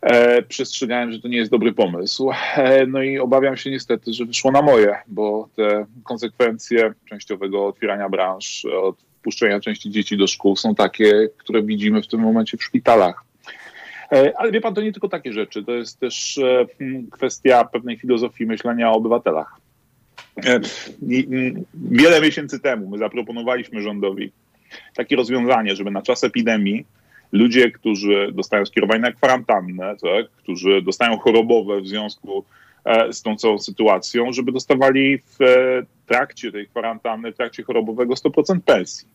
E, 0.00 0.42
przestrzegałem, 0.42 1.12
że 1.12 1.20
to 1.20 1.28
nie 1.28 1.36
jest 1.36 1.50
dobry 1.50 1.72
pomysł. 1.72 2.30
E, 2.56 2.86
no 2.86 3.02
i 3.02 3.18
obawiam 3.18 3.56
się 3.56 3.70
niestety, 3.70 4.12
że 4.12 4.24
wyszło 4.24 4.50
na 4.50 4.62
moje, 4.62 4.94
bo 5.06 5.48
te 5.56 5.86
konsekwencje 6.04 6.94
częściowego 7.08 7.66
otwierania 7.66 8.08
branż, 8.08 8.64
od 8.64 8.96
wpuszczenia 9.20 9.60
części 9.60 9.90
dzieci 9.90 10.16
do 10.16 10.26
szkół 10.26 10.56
są 10.56 10.74
takie, 10.74 11.28
które 11.36 11.62
widzimy 11.62 12.02
w 12.02 12.06
tym 12.06 12.20
momencie 12.20 12.56
w 12.56 12.64
szpitalach. 12.64 13.24
E, 14.12 14.32
ale 14.36 14.52
wie 14.52 14.60
pan, 14.60 14.74
to 14.74 14.82
nie 14.82 14.92
tylko 14.92 15.08
takie 15.08 15.32
rzeczy, 15.32 15.64
to 15.64 15.72
jest 15.72 16.00
też 16.00 16.40
hmm, 16.78 17.10
kwestia 17.10 17.64
pewnej 17.64 17.98
filozofii 17.98 18.46
myślenia 18.46 18.90
o 18.90 18.94
obywatelach. 18.94 19.60
Wiele 21.74 22.20
miesięcy 22.20 22.60
temu 22.60 22.88
my 22.88 22.98
zaproponowaliśmy 22.98 23.82
rządowi 23.82 24.32
takie 24.94 25.16
rozwiązanie, 25.16 25.76
żeby 25.76 25.90
na 25.90 26.02
czas 26.02 26.24
epidemii 26.24 26.86
ludzie, 27.32 27.70
którzy 27.70 28.32
dostają 28.32 28.66
skierowanie 28.66 29.00
na 29.00 29.12
kwarantannę, 29.12 29.96
tak, 30.02 30.30
którzy 30.30 30.82
dostają 30.82 31.18
chorobowe 31.18 31.80
w 31.80 31.88
związku 31.88 32.44
e, 32.84 33.12
z 33.12 33.22
tą 33.22 33.36
całą 33.36 33.58
sytuacją, 33.58 34.32
żeby 34.32 34.52
dostawali 34.52 35.18
w 35.18 35.42
e, 35.42 35.82
trakcie 36.06 36.52
tej 36.52 36.68
kwarantanny, 36.68 37.32
w 37.32 37.36
trakcie 37.36 37.62
chorobowego 37.62 38.14
100% 38.14 38.60
pensji. 38.60 39.08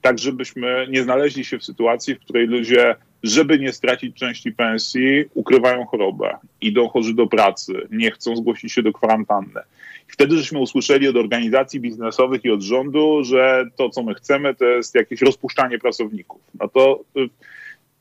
Tak, 0.00 0.18
żebyśmy 0.18 0.86
nie 0.90 1.02
znaleźli 1.02 1.44
się 1.44 1.58
w 1.58 1.64
sytuacji, 1.64 2.14
w 2.14 2.20
której 2.20 2.46
ludzie, 2.46 2.96
żeby 3.22 3.58
nie 3.58 3.72
stracić 3.72 4.16
części 4.16 4.52
pensji, 4.52 5.24
ukrywają 5.34 5.86
chorobę, 5.86 6.36
idą 6.60 6.88
chorzy 6.88 7.14
do 7.14 7.26
pracy, 7.26 7.72
nie 7.90 8.10
chcą 8.10 8.36
zgłosić 8.36 8.72
się 8.72 8.82
do 8.82 8.92
kwarantanny. 8.92 9.60
Wtedy 10.08 10.36
żeśmy 10.36 10.58
usłyszeli 10.58 11.08
od 11.08 11.16
organizacji 11.16 11.80
biznesowych 11.80 12.44
i 12.44 12.50
od 12.50 12.62
rządu, 12.62 13.24
że 13.24 13.64
to, 13.76 13.90
co 13.90 14.02
my 14.02 14.14
chcemy, 14.14 14.54
to 14.54 14.64
jest 14.64 14.94
jakieś 14.94 15.20
rozpuszczanie 15.20 15.78
pracowników. 15.78 16.40
No 16.60 16.68
to 16.68 17.00
y, 17.16 17.28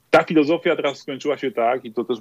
ta 0.10 0.24
filozofia 0.24 0.76
teraz 0.76 1.00
skończyła 1.00 1.38
się 1.38 1.52
tak, 1.52 1.86
i 1.86 1.94
to 1.94 2.04
też 2.04 2.18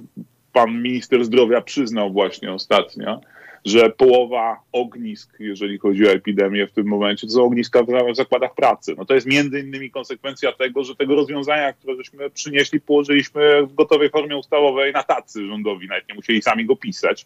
pan 0.53 0.81
minister 0.81 1.25
zdrowia 1.25 1.61
przyznał 1.61 2.13
właśnie 2.13 2.53
ostatnio, 2.53 3.21
że 3.65 3.89
połowa 3.89 4.59
ognisk, 4.71 5.39
jeżeli 5.39 5.77
chodzi 5.77 6.07
o 6.07 6.11
epidemię 6.11 6.67
w 6.67 6.71
tym 6.71 6.87
momencie, 6.87 7.27
to 7.27 7.33
są 7.33 7.43
ogniska 7.43 7.83
w 7.83 8.15
zakładach 8.15 8.55
pracy. 8.55 8.95
No 8.97 9.05
to 9.05 9.15
jest 9.15 9.27
między 9.27 9.59
innymi 9.59 9.91
konsekwencja 9.91 10.51
tego, 10.51 10.83
że 10.83 10.95
tego 10.95 11.15
rozwiązania, 11.15 11.73
które 11.73 11.95
żeśmy 11.97 12.29
przynieśli, 12.29 12.81
położyliśmy 12.81 13.67
w 13.67 13.73
gotowej 13.73 14.09
formie 14.09 14.37
ustawowej 14.37 14.93
na 14.93 15.03
tacy 15.03 15.47
rządowi, 15.47 15.87
nawet 15.87 16.09
nie 16.09 16.15
musieli 16.15 16.41
sami 16.41 16.65
go 16.65 16.75
pisać. 16.75 17.25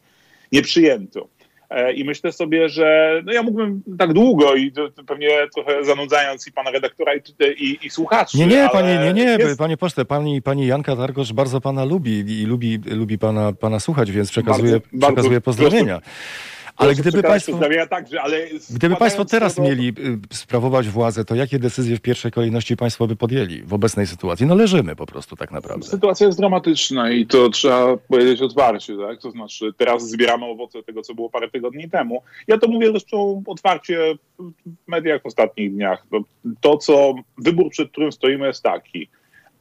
Nie 0.52 0.62
przyjęto. 0.62 1.28
E, 1.70 1.94
I 1.94 2.04
myślę 2.04 2.32
sobie, 2.32 2.70
że 2.70 3.22
no 3.26 3.34
ja 3.34 3.44
mógłbym 3.44 3.84
tak 4.00 4.14
długo 4.14 4.56
i 4.56 4.72
pewnie 5.08 5.30
trochę 5.56 5.84
zanudzając 5.84 6.48
i 6.48 6.52
pana 6.52 6.72
redaktora 6.72 7.16
i, 7.16 7.22
i, 7.58 7.86
i 7.86 7.90
słuchaczy. 7.90 8.38
Nie, 8.38 8.48
nie, 8.48 8.70
panie, 8.72 9.00
nie, 9.04 9.14
nie, 9.14 9.38
jest... 9.40 9.60
panie 9.60 9.78
pośle, 9.78 10.06
pani, 10.06 10.42
pani 10.42 10.68
Janka 10.68 10.96
Targosz 10.96 11.34
bardzo 11.34 11.62
pana 11.62 11.86
lubi 11.86 12.42
i 12.42 12.46
lubi, 12.46 12.80
lubi 12.86 13.18
pana, 13.18 13.54
pana 13.54 13.80
słuchać, 13.80 14.12
więc 14.12 14.32
przekazuje, 14.32 14.72
bardzo, 14.72 15.08
przekazuje 15.08 15.34
bardzo 15.34 15.42
pozdrowienia. 15.42 16.00
Proszę. 16.00 16.57
Ale 16.78 16.96
gdyby 16.96 17.24
państwo, 17.24 17.60
także, 17.90 18.22
ale 18.22 18.38
gdyby 18.70 18.96
państwo 18.96 19.26
teraz 19.26 19.60
mieli 19.60 19.88
y, 19.90 20.36
sprawować 20.36 20.88
władzę, 20.90 21.26
to 21.26 21.36
jakie 21.36 21.60
decyzje 21.60 21.98
w 21.98 22.02
pierwszej 22.02 22.32
kolejności 22.32 22.78
państwo 22.78 23.08
by 23.08 23.16
podjęli 23.16 23.64
w 23.64 23.74
obecnej 23.74 24.08
sytuacji? 24.08 24.46
No 24.46 24.56
leżymy 24.56 24.96
po 24.96 25.06
prostu 25.06 25.36
tak 25.36 25.52
naprawdę. 25.52 25.88
Sytuacja 25.88 26.26
jest 26.26 26.40
dramatyczna 26.40 27.12
i 27.12 27.26
to 27.26 27.50
trzeba 27.50 27.98
powiedzieć 27.98 28.42
otwarcie, 28.42 28.98
tak? 28.98 29.22
To 29.22 29.32
znaczy 29.32 29.74
teraz 29.78 30.10
zbieramy 30.10 30.46
owoce 30.46 30.84
tego, 30.84 31.02
co 31.02 31.16
było 31.16 31.30
parę 31.30 31.50
tygodni 31.50 31.90
temu. 31.90 32.22
Ja 32.48 32.58
to 32.58 32.68
mówię 32.68 32.90
zresztą 32.92 33.44
otwarcie 33.48 34.16
w 34.40 34.88
mediach 34.88 35.22
w 35.22 35.26
ostatnich 35.26 35.74
dniach. 35.74 36.06
To, 36.12 36.20
to 36.62 36.78
co, 36.78 37.14
wybór, 37.38 37.70
przed 37.70 37.92
którym 37.92 38.12
stoimy 38.12 38.48
jest 38.48 38.64
taki. 38.64 39.10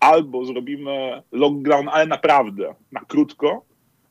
Albo 0.01 0.45
zrobimy 0.45 1.23
lockdown, 1.33 1.89
ale 1.89 2.07
naprawdę 2.07 2.75
na 2.93 3.01
krótko, 3.01 3.62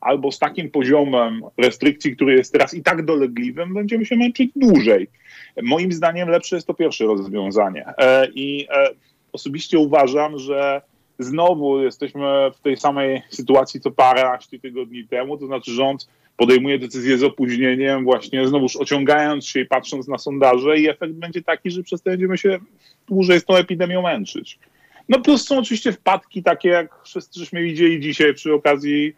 albo 0.05 0.31
z 0.31 0.39
takim 0.39 0.71
poziomem 0.71 1.41
restrykcji, 1.57 2.15
który 2.15 2.33
jest 2.33 2.51
teraz 2.51 2.73
i 2.73 2.83
tak 2.83 3.05
dolegliwym, 3.05 3.73
będziemy 3.73 4.05
się 4.05 4.15
męczyć 4.15 4.51
dłużej. 4.55 5.07
Moim 5.63 5.91
zdaniem 5.91 6.29
lepsze 6.29 6.55
jest 6.55 6.67
to 6.67 6.73
pierwsze 6.73 7.05
rozwiązanie. 7.05 7.85
E, 7.97 8.27
I 8.35 8.67
e, 8.69 8.89
osobiście 9.33 9.79
uważam, 9.79 10.39
że 10.39 10.81
znowu 11.19 11.83
jesteśmy 11.83 12.51
w 12.55 12.59
tej 12.59 12.77
samej 12.77 13.21
sytuacji 13.29 13.79
co 13.79 13.91
paręnaście 13.91 14.59
tygodni 14.59 15.07
temu, 15.07 15.37
to 15.37 15.45
znaczy 15.45 15.71
rząd 15.71 16.07
podejmuje 16.37 16.79
decyzję 16.79 17.17
z 17.17 17.23
opóźnieniem, 17.23 18.03
właśnie 18.03 18.47
znowuż 18.47 18.75
ociągając 18.75 19.47
się 19.47 19.59
i 19.59 19.65
patrząc 19.65 20.07
na 20.07 20.17
sondaże 20.17 20.79
i 20.79 20.89
efekt 20.89 21.13
będzie 21.13 21.41
taki, 21.41 21.71
że 21.71 21.83
przez 21.83 22.01
to 22.01 22.09
będziemy 22.09 22.37
się 22.37 22.59
dłużej 23.07 23.39
z 23.39 23.45
tą 23.45 23.55
epidemią 23.55 24.01
męczyć. 24.01 24.59
No 25.09 25.19
plus 25.19 25.47
są 25.47 25.57
oczywiście 25.57 25.91
wpadki 25.91 26.43
takie, 26.43 26.69
jak 26.69 27.03
wszyscy 27.03 27.39
żeśmy 27.39 27.63
widzieli 27.63 27.99
dzisiaj 27.99 28.33
przy 28.33 28.53
okazji 28.53 29.13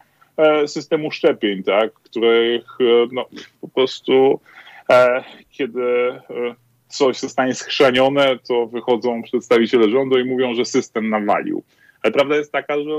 systemu 0.66 1.10
szczepień, 1.10 1.62
tak, 1.62 1.92
których 1.92 2.78
e, 2.80 2.84
no, 3.12 3.26
po 3.60 3.68
prostu 3.68 4.40
e, 4.90 5.24
kiedy 5.50 5.82
e, 5.84 6.54
coś 6.88 7.18
zostanie 7.18 7.54
schrzanione, 7.54 8.38
to 8.48 8.66
wychodzą 8.66 9.22
przedstawiciele 9.22 9.90
rządu 9.90 10.18
i 10.18 10.24
mówią, 10.24 10.54
że 10.54 10.64
system 10.64 11.10
nawalił. 11.10 11.62
Ale 12.02 12.12
prawda 12.12 12.36
jest 12.36 12.52
taka, 12.52 12.76
że 12.76 12.90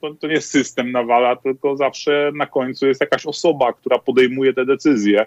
to, 0.00 0.14
to 0.14 0.26
nie 0.26 0.40
system 0.40 0.92
nawala, 0.92 1.36
tylko 1.36 1.76
zawsze 1.76 2.32
na 2.34 2.46
końcu 2.46 2.86
jest 2.86 3.00
jakaś 3.00 3.26
osoba, 3.26 3.72
która 3.72 3.98
podejmuje 3.98 4.52
te 4.54 4.66
decyzje 4.66 5.26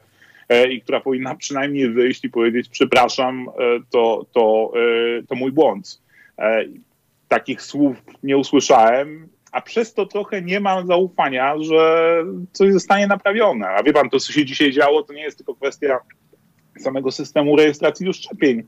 e, 0.50 0.72
i 0.72 0.82
która 0.82 1.00
powinna 1.00 1.36
przynajmniej 1.36 1.90
wyjść 1.90 2.26
i 2.26 2.30
powiedzieć: 2.30 2.70
Przepraszam, 2.70 3.50
e, 3.50 3.80
to, 3.90 4.26
to, 4.32 4.72
e, 5.20 5.24
to 5.24 5.36
mój 5.36 5.52
błąd. 5.52 6.02
E, 6.40 6.66
takich 7.28 7.62
słów 7.62 7.98
nie 8.24 8.38
usłyszałem, 8.38 9.30
a 9.52 9.62
przez 9.62 9.94
to 9.94 10.06
trochę 10.06 10.42
nie 10.42 10.60
mam 10.60 10.88
zaufania, 10.88 11.56
że 11.60 12.24
coś 12.52 12.74
zostanie 12.74 13.08
naprawione. 13.08 13.68
A 13.68 13.84
wie 13.84 13.94
pan, 13.94 14.10
to 14.10 14.20
co 14.20 14.34
się 14.34 14.46
dzisiaj 14.46 14.72
działo, 14.72 15.04
to 15.04 15.14
nie 15.14 15.22
jest 15.24 15.38
tylko 15.38 15.56
kwestia 15.56 16.00
samego 16.80 17.12
systemu 17.12 17.56
rejestracji 17.56 18.06
do 18.06 18.14
szczepień. 18.14 18.64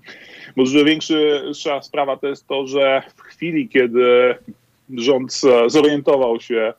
Bo 0.55 0.63
dużo 0.63 0.85
większa 0.85 1.81
sprawa 1.81 2.17
to 2.17 2.27
jest 2.27 2.47
to, 2.47 2.67
że 2.67 3.03
w 3.15 3.21
chwili, 3.21 3.69
kiedy 3.69 4.35
rząd 4.97 5.41
zorientował 5.67 6.39
się, 6.39 6.73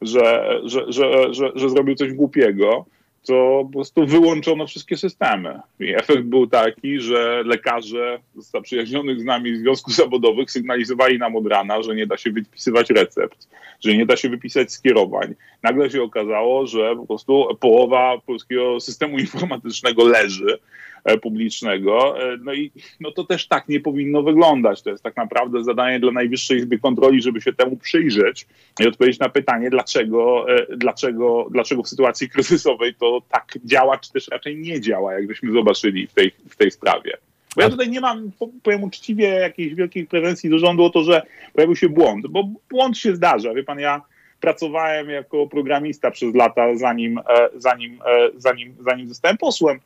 że, 0.00 0.58
że, 0.64 0.92
że, 1.30 1.52
że 1.54 1.70
zrobił 1.70 1.94
coś 1.94 2.12
głupiego, 2.12 2.86
to 3.26 3.62
po 3.66 3.72
prostu 3.72 4.06
wyłączono 4.06 4.66
wszystkie 4.66 4.96
systemy. 4.96 5.60
I 5.80 5.94
efekt 5.94 6.22
był 6.22 6.46
taki, 6.46 7.00
że 7.00 7.42
lekarze 7.46 8.18
z 8.36 8.50
zaprzyjaźnionych 8.50 9.20
z 9.20 9.24
nami 9.24 9.56
związków 9.56 9.94
zawodowych 9.94 10.50
sygnalizowali 10.50 11.18
nam 11.18 11.36
od 11.36 11.46
rana, 11.46 11.82
że 11.82 11.94
nie 11.94 12.06
da 12.06 12.16
się 12.16 12.30
wypisywać 12.32 12.90
recept, 12.90 13.48
że 13.80 13.96
nie 13.96 14.06
da 14.06 14.16
się 14.16 14.28
wypisać 14.28 14.72
skierowań. 14.72 15.34
Nagle 15.62 15.90
się 15.90 16.02
okazało, 16.02 16.66
że 16.66 16.96
po 16.96 17.06
prostu 17.06 17.46
połowa 17.60 18.18
polskiego 18.26 18.80
systemu 18.80 19.18
informatycznego 19.18 20.04
leży 20.04 20.58
publicznego. 21.22 22.22
E, 22.22 22.36
no 22.42 22.54
i 22.54 22.70
no 23.00 23.10
to 23.10 23.24
też 23.24 23.48
tak 23.48 23.68
nie 23.68 23.80
powinno 23.80 24.22
wyglądać. 24.22 24.82
To 24.82 24.90
jest 24.90 25.02
tak 25.02 25.16
naprawdę 25.16 25.64
zadanie 25.64 26.00
dla 26.00 26.12
Najwyższej 26.12 26.58
Izby 26.58 26.78
Kontroli, 26.78 27.22
żeby 27.22 27.40
się 27.40 27.52
temu 27.52 27.76
przyjrzeć 27.76 28.46
i 28.80 28.86
odpowiedzieć 28.88 29.20
na 29.20 29.28
pytanie, 29.28 29.70
dlaczego, 29.70 30.46
e, 30.48 30.76
dlaczego, 30.76 31.48
dlaczego 31.50 31.82
w 31.82 31.88
sytuacji 31.88 32.28
kryzysowej 32.28 32.94
to 32.94 33.22
tak 33.30 33.58
działa, 33.64 33.98
czy 33.98 34.12
też 34.12 34.28
raczej 34.28 34.56
nie 34.56 34.80
działa, 34.80 35.14
jak 35.14 35.28
żeśmy 35.28 35.52
zobaczyli 35.52 36.06
w 36.06 36.14
tej, 36.14 36.32
w 36.48 36.56
tej 36.56 36.70
sprawie. 36.70 37.16
Bo 37.56 37.62
ja 37.62 37.70
tutaj 37.70 37.90
nie 37.90 38.00
mam, 38.00 38.30
powiem 38.62 38.82
uczciwie, 38.82 39.28
jakiejś 39.28 39.74
wielkiej 39.74 40.06
pretensji 40.06 40.50
do 40.50 40.58
rządu 40.58 40.84
o 40.84 40.90
to, 40.90 41.04
że 41.04 41.22
pojawił 41.52 41.76
się 41.76 41.88
błąd, 41.88 42.26
bo 42.26 42.48
błąd 42.70 42.98
się 42.98 43.16
zdarza. 43.16 43.54
Wie 43.54 43.64
pan, 43.64 43.78
ja 43.78 44.02
pracowałem 44.40 45.10
jako 45.10 45.46
programista 45.46 46.10
przez 46.10 46.34
lata, 46.34 46.76
zanim, 46.76 47.20
zanim, 47.56 47.98
zanim, 48.36 48.74
zanim 48.80 49.08
zostałem 49.08 49.38
posłem. 49.38 49.80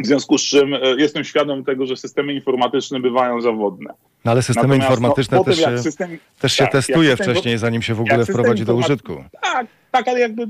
W 0.00 0.06
związku 0.06 0.38
z 0.38 0.42
czym 0.42 0.74
e, 0.74 0.78
jestem 0.98 1.24
świadom 1.24 1.64
tego, 1.64 1.86
że 1.86 1.96
systemy 1.96 2.34
informatyczne 2.34 3.00
bywają 3.00 3.40
zawodne. 3.40 3.94
No 4.24 4.32
ale 4.32 4.42
systemy 4.42 4.66
Natomiast, 4.66 4.88
no, 4.88 4.94
informatyczne 4.94 5.38
no, 5.38 5.44
też, 5.44 5.58
się, 5.58 5.78
system, 5.78 6.18
też 6.40 6.52
się 6.52 6.64
tak, 6.64 6.72
testuje 6.72 7.10
system, 7.10 7.34
wcześniej, 7.34 7.58
zanim 7.58 7.82
się 7.82 7.94
w 7.94 8.00
ogóle 8.00 8.24
wprowadzi 8.24 8.64
do 8.64 8.74
użytku. 8.74 9.24
Tak, 9.42 9.66
tak, 9.90 10.08
ale 10.08 10.20
jakby 10.20 10.46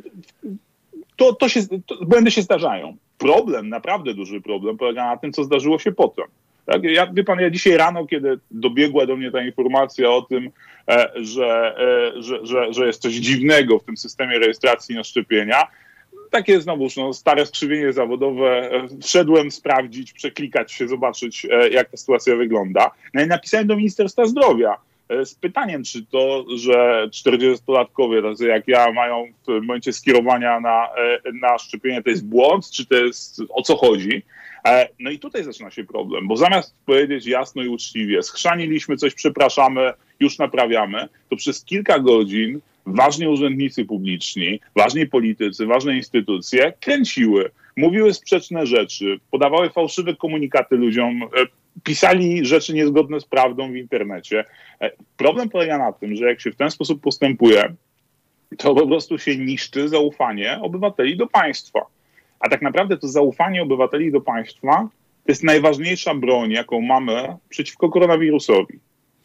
to, 1.17 1.33
to 1.33 1.49
się, 1.49 1.61
to, 1.87 2.05
błędy 2.05 2.31
się 2.31 2.43
zdarzają. 2.43 2.97
Problem, 3.19 3.69
naprawdę 3.69 4.15
duży 4.15 4.41
problem 4.41 4.77
polega 4.77 5.07
na 5.07 5.17
tym, 5.17 5.33
co 5.33 5.45
zdarzyło 5.45 5.79
się 5.79 5.93
potem. 5.93 6.25
Tak? 6.67 6.85
Ja, 6.85 7.07
wie 7.13 7.25
pan, 7.25 7.41
ja 7.41 7.51
dzisiaj 7.51 7.77
rano, 7.77 8.07
kiedy 8.07 8.39
dobiegła 8.51 9.07
do 9.07 9.17
mnie 9.17 9.31
ta 9.31 9.43
informacja 9.43 10.11
o 10.11 10.23
tym, 10.23 10.51
e, 10.89 11.11
że, 11.15 11.77
e, 12.17 12.23
że, 12.23 12.47
że, 12.47 12.73
że 12.73 12.87
jest 12.87 13.03
coś 13.03 13.15
dziwnego 13.15 13.79
w 13.79 13.85
tym 13.85 13.97
systemie 13.97 14.39
rejestracji 14.39 14.95
na 14.95 15.05
szczepienia, 15.05 15.67
takie 16.31 16.61
znowuż 16.61 16.97
no, 16.97 17.13
stare 17.13 17.47
skrzywienie 17.47 17.93
zawodowe. 17.93 18.71
E, 18.73 18.89
wszedłem 19.03 19.51
sprawdzić, 19.51 20.13
przeklikać 20.13 20.73
się, 20.73 20.89
zobaczyć, 20.89 21.47
e, 21.51 21.69
jak 21.69 21.91
ta 21.91 21.97
sytuacja 21.97 22.37
wygląda. 22.37 22.91
No 23.15 23.23
i 23.23 23.27
napisałem 23.27 23.67
do 23.67 23.77
Ministerstwa 23.77 24.27
Zdrowia 24.27 24.77
e, 25.09 25.27
z 25.27 25.35
pytaniem, 25.35 25.85
czy 25.85 26.07
to, 26.07 26.45
że 26.57 27.09
40-latkowie, 27.13 28.31
tacy 28.31 28.47
jak 28.47 28.69
ja, 28.69 28.93
mają 28.93 29.27
w 29.49 29.51
momencie 29.51 29.93
skierowania 29.93 30.61
na, 30.61 30.89
na 31.41 31.59
szczepienie, 31.59 32.03
to 32.03 32.11
jest 32.11 32.27
błąd, 32.27 32.71
czy 32.71 32.87
to 32.87 32.95
jest 32.95 33.43
o 33.49 33.63
co 33.63 33.77
chodzi. 33.77 34.23
No 35.01 35.11
i 35.11 35.19
tutaj 35.19 35.45
zaczyna 35.45 35.71
się 35.71 35.85
problem, 35.85 36.29
bo 36.29 36.37
zamiast 36.37 36.75
powiedzieć 36.87 37.27
jasno 37.27 37.63
i 37.63 37.69
uczciwie, 37.69 38.23
schrzaniliśmy 38.23 38.97
coś, 38.97 39.15
przepraszamy, 39.15 39.93
już 40.21 40.39
naprawiamy, 40.39 41.09
to 41.31 41.37
przez 41.37 41.65
kilka 41.65 41.99
godzin 41.99 42.61
ważni 42.87 43.29
urzędnicy 43.29 43.85
publiczni, 43.85 44.61
ważni 44.77 45.07
politycy, 45.07 45.67
ważne 45.67 45.97
instytucje 45.97 46.73
kręciły, 46.81 47.51
mówiły 47.77 48.15
sprzeczne 48.15 48.67
rzeczy, 48.67 49.21
podawały 49.31 49.71
fałszywe 49.71 50.17
komunikaty 50.17 50.77
ludziom, 50.77 51.23
e, 51.23 51.27
pisali 51.85 52.47
rzeczy 52.47 52.75
niezgodne 52.75 53.21
z 53.21 53.25
prawdą 53.25 53.73
w 53.73 53.77
internecie. 53.77 54.45
E, 54.81 54.91
problem 55.17 55.49
polega 55.49 55.79
na 55.79 55.93
tym, 55.93 56.17
że 56.17 56.25
jak 56.25 56.41
się 56.41 56.53
w 56.53 56.57
ten 56.57 56.71
sposób 56.71 57.03
postępuje, 57.03 57.75
to 58.59 58.75
po 58.75 58.87
prostu 58.87 59.19
się 59.19 59.37
niszczy 59.37 59.89
zaufanie 59.89 60.59
obywateli 60.63 61.17
do 61.17 61.27
państwa. 61.27 61.81
A 62.41 62.49
tak 62.49 62.63
naprawdę 62.63 62.97
to 62.97 63.09
zaufanie 63.09 63.63
obywateli 63.63 64.13
do 64.13 64.21
państwa 64.21 64.89
to 65.25 65.33
jest 65.33 65.45
najważniejsza 65.45 66.15
broń, 66.15 66.51
jaką 66.51 66.81
mamy 66.81 67.37
przeciwko 67.49 67.89
koronawirusowi. 67.89 68.79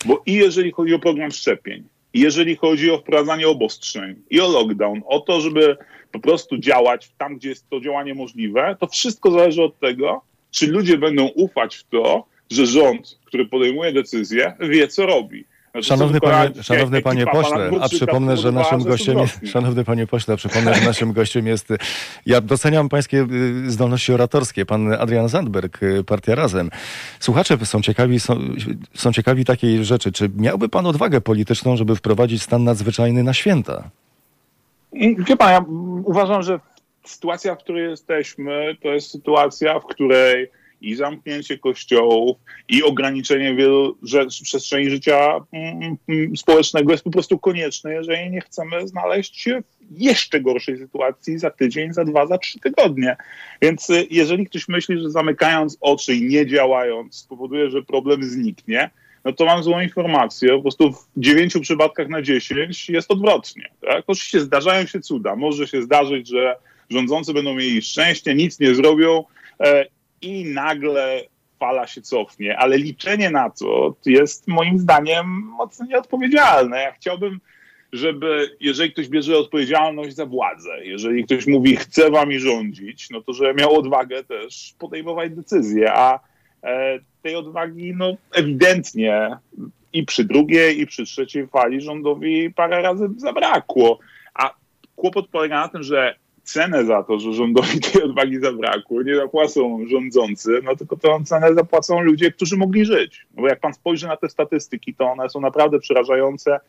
Bo 0.05 0.21
i 0.25 0.33
jeżeli 0.33 0.71
chodzi 0.71 0.93
o 0.93 0.99
program 0.99 1.31
szczepień, 1.31 1.83
jeżeli 2.13 2.55
chodzi 2.55 2.91
o 2.91 2.97
wprowadzanie 2.97 3.47
obostrzeń 3.47 4.15
i 4.29 4.41
o 4.41 4.47
lockdown, 4.47 5.01
o 5.05 5.19
to, 5.19 5.41
żeby 5.41 5.77
po 6.11 6.19
prostu 6.19 6.57
działać 6.57 7.11
tam, 7.17 7.37
gdzie 7.37 7.49
jest 7.49 7.69
to 7.69 7.79
działanie 7.79 8.13
możliwe, 8.13 8.75
to 8.79 8.87
wszystko 8.87 9.31
zależy 9.31 9.63
od 9.63 9.79
tego, 9.79 10.21
czy 10.51 10.67
ludzie 10.67 10.97
będą 10.97 11.27
ufać 11.27 11.75
w 11.75 11.83
to, 11.83 12.25
że 12.51 12.65
rząd, 12.65 13.19
który 13.25 13.45
podejmuje 13.45 13.93
decyzje, 13.93 14.53
wie, 14.59 14.87
co 14.87 15.05
robi. 15.05 15.45
Znaczy, 15.71 15.87
szanowny 15.87 16.19
panie, 16.21 16.63
szanowny 16.63 17.01
panie 17.01 17.25
pośle, 17.25 17.71
a 17.81 17.89
przypomnę, 17.89 18.37
że 18.37 18.51
naszym 18.51 18.83
gościem 18.83 19.17
szanowny 19.45 19.83
panie 19.83 20.07
pośle, 20.07 20.37
przypomnę, 20.37 20.73
że 20.73 20.85
naszym 20.85 21.13
gościem 21.13 21.47
jest, 21.47 21.69
ja 22.25 22.41
doceniam 22.41 22.89
pańskie 22.89 23.27
y, 23.67 23.71
zdolności 23.71 24.13
oratorskie, 24.13 24.65
pan 24.65 24.93
Adrian 24.93 25.29
Zandberg, 25.29 25.83
y, 25.83 26.03
Partia 26.03 26.35
Razem. 26.35 26.69
Słuchacze 27.19 27.57
są 27.65 27.81
ciekawi, 27.81 28.19
są, 28.19 28.39
są 28.93 29.13
ciekawi 29.13 29.45
takiej 29.45 29.85
rzeczy. 29.85 30.11
Czy 30.11 30.29
miałby 30.35 30.69
pan 30.69 30.85
odwagę 30.85 31.21
polityczną, 31.21 31.77
żeby 31.77 31.95
wprowadzić 31.95 32.41
stan 32.41 32.63
nadzwyczajny 32.63 33.23
na 33.23 33.33
święta? 33.33 33.89
Wie 35.27 35.37
pan, 35.37 35.51
ja 35.51 35.65
uważam, 36.03 36.43
że 36.43 36.59
sytuacja, 37.05 37.55
w 37.55 37.57
której 37.57 37.89
jesteśmy, 37.89 38.77
to 38.83 38.87
jest 38.87 39.11
sytuacja, 39.11 39.79
w 39.79 39.85
której 39.85 40.51
i 40.81 40.95
zamknięcie 40.95 41.57
kościołów, 41.57 42.37
i 42.69 42.83
ograniczenie 42.83 43.55
wielu 43.55 43.97
rzecz, 44.03 44.41
przestrzeni 44.43 44.89
życia 44.89 45.39
mm, 45.51 45.97
mm, 46.09 46.37
społecznego 46.37 46.91
jest 46.91 47.03
po 47.03 47.11
prostu 47.11 47.39
konieczne, 47.39 47.93
jeżeli 47.93 48.29
nie 48.29 48.41
chcemy 48.41 48.87
znaleźć 48.87 49.41
się 49.41 49.61
w 49.91 50.01
jeszcze 50.01 50.41
gorszej 50.41 50.77
sytuacji 50.77 51.39
za 51.39 51.49
tydzień, 51.49 51.93
za 51.93 52.05
dwa, 52.05 52.27
za 52.27 52.37
trzy 52.37 52.59
tygodnie. 52.59 53.15
Więc 53.61 53.89
y, 53.89 54.07
jeżeli 54.09 54.45
ktoś 54.45 54.67
myśli, 54.67 55.01
że 55.01 55.09
zamykając 55.09 55.77
oczy 55.81 56.15
i 56.15 56.27
nie 56.27 56.47
działając 56.47 57.15
spowoduje, 57.15 57.69
że 57.69 57.83
problem 57.83 58.23
zniknie, 58.23 58.89
no 59.25 59.33
to 59.33 59.45
mam 59.45 59.63
złą 59.63 59.81
informację. 59.81 60.49
Po 60.49 60.61
prostu 60.61 60.91
w 60.91 61.07
dziewięciu 61.17 61.61
przypadkach 61.61 62.07
na 62.09 62.21
dziesięć 62.21 62.89
jest 62.89 63.11
odwrotnie. 63.11 63.69
Tak? 63.81 64.03
Oczywiście 64.07 64.39
zdarzają 64.39 64.85
się 64.85 64.99
cuda. 64.99 65.35
Może 65.35 65.67
się 65.67 65.81
zdarzyć, 65.81 66.27
że 66.29 66.55
rządzący 66.89 67.33
będą 67.33 67.53
mieli 67.53 67.81
szczęście, 67.81 68.35
nic 68.35 68.59
nie 68.59 68.75
zrobią 68.75 69.23
e, 69.59 69.85
i 70.21 70.45
nagle 70.45 71.21
fala 71.59 71.87
się 71.87 72.01
cofnie, 72.01 72.57
ale 72.57 72.77
liczenie 72.77 73.29
na 73.29 73.49
to 73.49 73.95
jest 74.05 74.47
moim 74.47 74.79
zdaniem 74.79 75.27
mocno 75.27 75.85
nieodpowiedzialne. 75.85 76.81
Ja 76.81 76.91
chciałbym, 76.91 77.39
żeby 77.93 78.57
jeżeli 78.59 78.93
ktoś 78.93 79.07
bierze 79.07 79.37
odpowiedzialność 79.37 80.15
za 80.15 80.25
władzę, 80.25 80.85
jeżeli 80.85 81.25
ktoś 81.25 81.47
mówi 81.47 81.75
chce 81.75 82.11
wami 82.11 82.39
rządzić, 82.39 83.09
no 83.09 83.21
to 83.21 83.33
żeby 83.33 83.53
miał 83.53 83.75
odwagę 83.75 84.23
też 84.23 84.73
podejmować 84.79 85.35
decyzje, 85.35 85.93
a 85.93 86.19
e, 86.63 86.99
tej 87.21 87.35
odwagi 87.35 87.93
no 87.95 88.17
ewidentnie 88.33 89.37
i 89.93 90.05
przy 90.05 90.23
drugiej, 90.23 90.81
i 90.81 90.87
przy 90.87 91.05
trzeciej 91.05 91.47
fali 91.47 91.81
rządowi 91.81 92.53
parę 92.53 92.81
razy 92.81 93.09
zabrakło. 93.17 93.99
A 94.33 94.53
kłopot 94.95 95.27
polega 95.27 95.61
na 95.61 95.67
tym, 95.67 95.83
że 95.83 96.15
cenę 96.43 96.85
za 96.85 97.03
to, 97.03 97.19
że 97.19 97.33
rządowi 97.33 97.79
tej 97.79 98.03
odwagi 98.03 98.39
zabrakło, 98.39 99.03
nie 99.03 99.15
zapłacą 99.15 99.85
rządzący, 99.87 100.61
no 100.63 100.75
tylko 100.75 100.97
tę 100.97 101.23
cenę 101.25 101.53
zapłacą 101.53 102.01
ludzie, 102.01 102.31
którzy 102.31 102.57
mogli 102.57 102.85
żyć. 102.85 103.25
No 103.35 103.41
bo 103.41 103.47
jak 103.47 103.59
pan 103.59 103.73
spojrzy 103.73 104.07
na 104.07 104.17
te 104.17 104.29
statystyki, 104.29 104.93
to 104.93 105.11
one 105.11 105.29
są 105.29 105.41
naprawdę 105.41 105.79
przerażające, 105.79 106.59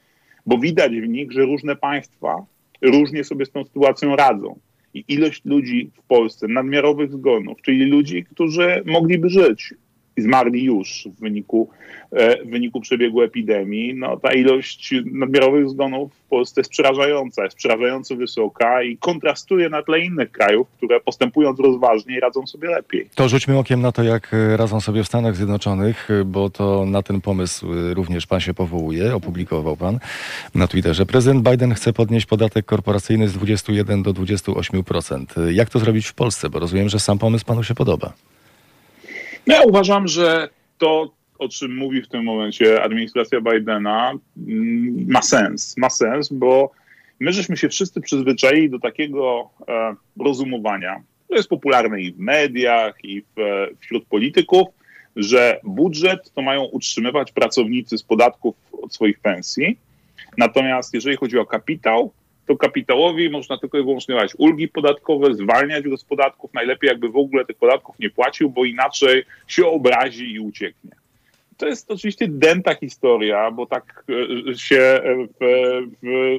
bo 0.46 0.58
widać 0.58 0.92
w 0.92 1.08
nich, 1.08 1.32
że 1.32 1.42
różne 1.42 1.76
państwa 1.76 2.46
różnie 2.82 3.24
sobie 3.24 3.46
z 3.46 3.50
tą 3.50 3.64
sytuacją 3.64 4.16
radzą. 4.16 4.58
I 4.94 5.04
ilość 5.08 5.44
ludzi 5.44 5.90
w 5.94 6.02
Polsce, 6.02 6.48
nadmiarowych 6.48 7.12
zgonów, 7.12 7.62
czyli 7.62 7.84
ludzi, 7.84 8.24
którzy 8.24 8.82
mogliby 8.86 9.28
żyć, 9.28 9.74
zmarli 10.16 10.64
już 10.64 11.08
w 11.16 11.20
wyniku, 11.20 11.68
e, 12.12 12.44
w 12.44 12.50
wyniku 12.50 12.80
przebiegu 12.80 13.22
epidemii, 13.22 13.94
no 13.94 14.16
ta 14.16 14.32
ilość 14.32 14.94
nadmiarowych 15.04 15.68
zgonów 15.68 16.14
w 16.14 16.28
Polsce 16.28 16.60
jest 16.60 16.70
przerażająca, 16.70 17.44
jest 17.44 17.56
przerażająco 17.56 18.16
wysoka 18.16 18.82
i 18.82 18.96
kontrastuje 18.96 19.68
na 19.68 19.82
tle 19.82 20.00
innych 20.00 20.30
krajów, 20.30 20.68
które 20.76 21.00
postępując 21.00 21.60
rozważnie 21.60 22.20
radzą 22.20 22.46
sobie 22.46 22.68
lepiej. 22.68 23.08
To 23.14 23.28
rzućmy 23.28 23.58
okiem 23.58 23.80
na 23.80 23.92
to, 23.92 24.02
jak 24.02 24.34
e, 24.34 24.56
radzą 24.56 24.80
sobie 24.80 25.04
w 25.04 25.06
Stanach 25.06 25.36
Zjednoczonych, 25.36 26.10
e, 26.10 26.24
bo 26.24 26.50
to 26.50 26.86
na 26.86 27.02
ten 27.02 27.20
pomysł 27.20 27.66
również 27.94 28.26
pan 28.26 28.40
się 28.40 28.54
powołuje, 28.54 29.14
opublikował 29.14 29.76
pan 29.76 29.98
na 30.54 30.66
Twitterze. 30.66 31.06
Prezydent 31.06 31.48
Biden 31.50 31.74
chce 31.74 31.92
podnieść 31.92 32.26
podatek 32.26 32.66
korporacyjny 32.66 33.28
z 33.28 33.32
21 33.32 34.02
do 34.02 34.12
28%. 34.12 35.26
Jak 35.50 35.70
to 35.70 35.78
zrobić 35.78 36.06
w 36.06 36.14
Polsce? 36.14 36.50
Bo 36.50 36.58
rozumiem, 36.58 36.88
że 36.88 37.00
sam 37.00 37.18
pomysł 37.18 37.44
panu 37.44 37.62
się 37.62 37.74
podoba. 37.74 38.12
Ja 39.46 39.62
uważam, 39.62 40.08
że 40.08 40.48
to, 40.78 41.12
o 41.38 41.48
czym 41.48 41.76
mówi 41.76 42.02
w 42.02 42.08
tym 42.08 42.24
momencie 42.24 42.82
administracja 42.82 43.40
Bidena, 43.40 44.12
mm, 44.48 45.06
ma 45.08 45.22
sens. 45.22 45.76
Ma 45.76 45.90
sens, 45.90 46.32
bo 46.32 46.70
my 47.20 47.32
żeśmy 47.32 47.56
się 47.56 47.68
wszyscy 47.68 48.00
przyzwyczaili 48.00 48.70
do 48.70 48.78
takiego 48.78 49.50
e, 49.68 49.94
rozumowania. 50.18 51.02
To 51.28 51.34
jest 51.34 51.48
popularne 51.48 52.00
i 52.00 52.12
w 52.12 52.18
mediach, 52.18 53.04
i 53.04 53.22
w, 53.22 53.40
e, 53.40 53.68
wśród 53.80 54.04
polityków, 54.04 54.68
że 55.16 55.60
budżet 55.64 56.32
to 56.34 56.42
mają 56.42 56.62
utrzymywać 56.64 57.32
pracownicy 57.32 57.98
z 57.98 58.02
podatków 58.02 58.56
od 58.82 58.94
swoich 58.94 59.18
pensji. 59.20 59.78
Natomiast 60.38 60.94
jeżeli 60.94 61.16
chodzi 61.16 61.38
o 61.38 61.46
kapitał, 61.46 62.12
to 62.46 62.56
kapitałowi 62.56 63.30
można 63.30 63.58
tylko 63.58 63.78
i 63.78 63.82
wyłącznie 63.82 64.14
dawać 64.14 64.32
ulgi 64.38 64.68
podatkowe, 64.68 65.34
zwalniać 65.34 65.88
go 65.88 65.96
z 65.96 66.04
podatków, 66.04 66.54
najlepiej 66.54 66.88
jakby 66.88 67.08
w 67.08 67.16
ogóle 67.16 67.44
tych 67.44 67.56
podatków 67.56 67.98
nie 67.98 68.10
płacił, 68.10 68.50
bo 68.50 68.64
inaczej 68.64 69.24
się 69.46 69.66
obrazi 69.66 70.32
i 70.32 70.40
ucieknie. 70.40 70.90
To 71.56 71.66
jest 71.66 71.90
oczywiście 71.90 72.28
dęta 72.28 72.74
historia, 72.74 73.50
bo 73.50 73.66
tak 73.66 74.04
e, 74.50 74.54
się 74.54 75.00
w, 75.40 75.44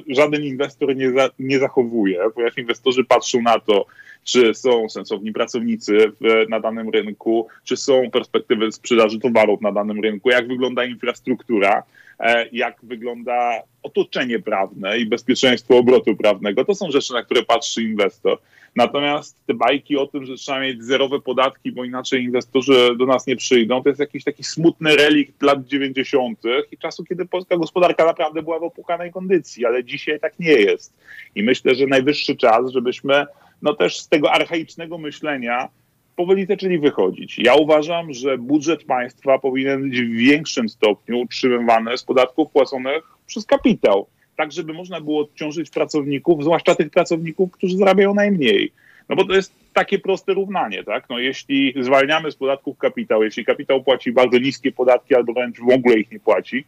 w 0.08 0.14
żaden 0.14 0.44
inwestor 0.44 0.96
nie, 0.96 1.10
za, 1.10 1.30
nie 1.38 1.58
zachowuje, 1.58 2.18
ponieważ 2.34 2.58
inwestorzy 2.58 3.04
patrzą 3.04 3.42
na 3.42 3.58
to, 3.58 3.86
czy 4.24 4.54
są 4.54 4.88
sensowni 4.88 5.32
pracownicy 5.32 6.12
w, 6.20 6.48
na 6.48 6.60
danym 6.60 6.90
rynku, 6.90 7.48
czy 7.64 7.76
są 7.76 8.10
perspektywy 8.10 8.72
sprzedaży 8.72 9.18
towarów 9.18 9.60
na 9.60 9.72
danym 9.72 10.00
rynku, 10.00 10.30
jak 10.30 10.48
wygląda 10.48 10.84
infrastruktura, 10.84 11.78
e, 11.78 12.03
jak 12.52 12.76
wygląda 12.82 13.62
otoczenie 13.82 14.38
prawne 14.38 14.98
i 14.98 15.06
bezpieczeństwo 15.06 15.78
obrotu 15.78 16.16
prawnego. 16.16 16.64
To 16.64 16.74
są 16.74 16.90
rzeczy, 16.90 17.12
na 17.12 17.22
które 17.22 17.42
patrzy 17.42 17.82
inwestor. 17.82 18.38
Natomiast 18.76 19.36
te 19.46 19.54
bajki 19.54 19.96
o 19.96 20.06
tym, 20.06 20.26
że 20.26 20.34
trzeba 20.34 20.60
mieć 20.60 20.84
zerowe 20.84 21.20
podatki, 21.20 21.72
bo 21.72 21.84
inaczej 21.84 22.22
inwestorzy 22.22 22.96
do 22.98 23.06
nas 23.06 23.26
nie 23.26 23.36
przyjdą, 23.36 23.82
to 23.82 23.88
jest 23.88 24.00
jakiś 24.00 24.24
taki 24.24 24.44
smutny 24.44 24.96
relikt 24.96 25.42
lat 25.42 25.66
90. 25.66 26.38
i 26.72 26.78
czasu, 26.78 27.04
kiedy 27.04 27.26
polska 27.26 27.56
gospodarka 27.56 28.04
naprawdę 28.04 28.42
była 28.42 28.58
w 28.58 28.62
opłuchanej 28.62 29.12
kondycji, 29.12 29.66
ale 29.66 29.84
dzisiaj 29.84 30.20
tak 30.20 30.38
nie 30.38 30.52
jest. 30.52 30.94
I 31.34 31.42
myślę, 31.42 31.74
że 31.74 31.86
najwyższy 31.86 32.36
czas, 32.36 32.72
żebyśmy 32.72 33.26
no 33.62 33.74
też 33.74 34.00
z 34.00 34.08
tego 34.08 34.32
archaicznego 34.32 34.98
myślenia 34.98 35.68
powoli 36.16 36.46
zaczęli 36.46 36.78
wychodzić. 36.78 37.38
Ja 37.38 37.54
uważam, 37.54 38.12
że 38.12 38.38
budżet 38.38 38.84
państwa 38.84 39.38
powinien 39.38 39.82
być 39.82 40.00
w 40.00 40.10
większym 40.10 40.68
stopniu 40.68 41.20
utrzymywany 41.20 41.98
z 41.98 42.02
podatków 42.02 42.50
płaconych 42.50 43.04
przez 43.26 43.46
kapitał, 43.46 44.06
tak 44.36 44.52
żeby 44.52 44.72
można 44.72 45.00
było 45.00 45.20
odciążyć 45.20 45.70
pracowników, 45.70 46.42
zwłaszcza 46.42 46.74
tych 46.74 46.90
pracowników, 46.90 47.50
którzy 47.50 47.76
zarabiają 47.76 48.14
najmniej. 48.14 48.72
No 49.08 49.16
bo 49.16 49.24
to 49.24 49.34
jest 49.34 49.52
takie 49.72 49.98
proste 49.98 50.34
równanie, 50.34 50.84
tak? 50.84 51.08
No 51.10 51.18
jeśli 51.18 51.74
zwalniamy 51.80 52.30
z 52.30 52.36
podatków 52.36 52.78
kapitał, 52.78 53.22
jeśli 53.22 53.44
kapitał 53.44 53.82
płaci 53.82 54.12
bardzo 54.12 54.38
niskie 54.38 54.72
podatki 54.72 55.14
albo 55.14 55.32
wręcz 55.32 55.60
w 55.60 55.72
ogóle 55.72 55.98
ich 55.98 56.10
nie 56.10 56.20
płaci, 56.20 56.64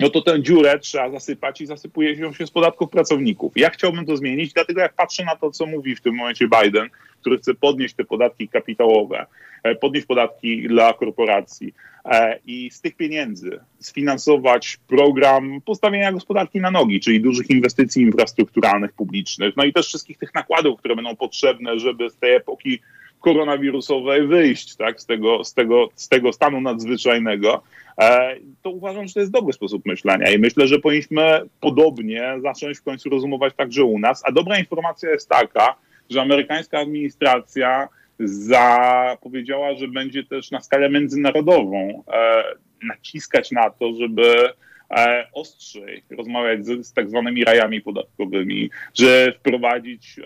no 0.00 0.10
to 0.10 0.22
tę 0.22 0.42
dziurę 0.42 0.78
trzeba 0.78 1.10
zasypać 1.10 1.60
i 1.60 1.66
zasypuje 1.66 2.34
się 2.34 2.46
z 2.46 2.50
podatków 2.50 2.90
pracowników. 2.90 3.52
Ja 3.56 3.70
chciałbym 3.70 4.06
to 4.06 4.16
zmienić, 4.16 4.52
dlatego 4.52 4.80
jak 4.80 4.94
patrzę 4.94 5.24
na 5.24 5.36
to, 5.36 5.50
co 5.50 5.66
mówi 5.66 5.96
w 5.96 6.00
tym 6.00 6.14
momencie 6.14 6.48
Biden, 6.62 6.88
który 7.20 7.38
chce 7.38 7.54
podnieść 7.54 7.94
te 7.94 8.04
podatki 8.04 8.48
kapitałowe, 8.48 9.26
e, 9.62 9.74
podnieść 9.74 10.06
podatki 10.06 10.68
dla 10.68 10.92
korporacji 10.92 11.74
e, 12.04 12.38
i 12.46 12.70
z 12.70 12.80
tych 12.80 12.96
pieniędzy 12.96 13.60
sfinansować 13.80 14.78
program 14.88 15.60
postawienia 15.64 16.12
gospodarki 16.12 16.60
na 16.60 16.70
nogi, 16.70 17.00
czyli 17.00 17.20
dużych 17.20 17.50
inwestycji 17.50 18.02
infrastrukturalnych 18.02 18.92
publicznych, 18.92 19.56
no 19.56 19.64
i 19.64 19.72
też 19.72 19.86
wszystkich 19.86 20.18
tych 20.18 20.34
nakładów, 20.34 20.78
które 20.78 20.96
będą 20.96 21.16
potrzebne, 21.16 21.78
żeby 21.78 22.10
z 22.10 22.16
tej 22.16 22.34
epoki 22.34 22.80
koronawirusowej 23.20 24.26
wyjść 24.26 24.76
tak, 24.76 25.00
z, 25.00 25.06
tego, 25.06 25.44
z, 25.44 25.54
tego, 25.54 25.88
z 25.94 26.08
tego 26.08 26.32
stanu 26.32 26.60
nadzwyczajnego, 26.60 27.62
e, 28.00 28.36
to 28.62 28.70
uważam, 28.70 29.08
że 29.08 29.14
to 29.14 29.20
jest 29.20 29.32
dobry 29.32 29.52
sposób 29.52 29.86
myślenia 29.86 30.30
i 30.30 30.38
myślę, 30.38 30.66
że 30.66 30.78
powinniśmy 30.78 31.40
podobnie 31.60 32.34
zacząć 32.42 32.78
w 32.78 32.82
końcu 32.82 33.10
rozumować 33.10 33.54
także 33.54 33.84
u 33.84 33.98
nas. 33.98 34.22
A 34.24 34.32
dobra 34.32 34.58
informacja 34.58 35.10
jest 35.10 35.28
taka, 35.28 35.74
że 36.10 36.22
amerykańska 36.22 36.78
administracja 36.78 37.88
zapowiedziała, 38.20 39.74
że 39.74 39.88
będzie 39.88 40.24
też 40.24 40.50
na 40.50 40.60
skalę 40.60 40.90
międzynarodową 40.90 42.04
e, 42.12 42.44
naciskać 42.82 43.50
na 43.50 43.70
to, 43.70 43.92
żeby 43.94 44.52
e, 44.90 45.26
ostrzej 45.32 46.02
rozmawiać 46.10 46.66
z, 46.66 46.86
z 46.86 46.92
tak 46.92 47.08
zwanymi 47.08 47.44
rajami 47.44 47.80
podatkowymi, 47.80 48.70
że 48.94 49.32
wprowadzić 49.32 50.20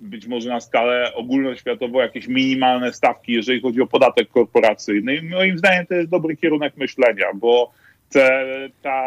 być 0.00 0.26
może 0.26 0.48
na 0.48 0.60
skalę 0.60 1.14
ogólnoświatową 1.14 1.98
jakieś 1.98 2.28
minimalne 2.28 2.92
stawki, 2.92 3.32
jeżeli 3.32 3.60
chodzi 3.60 3.80
o 3.80 3.86
podatek 3.86 4.28
korporacyjny. 4.28 5.16
I 5.16 5.22
moim 5.22 5.58
zdaniem 5.58 5.86
to 5.86 5.94
jest 5.94 6.10
dobry 6.10 6.36
kierunek 6.36 6.76
myślenia, 6.76 7.26
bo 7.34 7.72
te, 8.10 8.46
ta 8.82 9.02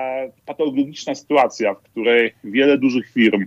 patologiczna 0.45 1.15
sytuacja, 1.15 1.73
w 1.73 1.81
której 1.81 2.33
wiele 2.43 2.77
dużych 2.77 3.11
firm 3.11 3.45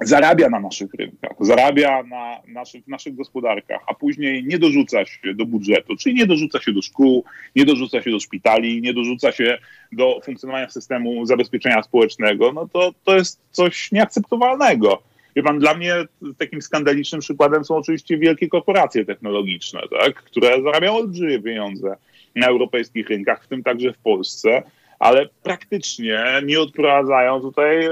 zarabia 0.00 0.48
na 0.50 0.60
naszych 0.60 0.94
rynkach, 0.94 1.36
zarabia 1.40 2.02
na 2.02 2.40
naszych, 2.46 2.88
naszych 2.88 3.14
gospodarkach, 3.14 3.80
a 3.86 3.94
później 3.94 4.44
nie 4.44 4.58
dorzuca 4.58 5.04
się 5.04 5.34
do 5.34 5.46
budżetu, 5.46 5.96
czyli 5.96 6.14
nie 6.14 6.26
dorzuca 6.26 6.60
się 6.60 6.72
do 6.72 6.82
szkół, 6.82 7.24
nie 7.56 7.64
dorzuca 7.64 8.02
się 8.02 8.10
do 8.10 8.20
szpitali, 8.20 8.82
nie 8.82 8.94
dorzuca 8.94 9.32
się 9.32 9.58
do 9.92 10.20
funkcjonowania 10.24 10.70
systemu 10.70 11.26
zabezpieczenia 11.26 11.82
społecznego, 11.82 12.52
no 12.52 12.68
to 12.68 12.92
to 13.04 13.16
jest 13.16 13.40
coś 13.50 13.92
nieakceptowalnego. 13.92 15.02
Wie 15.38 15.42
pan, 15.42 15.58
dla 15.58 15.74
mnie 15.74 15.94
takim 16.38 16.62
skandalicznym 16.62 17.20
przykładem 17.20 17.64
są 17.64 17.76
oczywiście 17.76 18.18
wielkie 18.18 18.48
korporacje 18.48 19.04
technologiczne, 19.04 19.80
tak, 20.00 20.14
które 20.14 20.62
zarabiają 20.62 20.96
olbrzymie 20.96 21.42
pieniądze 21.42 21.96
na 22.34 22.46
europejskich 22.46 23.08
rynkach, 23.08 23.44
w 23.44 23.48
tym 23.48 23.62
także 23.62 23.92
w 23.92 23.98
Polsce, 23.98 24.62
ale 24.98 25.28
praktycznie 25.42 26.24
nie 26.44 26.60
odprowadzają 26.60 27.40
tutaj 27.40 27.86
e, 27.86 27.90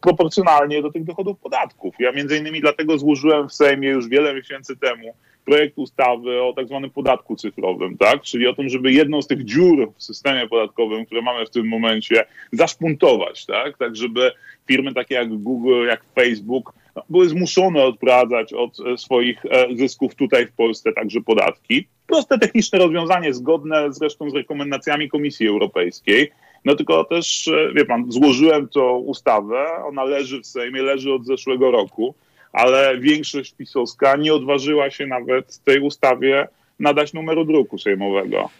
proporcjonalnie 0.00 0.82
do 0.82 0.92
tych 0.92 1.04
dochodów 1.04 1.38
podatków. 1.38 1.94
Ja 1.98 2.12
między 2.12 2.38
innymi 2.38 2.60
dlatego 2.60 2.98
złożyłem 2.98 3.48
w 3.48 3.54
Sejmie 3.54 3.88
już 3.88 4.08
wiele 4.08 4.34
miesięcy 4.34 4.76
temu 4.76 5.14
projekt 5.44 5.78
ustawy 5.78 6.42
o 6.42 6.52
tak 6.52 6.66
zwanym 6.66 6.90
podatku 6.90 7.36
cyfrowym, 7.36 7.98
tak? 7.98 8.22
Czyli 8.22 8.46
o 8.46 8.54
tym, 8.54 8.68
żeby 8.68 8.92
jedną 8.92 9.22
z 9.22 9.26
tych 9.26 9.44
dziur 9.44 9.92
w 9.96 10.02
systemie 10.02 10.48
podatkowym, 10.48 11.06
które 11.06 11.22
mamy 11.22 11.46
w 11.46 11.50
tym 11.50 11.68
momencie, 11.68 12.24
zaszpuntować, 12.52 13.46
tak? 13.46 13.78
Tak, 13.78 13.96
żeby 13.96 14.32
firmy 14.66 14.94
takie 14.94 15.14
jak 15.14 15.28
Google, 15.28 15.86
jak 15.86 16.04
Facebook 16.14 16.72
no, 16.96 17.02
były 17.10 17.28
zmuszone 17.28 17.84
odprowadzać 17.84 18.52
od 18.52 18.80
e, 18.80 18.98
swoich 18.98 19.46
e, 19.46 19.76
zysków 19.76 20.14
tutaj 20.14 20.46
w 20.46 20.52
Polsce 20.52 20.92
także 20.92 21.20
podatki. 21.20 21.88
Proste 22.06 22.38
techniczne 22.38 22.78
rozwiązanie, 22.78 23.34
zgodne 23.34 23.92
zresztą 23.92 24.30
z 24.30 24.34
rekomendacjami 24.34 25.08
Komisji 25.08 25.48
Europejskiej. 25.48 26.30
No 26.64 26.74
tylko 26.74 27.04
też, 27.04 27.48
e, 27.48 27.72
wie 27.74 27.84
pan, 27.84 28.12
złożyłem 28.12 28.68
to 28.68 28.98
ustawę, 28.98 29.66
ona 29.84 30.04
leży 30.04 30.40
w 30.40 30.46
Sejmie, 30.46 30.82
leży 30.82 31.12
od 31.12 31.26
zeszłego 31.26 31.70
roku, 31.70 32.14
ale 32.52 32.98
większość 32.98 33.54
pisowska 33.54 34.16
nie 34.16 34.34
odważyła 34.34 34.90
się 34.90 35.06
nawet 35.06 35.58
tej 35.64 35.80
ustawie 35.80 36.48
nadać 36.78 37.12
numeru 37.12 37.44
druku 37.44 37.78
sejmowego. 37.78 38.50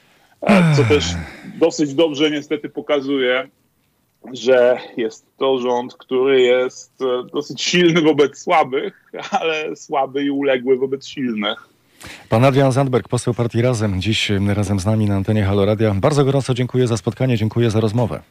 Co 0.76 0.85
też 0.85 1.05
dosyć 1.59 1.95
dobrze 1.95 2.30
niestety 2.30 2.68
pokazuje, 2.68 3.49
że 4.32 4.78
jest 4.96 5.26
to 5.36 5.58
rząd, 5.58 5.94
który 5.94 6.40
jest 6.40 7.02
e, 7.02 7.26
dosyć 7.32 7.62
silny 7.62 8.00
wobec 8.00 8.38
słabych, 8.38 9.10
ale 9.40 9.76
słaby 9.76 10.24
i 10.24 10.30
uległy 10.30 10.78
wobec 10.78 11.06
silnych. 11.06 11.68
Pan 12.28 12.44
Adrian 12.44 12.72
Zandberg, 12.72 13.08
poseł 13.08 13.34
partii 13.34 13.62
Razem, 13.62 14.00
dziś 14.02 14.32
razem 14.46 14.80
z 14.80 14.86
nami 14.86 15.06
na 15.06 15.16
antenie 15.16 15.44
Haloradia. 15.44 15.94
Bardzo 15.94 16.24
gorąco 16.24 16.54
dziękuję 16.54 16.86
za 16.86 16.96
spotkanie, 16.96 17.36
dziękuję 17.36 17.70
za 17.70 17.80
rozmowę. 17.80 18.22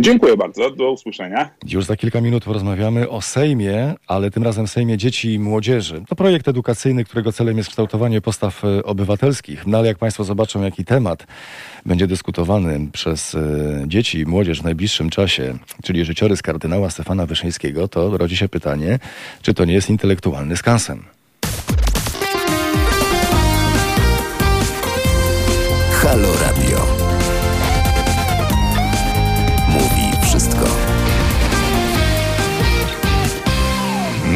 Dziękuję 0.00 0.36
bardzo, 0.36 0.70
do 0.70 0.92
usłyszenia. 0.92 1.50
Już 1.68 1.84
za 1.84 1.96
kilka 1.96 2.20
minut 2.20 2.44
porozmawiamy 2.44 3.08
o 3.08 3.20
Sejmie, 3.20 3.94
ale 4.06 4.30
tym 4.30 4.42
razem 4.42 4.68
Sejmie 4.68 4.98
Dzieci 4.98 5.34
i 5.34 5.38
Młodzieży. 5.38 6.02
To 6.08 6.16
projekt 6.16 6.48
edukacyjny, 6.48 7.04
którego 7.04 7.32
celem 7.32 7.56
jest 7.56 7.68
kształtowanie 7.68 8.20
postaw 8.20 8.64
e, 8.64 8.82
obywatelskich. 8.84 9.66
No 9.66 9.78
ale 9.78 9.88
jak 9.88 9.98
Państwo 9.98 10.24
zobaczą, 10.24 10.62
jaki 10.62 10.84
temat 10.84 11.26
będzie 11.86 12.06
dyskutowany 12.06 12.80
przez 12.92 13.34
e, 13.34 13.38
dzieci 13.86 14.18
i 14.18 14.26
młodzież 14.26 14.60
w 14.60 14.64
najbliższym 14.64 15.10
czasie, 15.10 15.58
czyli 15.84 16.04
życiorys 16.04 16.42
kardynała 16.42 16.90
Stefana 16.90 17.26
Wyszyńskiego, 17.26 17.88
to 17.88 18.18
rodzi 18.18 18.36
się 18.36 18.48
pytanie, 18.48 18.98
czy 19.42 19.54
to 19.54 19.64
nie 19.64 19.74
jest 19.74 19.90
intelektualny 19.90 20.56
skansem. 20.56 21.04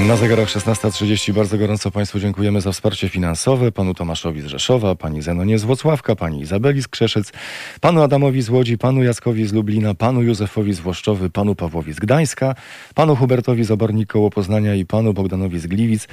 Na 0.09 0.17
zegarach 0.17 0.49
16.30 0.49 1.33
bardzo 1.33 1.59
gorąco 1.59 1.91
Państwu 1.91 2.19
dziękujemy 2.19 2.61
za 2.61 2.73
wsparcie 2.73 3.09
finansowe. 3.09 3.73
Panu 3.73 3.95
Tomaszowi 3.95 4.41
z 4.41 4.47
Rzeszowa, 4.47 4.95
pani 4.95 5.23
Zenonie 5.23 5.59
z 5.59 5.65
Włocławka, 5.65 6.17
pani 6.17 6.41
Izabeli 6.41 6.83
z 6.83 6.89
Krzeszyc, 6.89 7.33
panu 7.81 8.03
Adamowi 8.03 8.43
z 8.43 8.51
Łodzi, 8.51 8.79
panu 8.79 9.03
Jackowi 9.03 9.47
z 9.47 9.53
Lublina, 9.53 9.95
panu 9.95 10.23
Józefowi 10.23 10.73
z 10.73 10.81
Włoszczowy, 10.81 11.31
panu 11.31 11.55
Pawłowi 11.55 11.93
z 11.93 11.99
Gdańska, 11.99 12.55
panu 12.95 13.17
Hubertowi 13.17 13.65
z 13.65 13.71
Obornik 13.71 14.09
koło 14.09 14.31
Poznania 14.31 14.75
i 14.75 14.87
panu 14.87 15.15
Bogdanowi 15.15 15.59
z 15.59 15.67
Gliwic. 15.67 16.09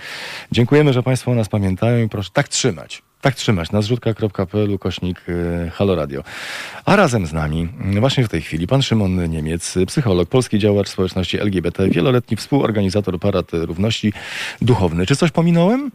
Dziękujemy, 0.52 0.94
że 0.94 1.04
Państwo 1.04 1.32
o 1.32 1.36
nas 1.36 1.50
pamiętają 1.50 2.06
i 2.06 2.10
proszę 2.10 2.30
tak 2.34 2.48
trzymać. 2.48 3.04
Tak 3.22 3.36
trzymać, 3.36 3.72
na 3.72 3.82
zrzutka.pl 3.82 4.80
kośnik 4.80 5.30
y, 5.30 5.72
Halo 5.74 5.96
Radio. 5.96 6.24
A 6.86 6.96
razem 6.96 7.26
z 7.26 7.34
nami 7.34 7.70
y, 7.96 8.00
właśnie 8.00 8.24
w 8.24 8.30
tej 8.30 8.42
chwili 8.42 8.68
pan 8.68 8.82
Szymon 8.82 9.30
Niemiec, 9.30 9.76
psycholog, 9.88 10.30
polski 10.30 10.60
działacz 10.60 10.90
społeczności 10.90 11.40
LGBT, 11.40 11.90
wieloletni 11.90 12.38
współorganizator 12.38 13.20
Parad 13.20 13.48
Równości 13.54 14.14
Duchowny. 14.62 15.06
Czy 15.06 15.16
coś 15.16 15.32
pominąłem? 15.32 15.92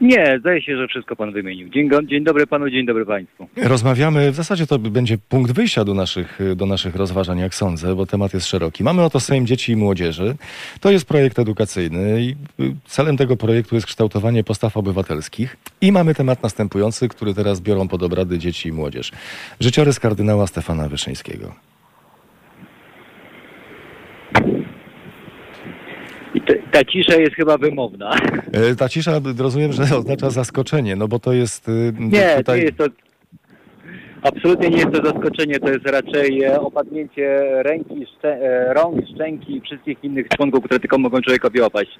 Nie, 0.00 0.38
zdaje 0.40 0.62
się, 0.62 0.76
że 0.76 0.88
wszystko 0.88 1.16
pan 1.16 1.32
wymienił. 1.32 1.68
Dzień, 1.68 1.90
dzień 2.06 2.24
dobry 2.24 2.46
panu, 2.46 2.70
dzień 2.70 2.86
dobry 2.86 3.06
państwu. 3.06 3.48
Rozmawiamy, 3.56 4.30
w 4.30 4.34
zasadzie 4.34 4.66
to 4.66 4.78
będzie 4.78 5.18
punkt 5.18 5.52
wyjścia 5.52 5.84
do 5.84 5.94
naszych, 5.94 6.38
do 6.56 6.66
naszych 6.66 6.96
rozważań, 6.96 7.38
jak 7.38 7.54
sądzę, 7.54 7.94
bo 7.94 8.06
temat 8.06 8.34
jest 8.34 8.46
szeroki. 8.46 8.84
Mamy 8.84 9.02
oto 9.02 9.20
Sejm 9.20 9.46
Dzieci 9.46 9.72
i 9.72 9.76
Młodzieży. 9.76 10.34
To 10.80 10.90
jest 10.90 11.08
projekt 11.08 11.38
edukacyjny 11.38 12.22
i 12.22 12.36
y, 12.62 12.74
celem 12.84 13.16
tego 13.16 13.36
projektu 13.36 13.74
jest 13.74 13.86
kształtowanie 13.86 14.44
postaw 14.44 14.76
obywatelskich. 14.76 15.56
I 15.80 15.92
mamy 15.92 16.14
temat 16.14 16.42
następujący, 16.42 17.08
który 17.08 17.34
teraz 17.34 17.60
biorą 17.60 17.88
pod 17.88 18.02
obrady 18.02 18.38
dzieci 18.38 18.68
i 18.68 18.72
młodzież. 18.72 19.12
Życiorys 19.60 20.00
kardynała 20.00 20.46
Stefana 20.46 20.88
Wyszyńskiego. 20.88 21.54
I 26.27 26.27
te, 26.27 26.27
ta 26.72 26.84
cisza 26.84 27.16
jest 27.16 27.34
chyba 27.34 27.58
wymowna. 27.58 28.10
E, 28.52 28.74
Ta 28.74 28.88
cisza, 28.88 29.20
rozumiem, 29.38 29.72
że 29.72 29.82
oznacza 29.96 30.30
zaskoczenie, 30.30 30.96
no 30.96 31.08
bo 31.08 31.18
to 31.18 31.32
jest 31.32 31.68
y, 31.68 31.92
Nie, 31.98 32.34
tutaj... 32.36 32.58
nie 32.58 32.64
jest 32.64 32.78
to... 32.78 32.84
Absolutnie 34.22 34.68
nie 34.70 34.76
jest 34.76 34.90
to 34.92 35.04
zaskoczenie, 35.06 35.58
to 35.60 35.68
jest 35.68 35.86
raczej 35.86 36.42
e, 36.44 36.60
opadnięcie 36.60 37.40
ręki, 37.62 38.06
szczę, 38.18 38.28
e, 38.28 38.74
rąk, 38.74 39.00
szczęki 39.14 39.56
i 39.56 39.60
wszystkich 39.60 40.04
innych 40.04 40.28
członków, 40.28 40.64
które 40.64 40.80
tylko 40.80 40.98
mogą 40.98 41.20
człowiekowi 41.20 41.60
opaść. 41.60 41.98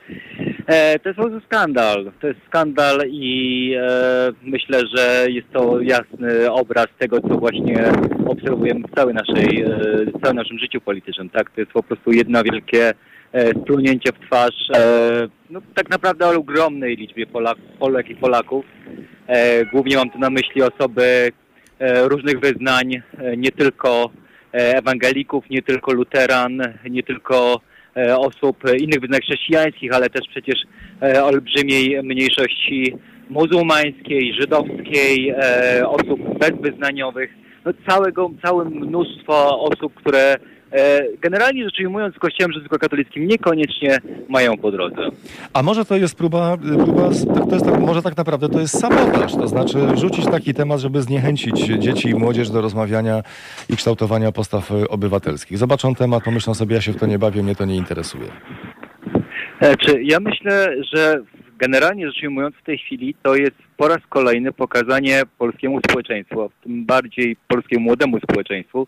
E, 0.66 0.98
to 0.98 1.08
jest 1.08 1.16
po 1.16 1.28
prostu 1.28 1.46
skandal. 1.46 2.12
To 2.20 2.26
jest 2.26 2.40
skandal 2.46 2.98
i 3.10 3.74
e, 3.80 4.32
myślę, 4.42 4.80
że 4.96 5.26
jest 5.28 5.52
to 5.52 5.80
jasny 5.80 6.50
obraz 6.50 6.86
tego, 6.98 7.20
co 7.20 7.28
właśnie 7.28 7.92
obserwujemy 8.26 8.80
w 8.88 8.94
całej 8.94 9.14
naszej, 9.14 9.64
w 10.14 10.22
całym 10.22 10.36
naszym 10.36 10.58
życiu 10.58 10.80
politycznym. 10.80 11.30
Tak? 11.30 11.50
To 11.50 11.60
jest 11.60 11.72
po 11.72 11.82
prostu 11.82 12.12
jedno 12.12 12.42
wielkie 12.42 12.92
e, 13.32 13.50
splunięcie 13.50 14.12
w 14.12 14.26
twarz 14.26 14.70
e, 14.74 15.28
no, 15.50 15.60
tak 15.74 15.90
naprawdę 15.90 16.28
ogromnej 16.28 16.96
liczbie 16.96 17.26
Polak, 17.26 17.58
Polek 17.78 18.10
i 18.10 18.16
Polaków. 18.16 18.64
E, 19.26 19.64
głównie 19.64 19.96
mam 19.96 20.10
tu 20.10 20.18
na 20.18 20.30
myśli 20.30 20.62
osoby 20.62 21.32
różnych 22.02 22.40
wyznań, 22.40 23.02
nie 23.36 23.52
tylko 23.52 24.10
ewangelików, 24.52 25.50
nie 25.50 25.62
tylko 25.62 25.92
luteran, 25.92 26.62
nie 26.90 27.02
tylko 27.02 27.60
osób 28.16 28.56
innych 28.78 29.00
wyznań 29.00 29.20
chrześcijańskich, 29.20 29.94
ale 29.94 30.10
też 30.10 30.28
przecież 30.28 30.56
olbrzymiej 31.22 32.02
mniejszości 32.02 32.94
muzułmańskiej, 33.30 34.34
żydowskiej, 34.40 35.34
osób 35.86 36.38
bezwyznaniowych, 36.38 37.30
no 37.64 37.72
całego, 37.88 38.30
całe 38.44 38.64
mnóstwo 38.64 39.60
osób, 39.60 39.94
które 39.94 40.36
generalnie 41.20 41.64
rzecz 41.64 41.80
ujmując 41.80 42.14
z 42.14 42.18
Kościołem 42.18 42.52
rzymskokatolickim 42.52 43.26
niekoniecznie 43.26 43.98
mają 44.28 44.56
po 44.56 44.70
drodze. 44.70 45.10
A 45.52 45.62
może 45.62 45.84
to 45.84 45.96
jest 45.96 46.16
próba, 46.16 46.56
próba 46.84 47.02
to 47.48 47.54
jest 47.54 47.66
tak, 47.66 47.80
może 47.80 48.02
tak 48.02 48.16
naprawdę 48.16 48.48
to 48.48 48.60
jest 48.60 48.80
sabotaż, 48.80 49.32
to 49.32 49.48
znaczy 49.48 49.78
rzucić 49.94 50.24
taki 50.26 50.54
temat, 50.54 50.80
żeby 50.80 51.02
zniechęcić 51.02 51.58
dzieci 51.66 52.08
i 52.08 52.14
młodzież 52.14 52.50
do 52.50 52.60
rozmawiania 52.60 53.22
i 53.70 53.76
kształtowania 53.76 54.32
postaw 54.32 54.72
obywatelskich. 54.88 55.58
Zobaczą 55.58 55.94
temat, 55.94 56.24
pomyślą 56.24 56.54
sobie, 56.54 56.74
ja 56.74 56.80
się 56.80 56.92
w 56.92 56.96
to 56.96 57.06
nie 57.06 57.18
bawię, 57.18 57.42
mnie 57.42 57.54
to 57.54 57.64
nie 57.64 57.76
interesuje. 57.76 58.28
E, 59.60 59.76
Czy 59.76 60.02
ja 60.02 60.20
myślę, 60.20 60.74
że 60.94 61.22
generalnie 61.58 62.06
rzecz 62.06 62.22
ujmując 62.22 62.56
w 62.56 62.62
tej 62.62 62.78
chwili 62.78 63.14
to 63.22 63.36
jest 63.36 63.56
po 63.76 63.88
raz 63.88 63.98
kolejny 64.08 64.52
pokazanie 64.52 65.22
polskiemu 65.38 65.80
społeczeństwu, 65.88 66.42
a 66.42 66.48
tym 66.62 66.84
bardziej 66.86 67.36
polskiemu 67.48 67.84
młodemu 67.84 68.18
społeczeństwu, 68.20 68.86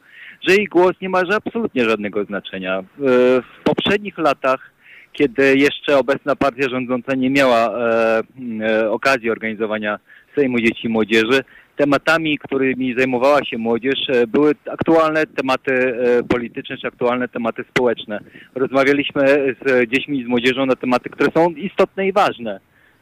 że 0.49 0.57
ich 0.57 0.69
głos 0.69 0.93
nie 1.01 1.09
ma 1.09 1.23
absolutnie 1.37 1.85
żadnego 1.85 2.25
znaczenia. 2.25 2.85
W 2.99 3.65
poprzednich 3.65 4.19
latach, 4.19 4.71
kiedy 5.13 5.57
jeszcze 5.57 5.99
obecna 5.99 6.37
partia 6.37 6.69
rządząca 6.69 7.15
nie 7.15 7.31
miała 7.31 7.79
e, 7.79 8.23
e, 8.61 8.91
okazji 8.91 9.31
organizowania 9.31 9.99
Sejmu 10.37 10.59
Dzieci 10.59 10.87
i 10.87 10.89
Młodzieży, 10.89 11.41
tematami, 11.77 12.39
którymi 12.39 12.95
zajmowała 12.99 13.45
się 13.45 13.59
młodzież, 13.59 13.99
e, 14.09 14.27
były 14.27 14.53
aktualne 14.71 15.27
tematy 15.27 15.95
polityczne 16.29 16.77
czy 16.77 16.87
aktualne 16.87 17.29
tematy 17.29 17.65
społeczne. 17.71 18.21
Rozmawialiśmy 18.55 19.23
z 19.65 19.91
dziećmi 19.91 20.21
i 20.21 20.25
z 20.25 20.29
młodzieżą 20.29 20.67
na 20.67 20.77
tematy, 20.77 21.11
które 21.11 21.31
są 21.37 21.51
istotne 21.51 22.07
i 22.07 22.13
ważne. 22.13 22.61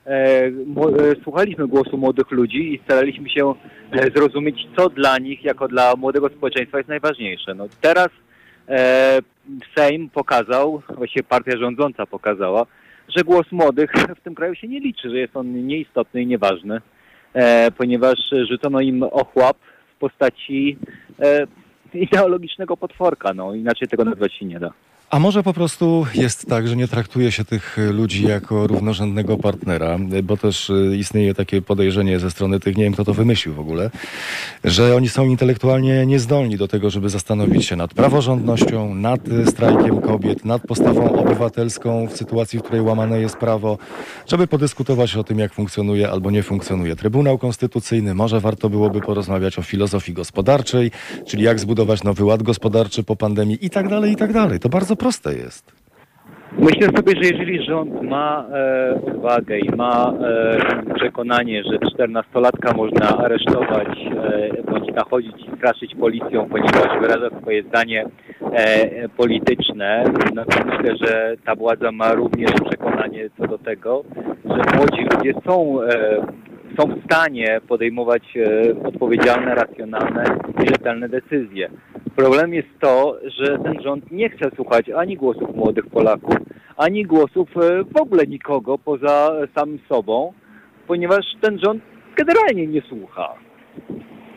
E, 0.09 0.46
e, 0.46 0.52
Słuchaliśmy 1.22 1.66
głosu 1.66 1.98
młodych 1.98 2.30
ludzi 2.30 2.74
i 2.74 2.80
staraliśmy 2.84 3.30
się 3.30 3.54
e, 3.92 4.11
zrozumieć, 4.16 4.68
co 4.76 4.88
dla 4.88 5.18
nich, 5.18 5.44
jako 5.44 5.68
dla 5.68 5.96
młodego 5.96 6.28
społeczeństwa 6.28 6.78
jest 6.78 6.88
najważniejsze. 6.88 7.54
No 7.54 7.66
teraz 7.80 8.09
Sejm 9.76 10.11
pokazał, 10.11 10.82
właściwie 10.96 11.22
partia 11.22 11.59
rządząca 11.59 12.06
pokazała, 12.06 12.66
że 13.16 13.24
głos 13.24 13.52
młodych 13.52 13.92
w 14.16 14.20
tym 14.20 14.34
kraju 14.34 14.54
się 14.54 14.68
nie 14.68 14.80
liczy, 14.80 15.11
że 15.11 15.18
jest 15.18 15.36
on 15.36 15.66
nieistotny 15.66 16.22
i 16.22 16.26
nieważny, 16.26 16.80
ponieważ 17.78 18.18
rzucono 18.48 18.80
im 18.80 19.02
ochłap 19.02 19.56
w 19.96 19.98
postaci 19.98 20.76
ideologicznego 21.94 22.76
potworka. 22.76 23.34
No, 23.34 23.54
inaczej 23.54 23.88
tego 23.88 24.04
nazwać 24.04 24.34
się 24.34 24.46
nie 24.46 24.61
da. 24.61 24.72
A 25.11 25.18
może 25.18 25.42
po 25.42 25.52
prostu 25.52 26.06
jest 26.14 26.46
tak, 26.46 26.68
że 26.68 26.76
nie 26.76 26.88
traktuje 26.88 27.32
się 27.32 27.44
tych 27.44 27.76
ludzi 27.92 28.24
jako 28.24 28.66
równorzędnego 28.66 29.38
partnera, 29.38 29.98
bo 30.22 30.36
też 30.36 30.70
y, 30.70 30.96
istnieje 30.98 31.34
takie 31.34 31.62
podejrzenie 31.62 32.18
ze 32.18 32.30
strony 32.30 32.61
tych, 32.61 32.76
nie 32.76 32.84
wiem 32.84 32.92
kto 32.92 33.04
to 33.04 33.14
wymyślił 33.14 33.54
w 33.54 33.61
ogóle, 33.61 33.90
że 34.64 34.96
oni 34.96 35.09
są 35.09 35.24
intelektualnie 35.24 36.06
niezdolni 36.06 36.56
do 36.56 36.68
tego, 36.68 36.90
żeby 36.90 37.09
zastanowić 37.09 37.66
się 37.66 37.76
nad 37.76 37.94
praworządnością, 37.94 38.94
nad 38.94 39.28
y, 39.28 39.46
strajkiem 39.46 40.00
kobiet, 40.00 40.44
nad 40.44 40.62
postawą 40.62 41.12
obywatelską 41.12 42.06
w 42.06 42.16
sytuacji, 42.16 42.59
w 42.59 42.62
której 42.62 42.80
łamane 42.80 43.20
jest 43.20 43.36
prawo, 43.36 43.78
żeby 44.26 44.46
podyskutować 44.46 45.16
o 45.16 45.24
tym, 45.24 45.38
jak 45.38 45.52
funkcjonuje 45.52 46.11
albo 46.11 46.30
nie 46.30 46.42
funkcjonuje 46.42 46.96
Trybunał 46.96 47.38
Konstytucyjny. 47.38 48.14
Może 48.14 48.40
warto 48.40 48.70
byłoby 48.70 49.00
porozmawiać 49.00 49.59
o 49.59 49.62
filozofii 49.62 50.12
gospodarczej, 50.12 50.90
czyli 51.26 51.42
jak 51.42 51.61
zbudować 51.61 52.04
nowy 52.04 52.24
ład 52.24 52.42
gospodarczy 52.42 53.02
po 53.02 53.16
pandemii 53.16 53.66
i 53.66 53.70
tak 53.70 53.88
dalej, 53.88 54.12
i 54.12 54.16
tak 54.16 54.32
dalej. 54.32 54.61
To 54.61 54.68
bardzo 54.68 54.97
proste 54.99 55.34
jest. 55.34 55.78
Myślę 56.53 56.86
sobie, 56.96 57.12
że 57.22 57.30
jeżeli 57.30 57.66
rząd 57.66 58.03
ma 58.03 58.46
e, 58.53 59.01
odwagę 59.07 59.59
i 59.59 59.76
ma 59.76 60.12
e, 60.12 60.94
przekonanie, 60.94 61.62
że 61.64 61.78
14-latka 61.78 62.76
można 62.76 63.09
aresztować 63.18 63.88
e, 63.99 64.62
bądź 64.62 64.94
nachodzić 64.94 65.34
i 65.46 65.57
straszyć 65.57 65.94
policją, 65.94 66.49
ponieważ 66.49 67.01
wyraża 67.01 67.40
swoje 67.40 67.62
zdanie 67.62 68.07
e, 68.53 69.09
polityczne, 69.09 70.05
no 70.34 70.44
to 70.44 70.64
myślę, 70.64 70.96
że 71.07 71.34
ta 71.44 71.55
władza 71.55 71.92
ma 71.92 72.12
również 72.12 72.51
przekonanie 72.68 73.30
co 73.38 73.46
do 73.46 73.59
tego, 73.59 74.05
że 74.44 74.76
młodzi 74.76 75.07
ludzie 75.12 75.32
są 75.46 75.82
e, 75.82 75.88
są 76.79 76.87
w 76.87 77.05
stanie 77.05 77.61
podejmować 77.68 78.22
e, 78.37 78.87
odpowiedzialne, 78.89 79.55
racjonalne 79.55 80.24
i 80.64 80.68
rzetelne 80.68 81.09
decyzje. 81.09 81.70
Problem 82.16 82.55
jest 82.55 82.68
to, 82.81 83.18
że 83.39 83.59
ten 83.59 83.83
rząd 83.83 84.11
nie 84.11 84.31
chce 84.31 84.51
słuchać 84.57 84.91
ani 84.91 85.16
głosów 85.16 85.57
młodych 85.57 85.87
Polaków, 85.87 86.37
ani 86.76 87.05
głosów 87.05 87.49
e, 87.57 87.85
w 87.85 88.01
ogóle 88.01 88.26
nikogo 88.26 88.79
poza 88.79 89.33
samym 89.55 89.79
sobą, 89.89 90.33
ponieważ 90.87 91.24
ten 91.41 91.59
rząd 91.59 91.83
generalnie 92.16 92.66
nie 92.66 92.83
słucha. 92.83 93.35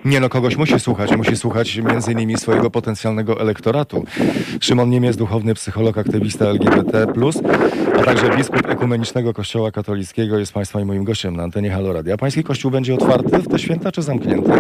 Nie 0.06 0.20
no, 0.20 0.30
kogoś 0.30 0.58
musi 0.58 0.80
słuchać. 0.80 1.18
Musi 1.18 1.36
słuchać 1.36 1.78
między 1.78 2.12
innymi 2.12 2.38
swojego 2.38 2.72
potencjalnego 2.72 3.42
elektoratu. 3.42 4.04
Szymon 4.62 4.90
Niemiec, 4.90 5.18
duchowny 5.18 5.54
psycholog, 5.54 5.98
aktywista 5.98 6.46
LGBT+, 6.46 7.08
a 8.00 8.04
także 8.04 8.30
biskup 8.38 8.70
ekumenicznego 8.70 9.34
Kościoła 9.34 9.72
katolickiego 9.72 10.40
jest 10.40 10.54
Państwa 10.54 10.82
i 10.82 10.86
moim 10.86 11.04
gościem 11.04 11.36
na 11.36 11.44
antenie 11.44 11.70
Halo 11.70 11.94
Radio. 11.94 12.14
A 12.14 12.18
Pański 12.18 12.44
Kościół 12.44 12.72
będzie 12.72 12.94
otwarty 12.94 13.38
w 13.38 13.48
te 13.48 13.60
święta 13.60 13.92
czy 13.92 14.02
zamknięty? 14.02 14.52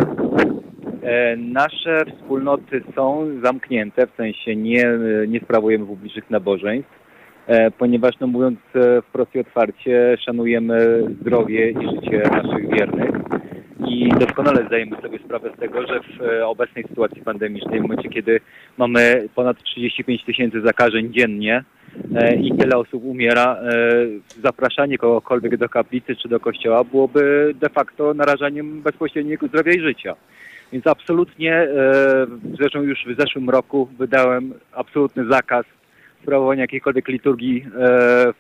E, 1.04 1.38
Nasze 1.38 2.06
wspólnoty 2.06 2.84
są 2.96 3.28
zamknięte, 3.44 4.08
w 4.08 4.16
sensie 4.18 4.56
nie, 4.56 4.86
nie 5.28 5.39
sprawujemy 5.39 5.86
publicznych 5.86 6.30
nabożeństw, 6.30 6.92
e, 7.48 7.72
ponieważ, 7.72 8.16
no 8.20 8.28
mówiąc 8.28 8.60
e, 8.76 9.02
wprost 9.02 9.36
i 9.36 9.39
otwarcie, 9.39 10.18
szanujemy 10.26 11.04
zdrowie 11.22 11.70
i 11.72 11.74
życie 11.74 12.24
naszych 12.32 12.70
wiernych 12.70 13.12
i 13.88 14.10
doskonale 14.20 14.66
zdajemy 14.66 15.02
sobie 15.02 15.20
sprawę 15.20 15.52
z 15.56 15.60
tego, 15.60 15.88
że 15.88 16.00
w 16.00 16.22
e, 16.22 16.48
obecnej 16.48 16.84
sytuacji 16.88 17.22
pandemicznej, 17.22 17.80
w 17.80 17.82
momencie 17.82 18.10
kiedy 18.10 18.40
mamy 18.78 19.30
ponad 19.36 19.64
35 19.64 20.24
tysięcy 20.26 20.62
zakażeń 20.62 21.14
dziennie, 21.14 21.64
e, 22.16 22.36
i 22.36 22.58
tyle 22.58 22.78
osób 22.78 23.04
umiera, 23.06 23.56
e, 23.56 23.72
zapraszanie 24.42 24.98
kogokolwiek 24.98 25.58
do 25.58 25.70
kaplicy 25.70 26.16
czy 26.16 26.30
do 26.30 26.40
kościoła 26.40 26.84
byłoby 26.84 27.54
de 27.60 27.70
facto 27.70 28.14
narażaniem 28.14 28.82
bezpośredniego 28.82 29.48
zdrowia 29.48 29.72
i 29.74 29.80
życia. 29.80 30.16
Więc 30.72 30.88
absolutnie, 30.88 31.68
zresztą 32.60 32.82
już 32.82 33.06
w 33.06 33.20
zeszłym 33.20 33.50
roku 33.50 33.90
wydałem 34.00 34.54
absolutny 34.74 35.26
zakaz 35.26 35.66
sprawowania 36.22 36.62
jakiejkolwiek 36.62 37.08
liturgii 37.08 37.66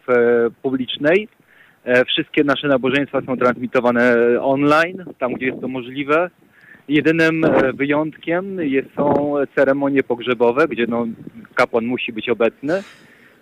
w, 0.07 0.49
publicznej. 0.61 1.27
E, 1.85 2.05
Wszystkie 2.05 2.43
nasze 2.43 2.67
nabożeństwa 2.67 3.21
są 3.21 3.37
transmitowane 3.37 4.15
online, 4.41 5.03
tam 5.19 5.33
gdzie 5.33 5.45
jest 5.45 5.61
to 5.61 5.67
możliwe. 5.67 6.29
Jedynym 6.87 7.45
e, 7.45 7.73
wyjątkiem 7.73 8.57
są 8.95 9.33
ceremonie 9.55 10.03
pogrzebowe, 10.03 10.67
gdzie 10.67 10.85
no, 10.87 11.07
kapłan 11.55 11.85
musi 11.85 12.13
być 12.13 12.29
obecny 12.29 12.83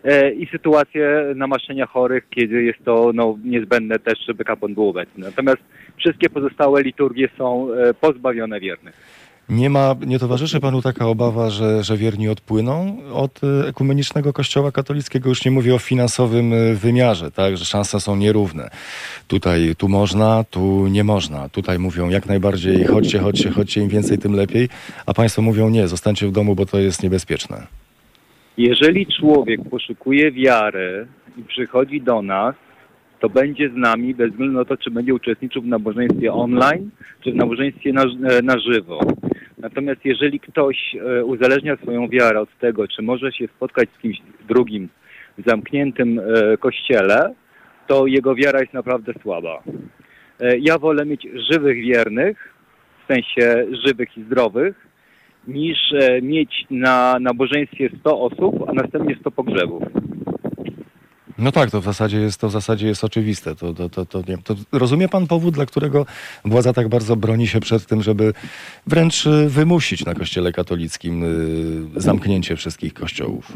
e, 0.03 0.31
i 0.31 0.47
sytuacje 0.47 1.33
namaszczenia 1.35 1.85
chorych, 1.85 2.29
kiedy 2.29 2.63
jest 2.63 2.79
to 2.85 3.11
no, 3.13 3.37
niezbędne 3.43 3.99
też, 3.99 4.19
żeby 4.27 4.43
kapłan 4.43 4.73
był 4.73 4.89
obecny. 4.89 5.25
Natomiast 5.25 5.61
wszystkie 5.97 6.29
pozostałe 6.29 6.83
liturgie 6.83 7.29
są 7.37 7.73
e, 7.73 7.93
pozbawione 7.93 8.59
wiernych. 8.59 9.18
Nie 9.49 9.69
ma, 9.69 9.95
nie 10.07 10.19
towarzyszy 10.19 10.59
panu 10.59 10.81
taka 10.81 11.07
obawa, 11.07 11.49
że, 11.49 11.83
że 11.83 11.97
wierni 11.97 12.29
odpłyną 12.29 12.97
od 13.13 13.41
y, 13.43 13.67
ekumenicznego 13.67 14.33
kościoła 14.33 14.71
katolickiego? 14.71 15.29
Już 15.29 15.45
nie 15.45 15.51
mówię 15.51 15.75
o 15.75 15.79
finansowym 15.79 16.53
y, 16.53 16.75
wymiarze, 16.75 17.31
tak, 17.31 17.57
że 17.57 17.65
szanse 17.65 17.99
są 17.99 18.15
nierówne. 18.15 18.69
Tutaj, 19.27 19.75
tu 19.77 19.89
można, 19.89 20.43
tu 20.43 20.87
nie 20.87 21.03
można. 21.03 21.49
Tutaj 21.49 21.79
mówią 21.79 22.09
jak 22.09 22.25
najbardziej 22.25 22.85
chodźcie, 22.85 23.19
chodźcie, 23.19 23.49
chodźcie, 23.49 23.81
im 23.81 23.89
więcej, 23.89 24.17
tym 24.17 24.33
lepiej. 24.33 24.69
A 25.05 25.13
państwo 25.13 25.41
mówią 25.41 25.69
nie, 25.69 25.87
zostańcie 25.87 26.27
w 26.27 26.31
domu, 26.31 26.55
bo 26.55 26.65
to 26.65 26.79
jest 26.79 27.03
niebezpieczne. 27.03 27.67
Jeżeli 28.57 29.07
człowiek 29.19 29.69
poszukuje 29.69 30.31
wiary 30.31 31.07
i 31.37 31.43
przychodzi 31.43 32.01
do 32.01 32.21
nas, 32.21 32.55
to 33.19 33.29
będzie 33.29 33.69
z 33.69 33.75
nami 33.75 34.15
bez 34.15 34.31
względu 34.31 34.57
na 34.57 34.65
to, 34.65 34.77
czy 34.77 34.91
będzie 34.91 35.13
uczestniczył 35.13 35.61
w 35.61 35.67
nabożeństwie 35.67 36.33
online, 36.33 36.89
czy 37.23 37.31
w 37.31 37.35
nabożeństwie 37.35 37.93
na, 37.93 38.03
e, 38.03 38.41
na 38.41 38.59
żywo. 38.59 38.99
Natomiast 39.59 40.05
jeżeli 40.05 40.39
ktoś 40.39 40.95
e, 40.95 41.25
uzależnia 41.25 41.75
swoją 41.77 42.07
wiarę 42.07 42.39
od 42.39 42.57
tego, 42.59 42.87
czy 42.87 43.01
może 43.01 43.31
się 43.31 43.47
spotkać 43.47 43.89
z 43.97 44.01
kimś 44.01 44.17
drugim 44.47 44.89
w 45.37 45.49
zamkniętym 45.49 46.19
e, 46.19 46.57
kościele, 46.57 47.33
to 47.87 48.07
jego 48.07 48.35
wiara 48.35 48.59
jest 48.59 48.73
naprawdę 48.73 49.13
słaba. 49.21 49.63
E, 50.39 50.57
Ja 50.57 50.77
wolę 50.77 51.05
mieć 51.05 51.27
żywych 51.51 51.77
wiernych, 51.81 52.53
w 53.03 53.13
sensie 53.13 53.65
żywych 53.85 54.17
i 54.17 54.23
zdrowych, 54.23 54.87
niż 55.47 55.77
mieć 56.21 56.65
na 56.69 57.17
nabożeństwie 57.19 57.89
100 57.99 58.19
osób, 58.19 58.69
a 58.69 58.73
następnie 58.73 59.15
100 59.15 59.31
pogrzebów. 59.31 59.83
No 61.39 61.51
tak, 61.51 61.71
to 61.71 61.81
w 61.81 61.83
zasadzie 61.83 62.17
jest, 62.17 62.41
to 62.41 62.47
w 62.47 62.51
zasadzie 62.51 62.87
jest 62.87 63.03
oczywiste. 63.03 63.55
To, 63.55 63.73
to, 63.73 63.89
to, 63.89 64.05
to, 64.05 64.23
nie, 64.27 64.37
to 64.37 64.55
rozumie 64.71 65.09
pan 65.09 65.27
powód, 65.27 65.53
dla 65.53 65.65
którego 65.65 66.05
władza 66.45 66.73
tak 66.73 66.87
bardzo 66.89 67.15
broni 67.15 67.47
się 67.47 67.59
przed 67.59 67.85
tym, 67.85 68.01
żeby 68.01 68.33
wręcz 68.87 69.25
y, 69.25 69.49
wymusić 69.49 70.05
na 70.05 70.13
kościele 70.13 70.51
katolickim 70.51 71.23
y, 71.23 72.01
zamknięcie 72.01 72.55
wszystkich 72.55 72.93
kościołów? 72.93 73.51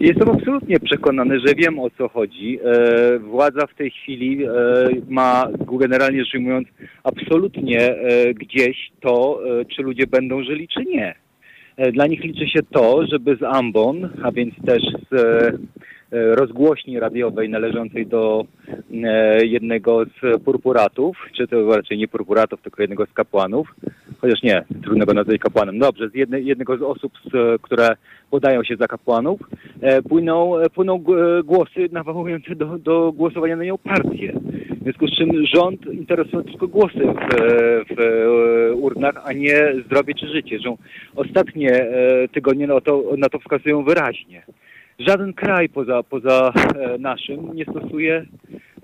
Jestem 0.00 0.30
absolutnie 0.30 0.80
przekonany, 0.80 1.40
że 1.40 1.54
wiem 1.54 1.78
o 1.78 1.90
co 1.90 2.08
chodzi. 2.08 2.58
E, 2.64 3.18
władza 3.18 3.66
w 3.66 3.74
tej 3.74 3.90
chwili 3.90 4.44
e, 4.44 4.48
ma 5.08 5.48
generalnie 5.72 6.24
rzecz 6.24 6.34
ujmując 6.34 6.68
absolutnie 7.04 7.80
e, 7.80 8.34
gdzieś 8.34 8.90
to, 9.00 9.40
czy 9.76 9.82
ludzie 9.82 10.06
będą 10.06 10.44
żyli, 10.44 10.68
czy 10.68 10.84
nie. 10.84 11.14
Dla 11.92 12.06
nich 12.06 12.24
liczy 12.24 12.48
się 12.48 12.60
to, 12.70 13.06
żeby 13.06 13.36
z 13.36 13.42
ambon, 13.42 14.08
a 14.22 14.32
więc 14.32 14.54
też 14.66 14.82
z 15.10 15.14
rozgłośni 16.12 17.00
radiowej 17.00 17.48
należącej 17.48 18.06
do 18.06 18.44
e, 19.04 19.46
jednego 19.46 20.04
z 20.04 20.42
purpuratów, 20.42 21.16
czy 21.36 21.48
to 21.48 21.76
raczej 21.76 21.98
nie 21.98 22.08
purpuratów, 22.08 22.62
tylko 22.62 22.82
jednego 22.82 23.06
z 23.06 23.12
kapłanów, 23.12 23.74
chociaż 24.20 24.42
nie, 24.42 24.64
trudno 24.82 25.06
go 25.06 25.14
nazwać 25.14 25.38
kapłanem. 25.38 25.78
Dobrze, 25.78 26.08
z 26.08 26.14
jednej, 26.14 26.46
jednego 26.46 26.76
z 26.76 26.82
osób, 26.82 27.12
z, 27.32 27.62
które 27.62 27.88
podają 28.30 28.64
się 28.64 28.76
za 28.76 28.86
kapłanów, 28.86 29.40
e, 29.80 30.02
płyną, 30.02 30.58
e, 30.58 30.70
płyną 30.70 30.94
e, 30.94 31.42
głosy 31.42 31.88
nawołujące 31.92 32.54
do, 32.56 32.78
do 32.78 33.12
głosowania 33.12 33.56
na 33.56 33.64
nią 33.64 33.78
partie. 33.78 34.32
W 34.80 34.82
związku 34.82 35.06
z 35.06 35.16
czym 35.16 35.46
rząd 35.46 35.86
interesuje 35.86 36.44
tylko 36.44 36.68
głosy 36.68 36.98
w, 36.98 37.34
w 37.96 38.00
e, 38.00 38.74
urnach, 38.74 39.22
a 39.24 39.32
nie 39.32 39.72
zdrowie 39.86 40.14
czy 40.14 40.28
życie. 40.28 40.58
Ostatnie 41.16 41.72
e, 41.72 42.28
tygodnie 42.28 42.66
na 42.66 42.80
to, 42.80 43.04
na 43.18 43.28
to 43.28 43.38
wskazują 43.38 43.84
wyraźnie. 43.84 44.42
Żaden 45.00 45.32
kraj 45.32 45.68
poza, 45.68 46.02
poza 46.02 46.52
e, 46.76 46.98
naszym 46.98 47.54
nie 47.54 47.64
stosuje, 47.64 48.26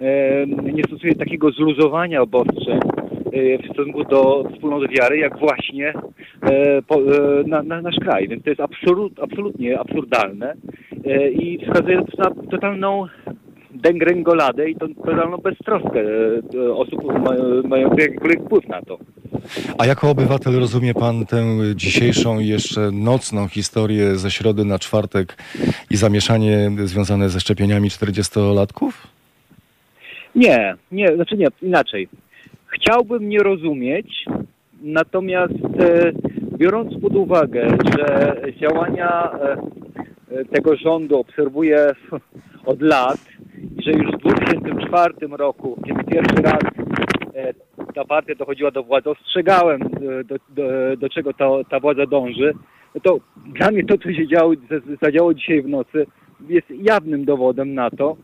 e, 0.00 0.46
nie 0.46 0.82
stosuje 0.84 1.14
takiego 1.14 1.50
zluzowania 1.50 2.22
obostrzeń 2.22 2.80
e, 3.32 3.58
w 3.58 3.66
stosunku 3.66 4.04
do 4.04 4.44
wspólnoty 4.54 4.88
wiary, 4.88 5.18
jak 5.18 5.38
właśnie 5.38 5.92
na, 7.46 7.62
na 7.62 7.82
nasz 7.82 7.96
kraj. 8.00 8.28
Więc 8.28 8.44
to 8.44 8.50
jest 8.50 8.60
absolut, 8.60 9.20
absolutnie 9.20 9.78
absurdalne 9.78 10.54
i 11.32 11.58
wskazuje 11.58 12.02
na 12.18 12.30
totalną 12.50 13.06
degrengoladę 13.70 14.70
i 14.70 14.76
to 14.76 14.88
totalną 14.88 15.36
beztroskę 15.36 16.00
osób 16.74 17.04
ma- 17.04 17.68
mających 17.68 17.98
jakikolwiek 17.98 18.40
wpływ 18.42 18.68
na 18.68 18.82
to. 18.82 18.98
A 19.78 19.86
jako 19.86 20.10
obywatel 20.10 20.58
rozumie 20.60 20.94
pan 20.94 21.26
tę 21.26 21.44
dzisiejszą 21.74 22.40
i 22.40 22.46
jeszcze 22.46 22.90
nocną 22.92 23.48
historię 23.48 24.16
ze 24.16 24.30
środy 24.30 24.64
na 24.64 24.78
czwartek 24.78 25.36
i 25.90 25.96
zamieszanie 25.96 26.70
związane 26.84 27.28
ze 27.28 27.40
szczepieniami 27.40 27.88
40-latków? 27.88 28.90
Nie, 30.34 30.74
nie, 30.92 31.14
znaczy 31.14 31.36
nie, 31.36 31.46
inaczej. 31.62 32.08
Chciałbym 32.66 33.28
nie 33.28 33.38
rozumieć, 33.38 34.24
natomiast 34.82 35.54
e, 35.80 36.12
biorąc 36.58 37.00
pod 37.02 37.16
uwagę, 37.16 37.68
że 37.98 38.36
działania 38.60 39.30
e, 39.32 39.56
e, 40.30 40.44
tego 40.44 40.76
rządu 40.76 41.18
obserwuję 41.18 41.92
od 42.64 42.82
lat 42.82 43.18
że 43.78 43.92
już 43.92 44.06
w 44.06 44.18
2004 44.18 45.14
roku, 45.30 45.78
kiedy 45.86 46.04
pierwszy 46.04 46.42
raz 46.42 46.62
ta 47.94 48.04
partia 48.04 48.34
dochodziła 48.34 48.70
do 48.70 48.82
władzy, 48.82 49.10
ostrzegałem, 49.10 49.82
e, 49.82 50.24
do, 50.24 50.36
do, 50.48 50.96
do 50.96 51.08
czego 51.08 51.32
ta, 51.32 51.46
ta 51.70 51.80
władza 51.80 52.06
dąży, 52.06 52.54
no 52.94 53.00
to 53.00 53.18
dla 53.46 53.70
mnie 53.70 53.84
to, 53.84 53.98
co 53.98 54.12
się 54.12 54.28
działo, 54.28 54.52
zadziało 55.02 55.34
dzisiaj 55.34 55.62
w 55.62 55.68
nocy, 55.68 56.06
jest 56.48 56.70
jawnym 56.70 57.24
dowodem 57.24 57.74
na 57.74 57.90
to, 57.90 58.16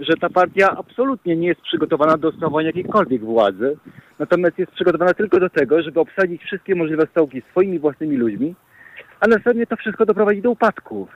że 0.00 0.16
ta 0.20 0.30
partia 0.30 0.76
absolutnie 0.78 1.36
nie 1.36 1.48
jest 1.48 1.60
przygotowana 1.60 2.16
do 2.16 2.32
sprawowania 2.32 2.66
jakiejkolwiek 2.66 3.24
władzy, 3.24 3.76
natomiast 4.18 4.58
jest 4.58 4.72
przygotowana 4.72 5.14
tylko 5.14 5.40
do 5.40 5.50
tego, 5.50 5.82
żeby 5.82 6.00
obsadzić 6.00 6.42
wszystkie 6.42 6.74
możliwe 6.74 7.06
stołki 7.10 7.42
swoimi 7.50 7.78
własnymi 7.78 8.16
ludźmi, 8.16 8.54
a 9.20 9.26
następnie 9.26 9.66
to 9.66 9.76
wszystko 9.76 10.06
doprowadzi 10.06 10.42
do 10.42 10.50
upadku. 10.50 11.08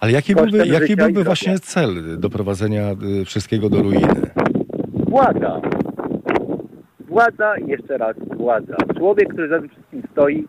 Ale 0.00 0.12
jaki 0.12 0.34
Kosztem 0.34 0.50
byłby, 0.50 0.72
jaki 0.72 0.96
byłby 0.96 1.24
właśnie 1.24 1.58
cel 1.58 2.18
doprowadzenia 2.18 2.90
y, 3.20 3.24
wszystkiego 3.24 3.68
do 3.68 3.82
ruiny? 3.82 4.30
Władza. 5.08 5.60
Władza 7.12 7.54
jeszcze 7.66 7.98
raz 7.98 8.16
władza. 8.36 8.76
Człowiek, 8.98 9.28
który 9.28 9.48
za 9.48 9.60
tym 9.60 9.68
wszystkim 9.68 10.02
stoi, 10.12 10.46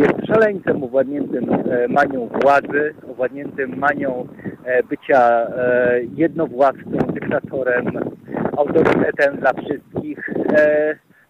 jest 0.00 0.26
szaleńcem 0.26 0.82
owładniętym 0.82 1.50
e, 1.50 1.88
manią 1.88 2.28
władzy, 2.42 2.94
owładniętym 3.10 3.78
manią 3.78 4.28
e, 4.64 4.82
bycia 4.82 5.20
e, 5.20 6.00
jednowładcą, 6.16 6.98
dyktatorem, 7.12 7.86
autorytetem 8.56 9.36
dla 9.36 9.52
wszystkich. 9.52 10.30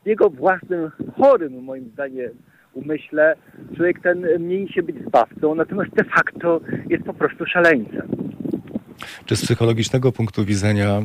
W 0.04 0.06
jego 0.06 0.30
własnym, 0.30 0.90
chorym 1.16 1.62
moim 1.62 1.84
zdaniem 1.84 2.30
umyśle 2.74 3.34
człowiek 3.76 4.02
ten 4.02 4.26
mieni 4.38 4.68
się 4.68 4.82
być 4.82 4.96
zbawcą, 5.06 5.54
natomiast 5.54 5.90
de 5.90 6.04
facto 6.04 6.60
jest 6.88 7.04
po 7.04 7.14
prostu 7.14 7.46
szaleńcem. 7.46 8.29
Czy 9.26 9.36
z 9.36 9.42
psychologicznego 9.44 10.12
punktu 10.12 10.44
widzenia 10.44 11.02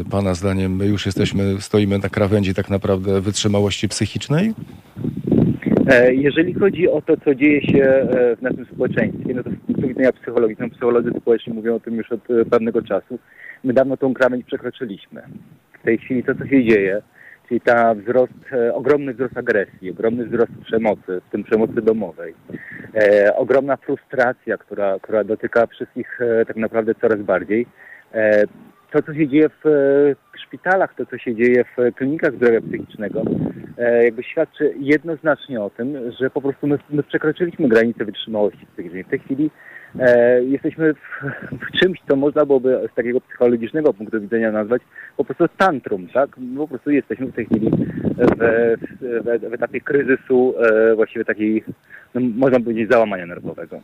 y, 0.00 0.10
pana 0.10 0.34
zdaniem 0.34 0.76
my 0.76 0.86
już 0.86 1.06
jesteśmy, 1.06 1.60
stoimy 1.60 1.98
na 1.98 2.08
krawędzi 2.08 2.54
tak 2.54 2.70
naprawdę 2.70 3.20
wytrzymałości 3.20 3.88
psychicznej? 3.88 4.54
E, 5.90 6.14
Jeżeli 6.14 6.54
chodzi 6.54 6.88
o 6.88 7.02
to, 7.02 7.16
co 7.16 7.34
dzieje 7.34 7.62
się 7.62 7.84
e, 7.84 8.36
w 8.36 8.42
naszym 8.42 8.66
społeczeństwie, 8.66 9.34
no 9.34 9.42
to 9.42 9.50
z 9.50 9.66
punktu 9.66 9.88
widzenia 9.88 10.12
psychologicznego, 10.12 10.70
psycholodzy 10.74 11.10
społeczni 11.20 11.52
mówią 11.52 11.74
o 11.74 11.80
tym 11.80 11.94
już 11.94 12.12
od 12.12 12.30
e, 12.30 12.44
pewnego 12.44 12.82
czasu. 12.82 13.18
My 13.64 13.72
dawno 13.72 13.96
tą 13.96 14.14
krawędź 14.14 14.46
przekroczyliśmy. 14.46 15.22
W 15.80 15.84
tej 15.84 15.98
chwili 15.98 16.24
to, 16.24 16.34
co 16.34 16.46
się 16.46 16.64
dzieje, 16.64 17.02
czyli 17.48 17.60
ta 17.60 17.94
wzrost, 17.94 18.32
ogromny 18.74 19.14
wzrost 19.14 19.38
agresji, 19.38 19.90
ogromny 19.90 20.26
wzrost 20.26 20.52
przemocy, 20.64 21.20
w 21.28 21.32
tym 21.32 21.44
przemocy 21.44 21.82
domowej, 21.82 22.34
e, 22.98 23.36
ogromna 23.36 23.76
frustracja, 23.76 24.58
która, 24.58 24.98
która 25.02 25.24
dotyka 25.24 25.66
wszystkich 25.66 26.20
e, 26.20 26.44
tak 26.44 26.56
naprawdę 26.56 26.94
coraz 26.94 27.18
bardziej. 27.18 27.66
E, 28.14 28.44
to, 28.92 29.02
co 29.02 29.14
się 29.14 29.28
dzieje 29.28 29.48
w 29.48 29.66
e, 29.66 30.38
szpitalach, 30.38 30.94
to, 30.94 31.06
co 31.06 31.18
się 31.18 31.34
dzieje 31.34 31.64
w 31.64 31.94
klinikach 31.94 32.34
zdrowia 32.34 32.60
psychicznego, 32.60 33.22
e, 33.78 34.04
jakby 34.04 34.22
świadczy 34.22 34.74
jednoznacznie 34.78 35.60
o 35.60 35.70
tym, 35.70 36.12
że 36.20 36.30
po 36.30 36.40
prostu 36.40 36.66
my, 36.66 36.78
my 36.90 37.02
przekroczyliśmy 37.02 37.68
granicę 37.68 38.04
wytrzymałości 38.04 38.66
psychicznej. 38.66 39.04
W 39.04 39.08
tej 39.08 39.18
chwili 39.18 39.50
e, 39.98 40.42
jesteśmy 40.44 40.94
w, 40.94 40.98
w 41.52 41.78
czymś, 41.78 41.98
co 42.08 42.16
można 42.16 42.46
byłoby 42.46 42.88
z 42.92 42.94
takiego 42.94 43.20
psychologicznego 43.20 43.94
punktu 43.94 44.20
widzenia 44.20 44.52
nazwać 44.52 44.82
po 45.16 45.24
prostu 45.24 45.48
tantrum, 45.56 46.08
tak? 46.08 46.30
Po 46.56 46.68
prostu 46.68 46.90
jesteśmy 46.90 47.26
w 47.26 47.34
tej 47.34 47.46
chwili 47.46 47.70
w, 47.70 48.78
w, 49.24 49.50
w 49.50 49.54
etapie 49.54 49.80
kryzysu, 49.80 50.54
e, 50.58 50.94
właściwie 50.94 51.24
takiej, 51.24 51.64
no, 52.14 52.20
można 52.20 52.60
powiedzieć, 52.60 52.90
załamania 52.90 53.26
nerwowego. 53.26 53.80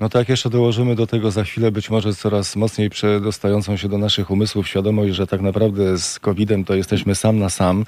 No 0.00 0.08
tak, 0.08 0.28
jeszcze 0.28 0.50
dołożymy 0.50 0.94
do 0.94 1.06
tego 1.06 1.30
za 1.30 1.44
chwilę 1.44 1.72
być 1.72 1.90
może 1.90 2.12
coraz 2.12 2.56
mocniej 2.56 2.90
przedostającą 2.90 3.76
się 3.76 3.88
do 3.88 3.98
naszych 3.98 4.30
umysłów 4.30 4.68
świadomość, 4.68 5.14
że 5.14 5.26
tak 5.26 5.40
naprawdę 5.40 5.98
z 5.98 6.18
COVID-em 6.18 6.64
to 6.64 6.74
jesteśmy 6.74 7.14
sam 7.14 7.38
na 7.38 7.50
sam, 7.50 7.84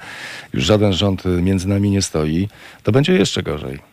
już 0.53 0.63
żaden 0.63 0.93
rząd 0.93 1.23
między 1.41 1.69
nami 1.69 1.89
nie 1.89 2.01
stoi, 2.01 2.47
to 2.83 2.91
będzie 2.91 3.13
jeszcze 3.13 3.43
gorzej. 3.43 3.90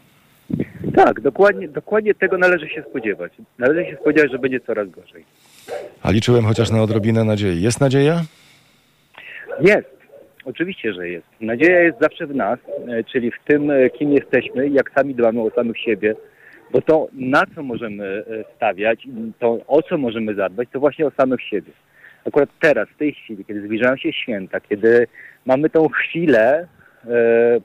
Tak, 0.97 1.21
dokładnie, 1.21 1.69
dokładnie 1.69 2.15
tego 2.15 2.39
należy 2.39 2.69
się 2.69 2.83
spodziewać. 2.91 3.33
Należy 3.59 3.91
się 3.91 3.97
spodziewać, 3.97 4.33
że 4.33 4.39
będzie 4.39 4.61
coraz 4.61 4.91
gorzej. 4.91 5.25
A 6.03 6.11
liczyłem 6.11 6.45
chociaż 6.45 6.71
na 6.71 6.83
odrobinę 6.83 7.25
nadziei. 7.25 7.63
Jest 7.63 7.81
nadzieja? 7.81 8.21
Jest. 9.61 9.99
Oczywiście, 10.45 10.93
że 10.93 11.09
jest. 11.09 11.27
Nadzieja 11.41 11.81
jest 11.81 11.99
zawsze 12.01 12.27
w 12.27 12.35
nas, 12.35 12.59
e, 12.89 13.05
czyli 13.05 13.31
w 13.31 13.45
tym, 13.45 13.71
e, 13.71 13.91
kim 13.91 14.13
jesteśmy, 14.13 14.69
jak 14.69 14.91
sami 14.95 15.15
dbamy 15.15 15.41
o 15.41 15.51
samych 15.51 15.79
siebie, 15.79 16.15
bo 16.73 16.83
to, 16.83 17.09
na 17.13 17.43
co 17.55 17.63
możemy 17.63 18.05
e, 18.05 18.45
stawiać, 18.57 19.09
to 19.39 19.59
o 19.67 19.83
co 19.83 19.99
możemy 19.99 20.35
zadbać, 20.35 20.69
to 20.73 20.81
właśnie 20.81 21.07
o 21.07 21.11
samych 21.11 21.43
siebie. 21.43 21.73
Akurat 22.25 22.49
teraz, 22.61 22.89
w 22.89 22.99
tej 22.99 23.13
chwili, 23.13 23.45
kiedy 23.45 23.63
zbliżają 23.63 23.97
się 23.97 24.13
święta, 24.13 24.61
kiedy 24.61 25.07
mamy 25.47 25.71
tą 25.71 25.89
chwilę, 25.89 26.67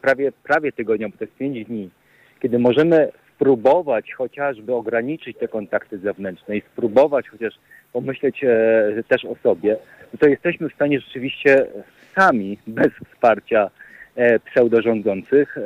prawie, 0.01 0.31
prawie 0.43 0.71
tygodnia, 0.71 1.09
bo 1.09 1.17
to 1.17 1.23
jest 1.23 1.38
pięć 1.38 1.65
dni, 1.65 1.89
kiedy 2.43 2.59
możemy 2.59 3.11
spróbować 3.35 4.13
chociażby 4.13 4.73
ograniczyć 4.73 5.37
te 5.37 5.47
kontakty 5.47 5.97
zewnętrzne 5.97 6.57
i 6.57 6.61
spróbować 6.61 7.29
chociaż 7.29 7.53
pomyśleć 7.93 8.43
e, 8.43 9.03
też 9.07 9.25
o 9.25 9.35
sobie, 9.43 9.77
no 10.13 10.19
to 10.19 10.27
jesteśmy 10.27 10.69
w 10.69 10.73
stanie 10.73 10.99
rzeczywiście 10.99 11.65
sami, 12.15 12.57
bez 12.67 12.91
wsparcia 13.13 13.69
e, 14.15 14.39
pseudorządzących, 14.39 15.57
e, 15.57 15.61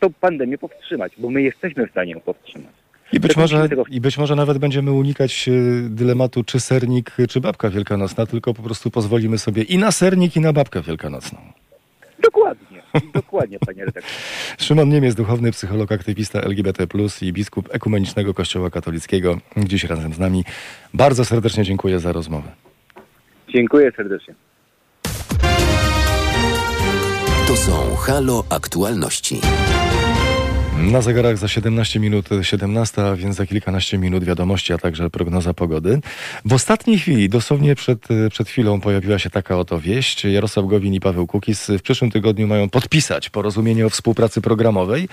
tą 0.00 0.12
pandemię 0.20 0.58
powstrzymać, 0.58 1.12
bo 1.18 1.30
my 1.30 1.42
jesteśmy 1.42 1.86
w 1.86 1.90
stanie 1.90 2.12
ją 2.12 2.20
powstrzymać. 2.20 2.72
I 3.12 3.20
być, 3.20 3.36
może, 3.36 3.68
I 3.90 4.00
być 4.00 4.18
może 4.18 4.36
nawet 4.36 4.58
będziemy 4.58 4.92
unikać 4.92 5.48
e, 5.48 5.52
dylematu 5.88 6.44
czy 6.44 6.60
sernik, 6.60 7.16
czy 7.28 7.40
babka 7.40 7.70
wielkanocna, 7.70 8.26
tylko 8.26 8.54
po 8.54 8.62
prostu 8.62 8.90
pozwolimy 8.90 9.38
sobie 9.38 9.62
i 9.62 9.78
na 9.78 9.92
sernik, 9.92 10.36
i 10.36 10.40
na 10.40 10.52
babkę 10.52 10.82
wielkanocną. 10.82 11.38
Dokładnie. 12.18 12.75
Dokładnie, 13.14 13.58
panie 13.58 13.84
redaktorze. 13.84 14.16
Szymon 14.58 14.88
Niemiec, 14.88 15.14
duchowny 15.14 15.52
psycholog, 15.52 15.92
aktywista 15.92 16.40
LGBT+, 16.40 16.86
i 17.22 17.32
biskup 17.32 17.68
Ekumenicznego 17.74 18.34
Kościoła 18.34 18.70
Katolickiego, 18.70 19.38
dziś 19.56 19.84
razem 19.84 20.12
z 20.12 20.18
nami. 20.18 20.44
Bardzo 20.94 21.24
serdecznie 21.24 21.64
dziękuję 21.64 22.00
za 22.00 22.12
rozmowę. 22.12 22.52
Dziękuję 23.48 23.92
serdecznie. 23.96 24.34
To 27.46 27.56
są 27.56 27.94
Halo 27.96 28.44
Aktualności. 28.50 29.40
Na 30.78 31.02
zegarach 31.02 31.38
za 31.38 31.48
17 31.48 32.00
minut 32.00 32.28
17, 32.42 33.02
a 33.02 33.16
więc 33.16 33.36
za 33.36 33.46
kilkanaście 33.46 33.98
minut 33.98 34.24
wiadomości, 34.24 34.72
a 34.72 34.78
także 34.78 35.10
prognoza 35.10 35.54
pogody. 35.54 36.00
W 36.44 36.52
ostatniej 36.52 36.98
chwili, 36.98 37.28
dosłownie 37.28 37.74
przed, 37.74 38.08
przed 38.30 38.48
chwilą 38.48 38.80
pojawiła 38.80 39.18
się 39.18 39.30
taka 39.30 39.58
oto 39.58 39.80
wieść. 39.80 40.24
Jarosław 40.24 40.66
Gowin 40.66 40.94
i 40.94 41.00
Paweł 41.00 41.26
Kukis 41.26 41.66
w 41.66 41.82
przyszłym 41.82 42.10
tygodniu 42.10 42.46
mają 42.46 42.68
podpisać 42.68 43.30
porozumienie 43.30 43.86
o 43.86 43.90
współpracy 43.90 44.40
programowej. 44.40 45.08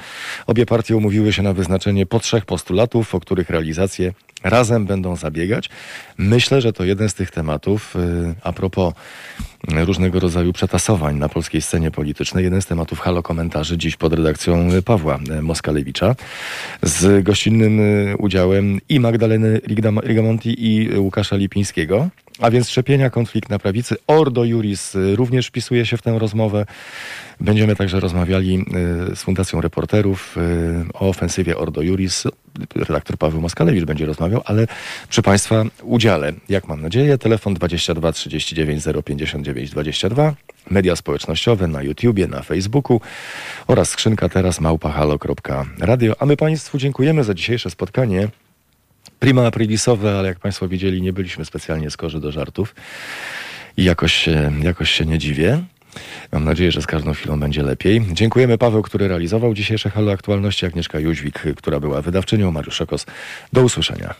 Obie 0.47 0.65
partie 0.65 0.97
umówiły 0.97 1.33
się 1.33 1.41
na 1.41 1.53
wyznaczenie 1.53 2.05
po 2.05 2.19
trzech 2.19 2.45
postulatów, 2.45 3.15
o 3.15 3.19
których 3.19 3.49
realizację 3.49 4.13
razem 4.43 4.85
będą 4.85 5.15
zabiegać. 5.15 5.69
Myślę, 6.17 6.61
że 6.61 6.73
to 6.73 6.83
jeden 6.83 7.09
z 7.09 7.13
tych 7.13 7.31
tematów, 7.31 7.95
y, 7.95 8.35
a 8.43 8.53
propos 8.53 8.93
różnego 9.67 10.19
rodzaju 10.19 10.53
przetasowań 10.53 11.17
na 11.17 11.29
polskiej 11.29 11.61
scenie 11.61 11.91
politycznej. 11.91 12.43
Jeden 12.43 12.61
z 12.61 12.65
tematów 12.65 12.99
halo 12.99 13.23
komentarzy 13.23 13.77
dziś 13.77 13.95
pod 13.95 14.13
redakcją 14.13 14.69
Pawła 14.85 15.19
Moskalewicza 15.41 16.15
z 16.81 17.23
gościnnym 17.23 17.79
y, 17.79 18.15
udziałem 18.17 18.79
i 18.89 18.99
Magdaleny 18.99 19.61
Rigamonti 20.07 20.55
i 20.57 20.97
Łukasza 20.97 21.35
Lipińskiego. 21.35 22.09
A 22.43 22.51
więc 22.51 22.69
szczepienia, 22.69 23.09
konflikt 23.09 23.49
na 23.49 23.59
prawicy. 23.59 23.95
Ordo 24.07 24.43
Juris 24.43 24.95
y, 24.95 25.15
również 25.15 25.47
wpisuje 25.47 25.85
się 25.85 25.97
w 25.97 26.01
tę 26.01 26.19
rozmowę. 26.19 26.65
Będziemy 27.39 27.75
także 27.75 27.99
rozmawiali 27.99 28.65
y, 29.11 29.15
z 29.15 29.23
Fundacją 29.23 29.61
Reporterów 29.61 30.37
y, 30.37 30.41
o 30.93 31.09
ofensywie 31.09 31.57
Ordo 31.57 31.81
Juris. 31.81 32.23
Redaktor 32.75 33.17
Paweł 33.17 33.41
Moskalewicz 33.41 33.85
będzie 33.85 34.05
rozmawiał, 34.05 34.41
ale 34.45 34.67
przy 35.09 35.21
Państwa 35.21 35.63
udziale, 35.83 36.33
jak 36.49 36.67
mam 36.67 36.81
nadzieję, 36.81 37.17
telefon 37.17 37.53
22 37.53 38.11
39 38.11 38.83
059 39.05 39.69
22, 39.69 40.33
media 40.71 40.95
społecznościowe 40.95 41.67
na 41.67 41.83
YouTubie, 41.83 42.27
na 42.27 42.41
Facebooku 42.41 43.01
oraz 43.67 43.89
skrzynka 43.89 44.29
teraz 44.29 44.59
małpahalo.radio. 44.61 46.15
A 46.19 46.25
my 46.25 46.37
Państwu 46.37 46.77
dziękujemy 46.77 47.23
za 47.23 47.33
dzisiejsze 47.33 47.69
spotkanie 47.69 48.29
prima 49.23 49.47
aprilisowe, 49.47 50.19
ale 50.19 50.27
jak 50.27 50.39
Państwo 50.39 50.67
widzieli, 50.67 51.01
nie 51.01 51.13
byliśmy 51.13 51.45
specjalnie 51.45 51.89
skorzy 51.89 52.19
do 52.19 52.31
żartów 52.31 52.75
i 53.77 53.83
jakoś, 53.83 54.29
jakoś 54.61 54.91
się 54.91 55.05
nie 55.05 55.17
dziwię. 55.17 55.63
Mam 56.31 56.43
nadzieję, 56.43 56.71
że 56.71 56.81
z 56.81 56.87
każdą 56.87 57.13
chwilą 57.13 57.39
będzie 57.39 57.63
lepiej. 57.63 58.01
Dziękujemy 58.11 58.57
Paweł, 58.57 58.81
który 58.81 59.07
realizował 59.07 59.53
dzisiejsze 59.53 59.89
Halo 59.89 60.11
Aktualności, 60.11 60.65
Agnieszka 60.65 60.99
Jóźwik, 60.99 61.43
która 61.57 61.79
była 61.79 62.01
wydawczynią, 62.01 62.51
Mariusz 62.51 62.75
Szokos. 62.75 63.05
Do 63.53 63.63
usłyszenia. 63.63 64.15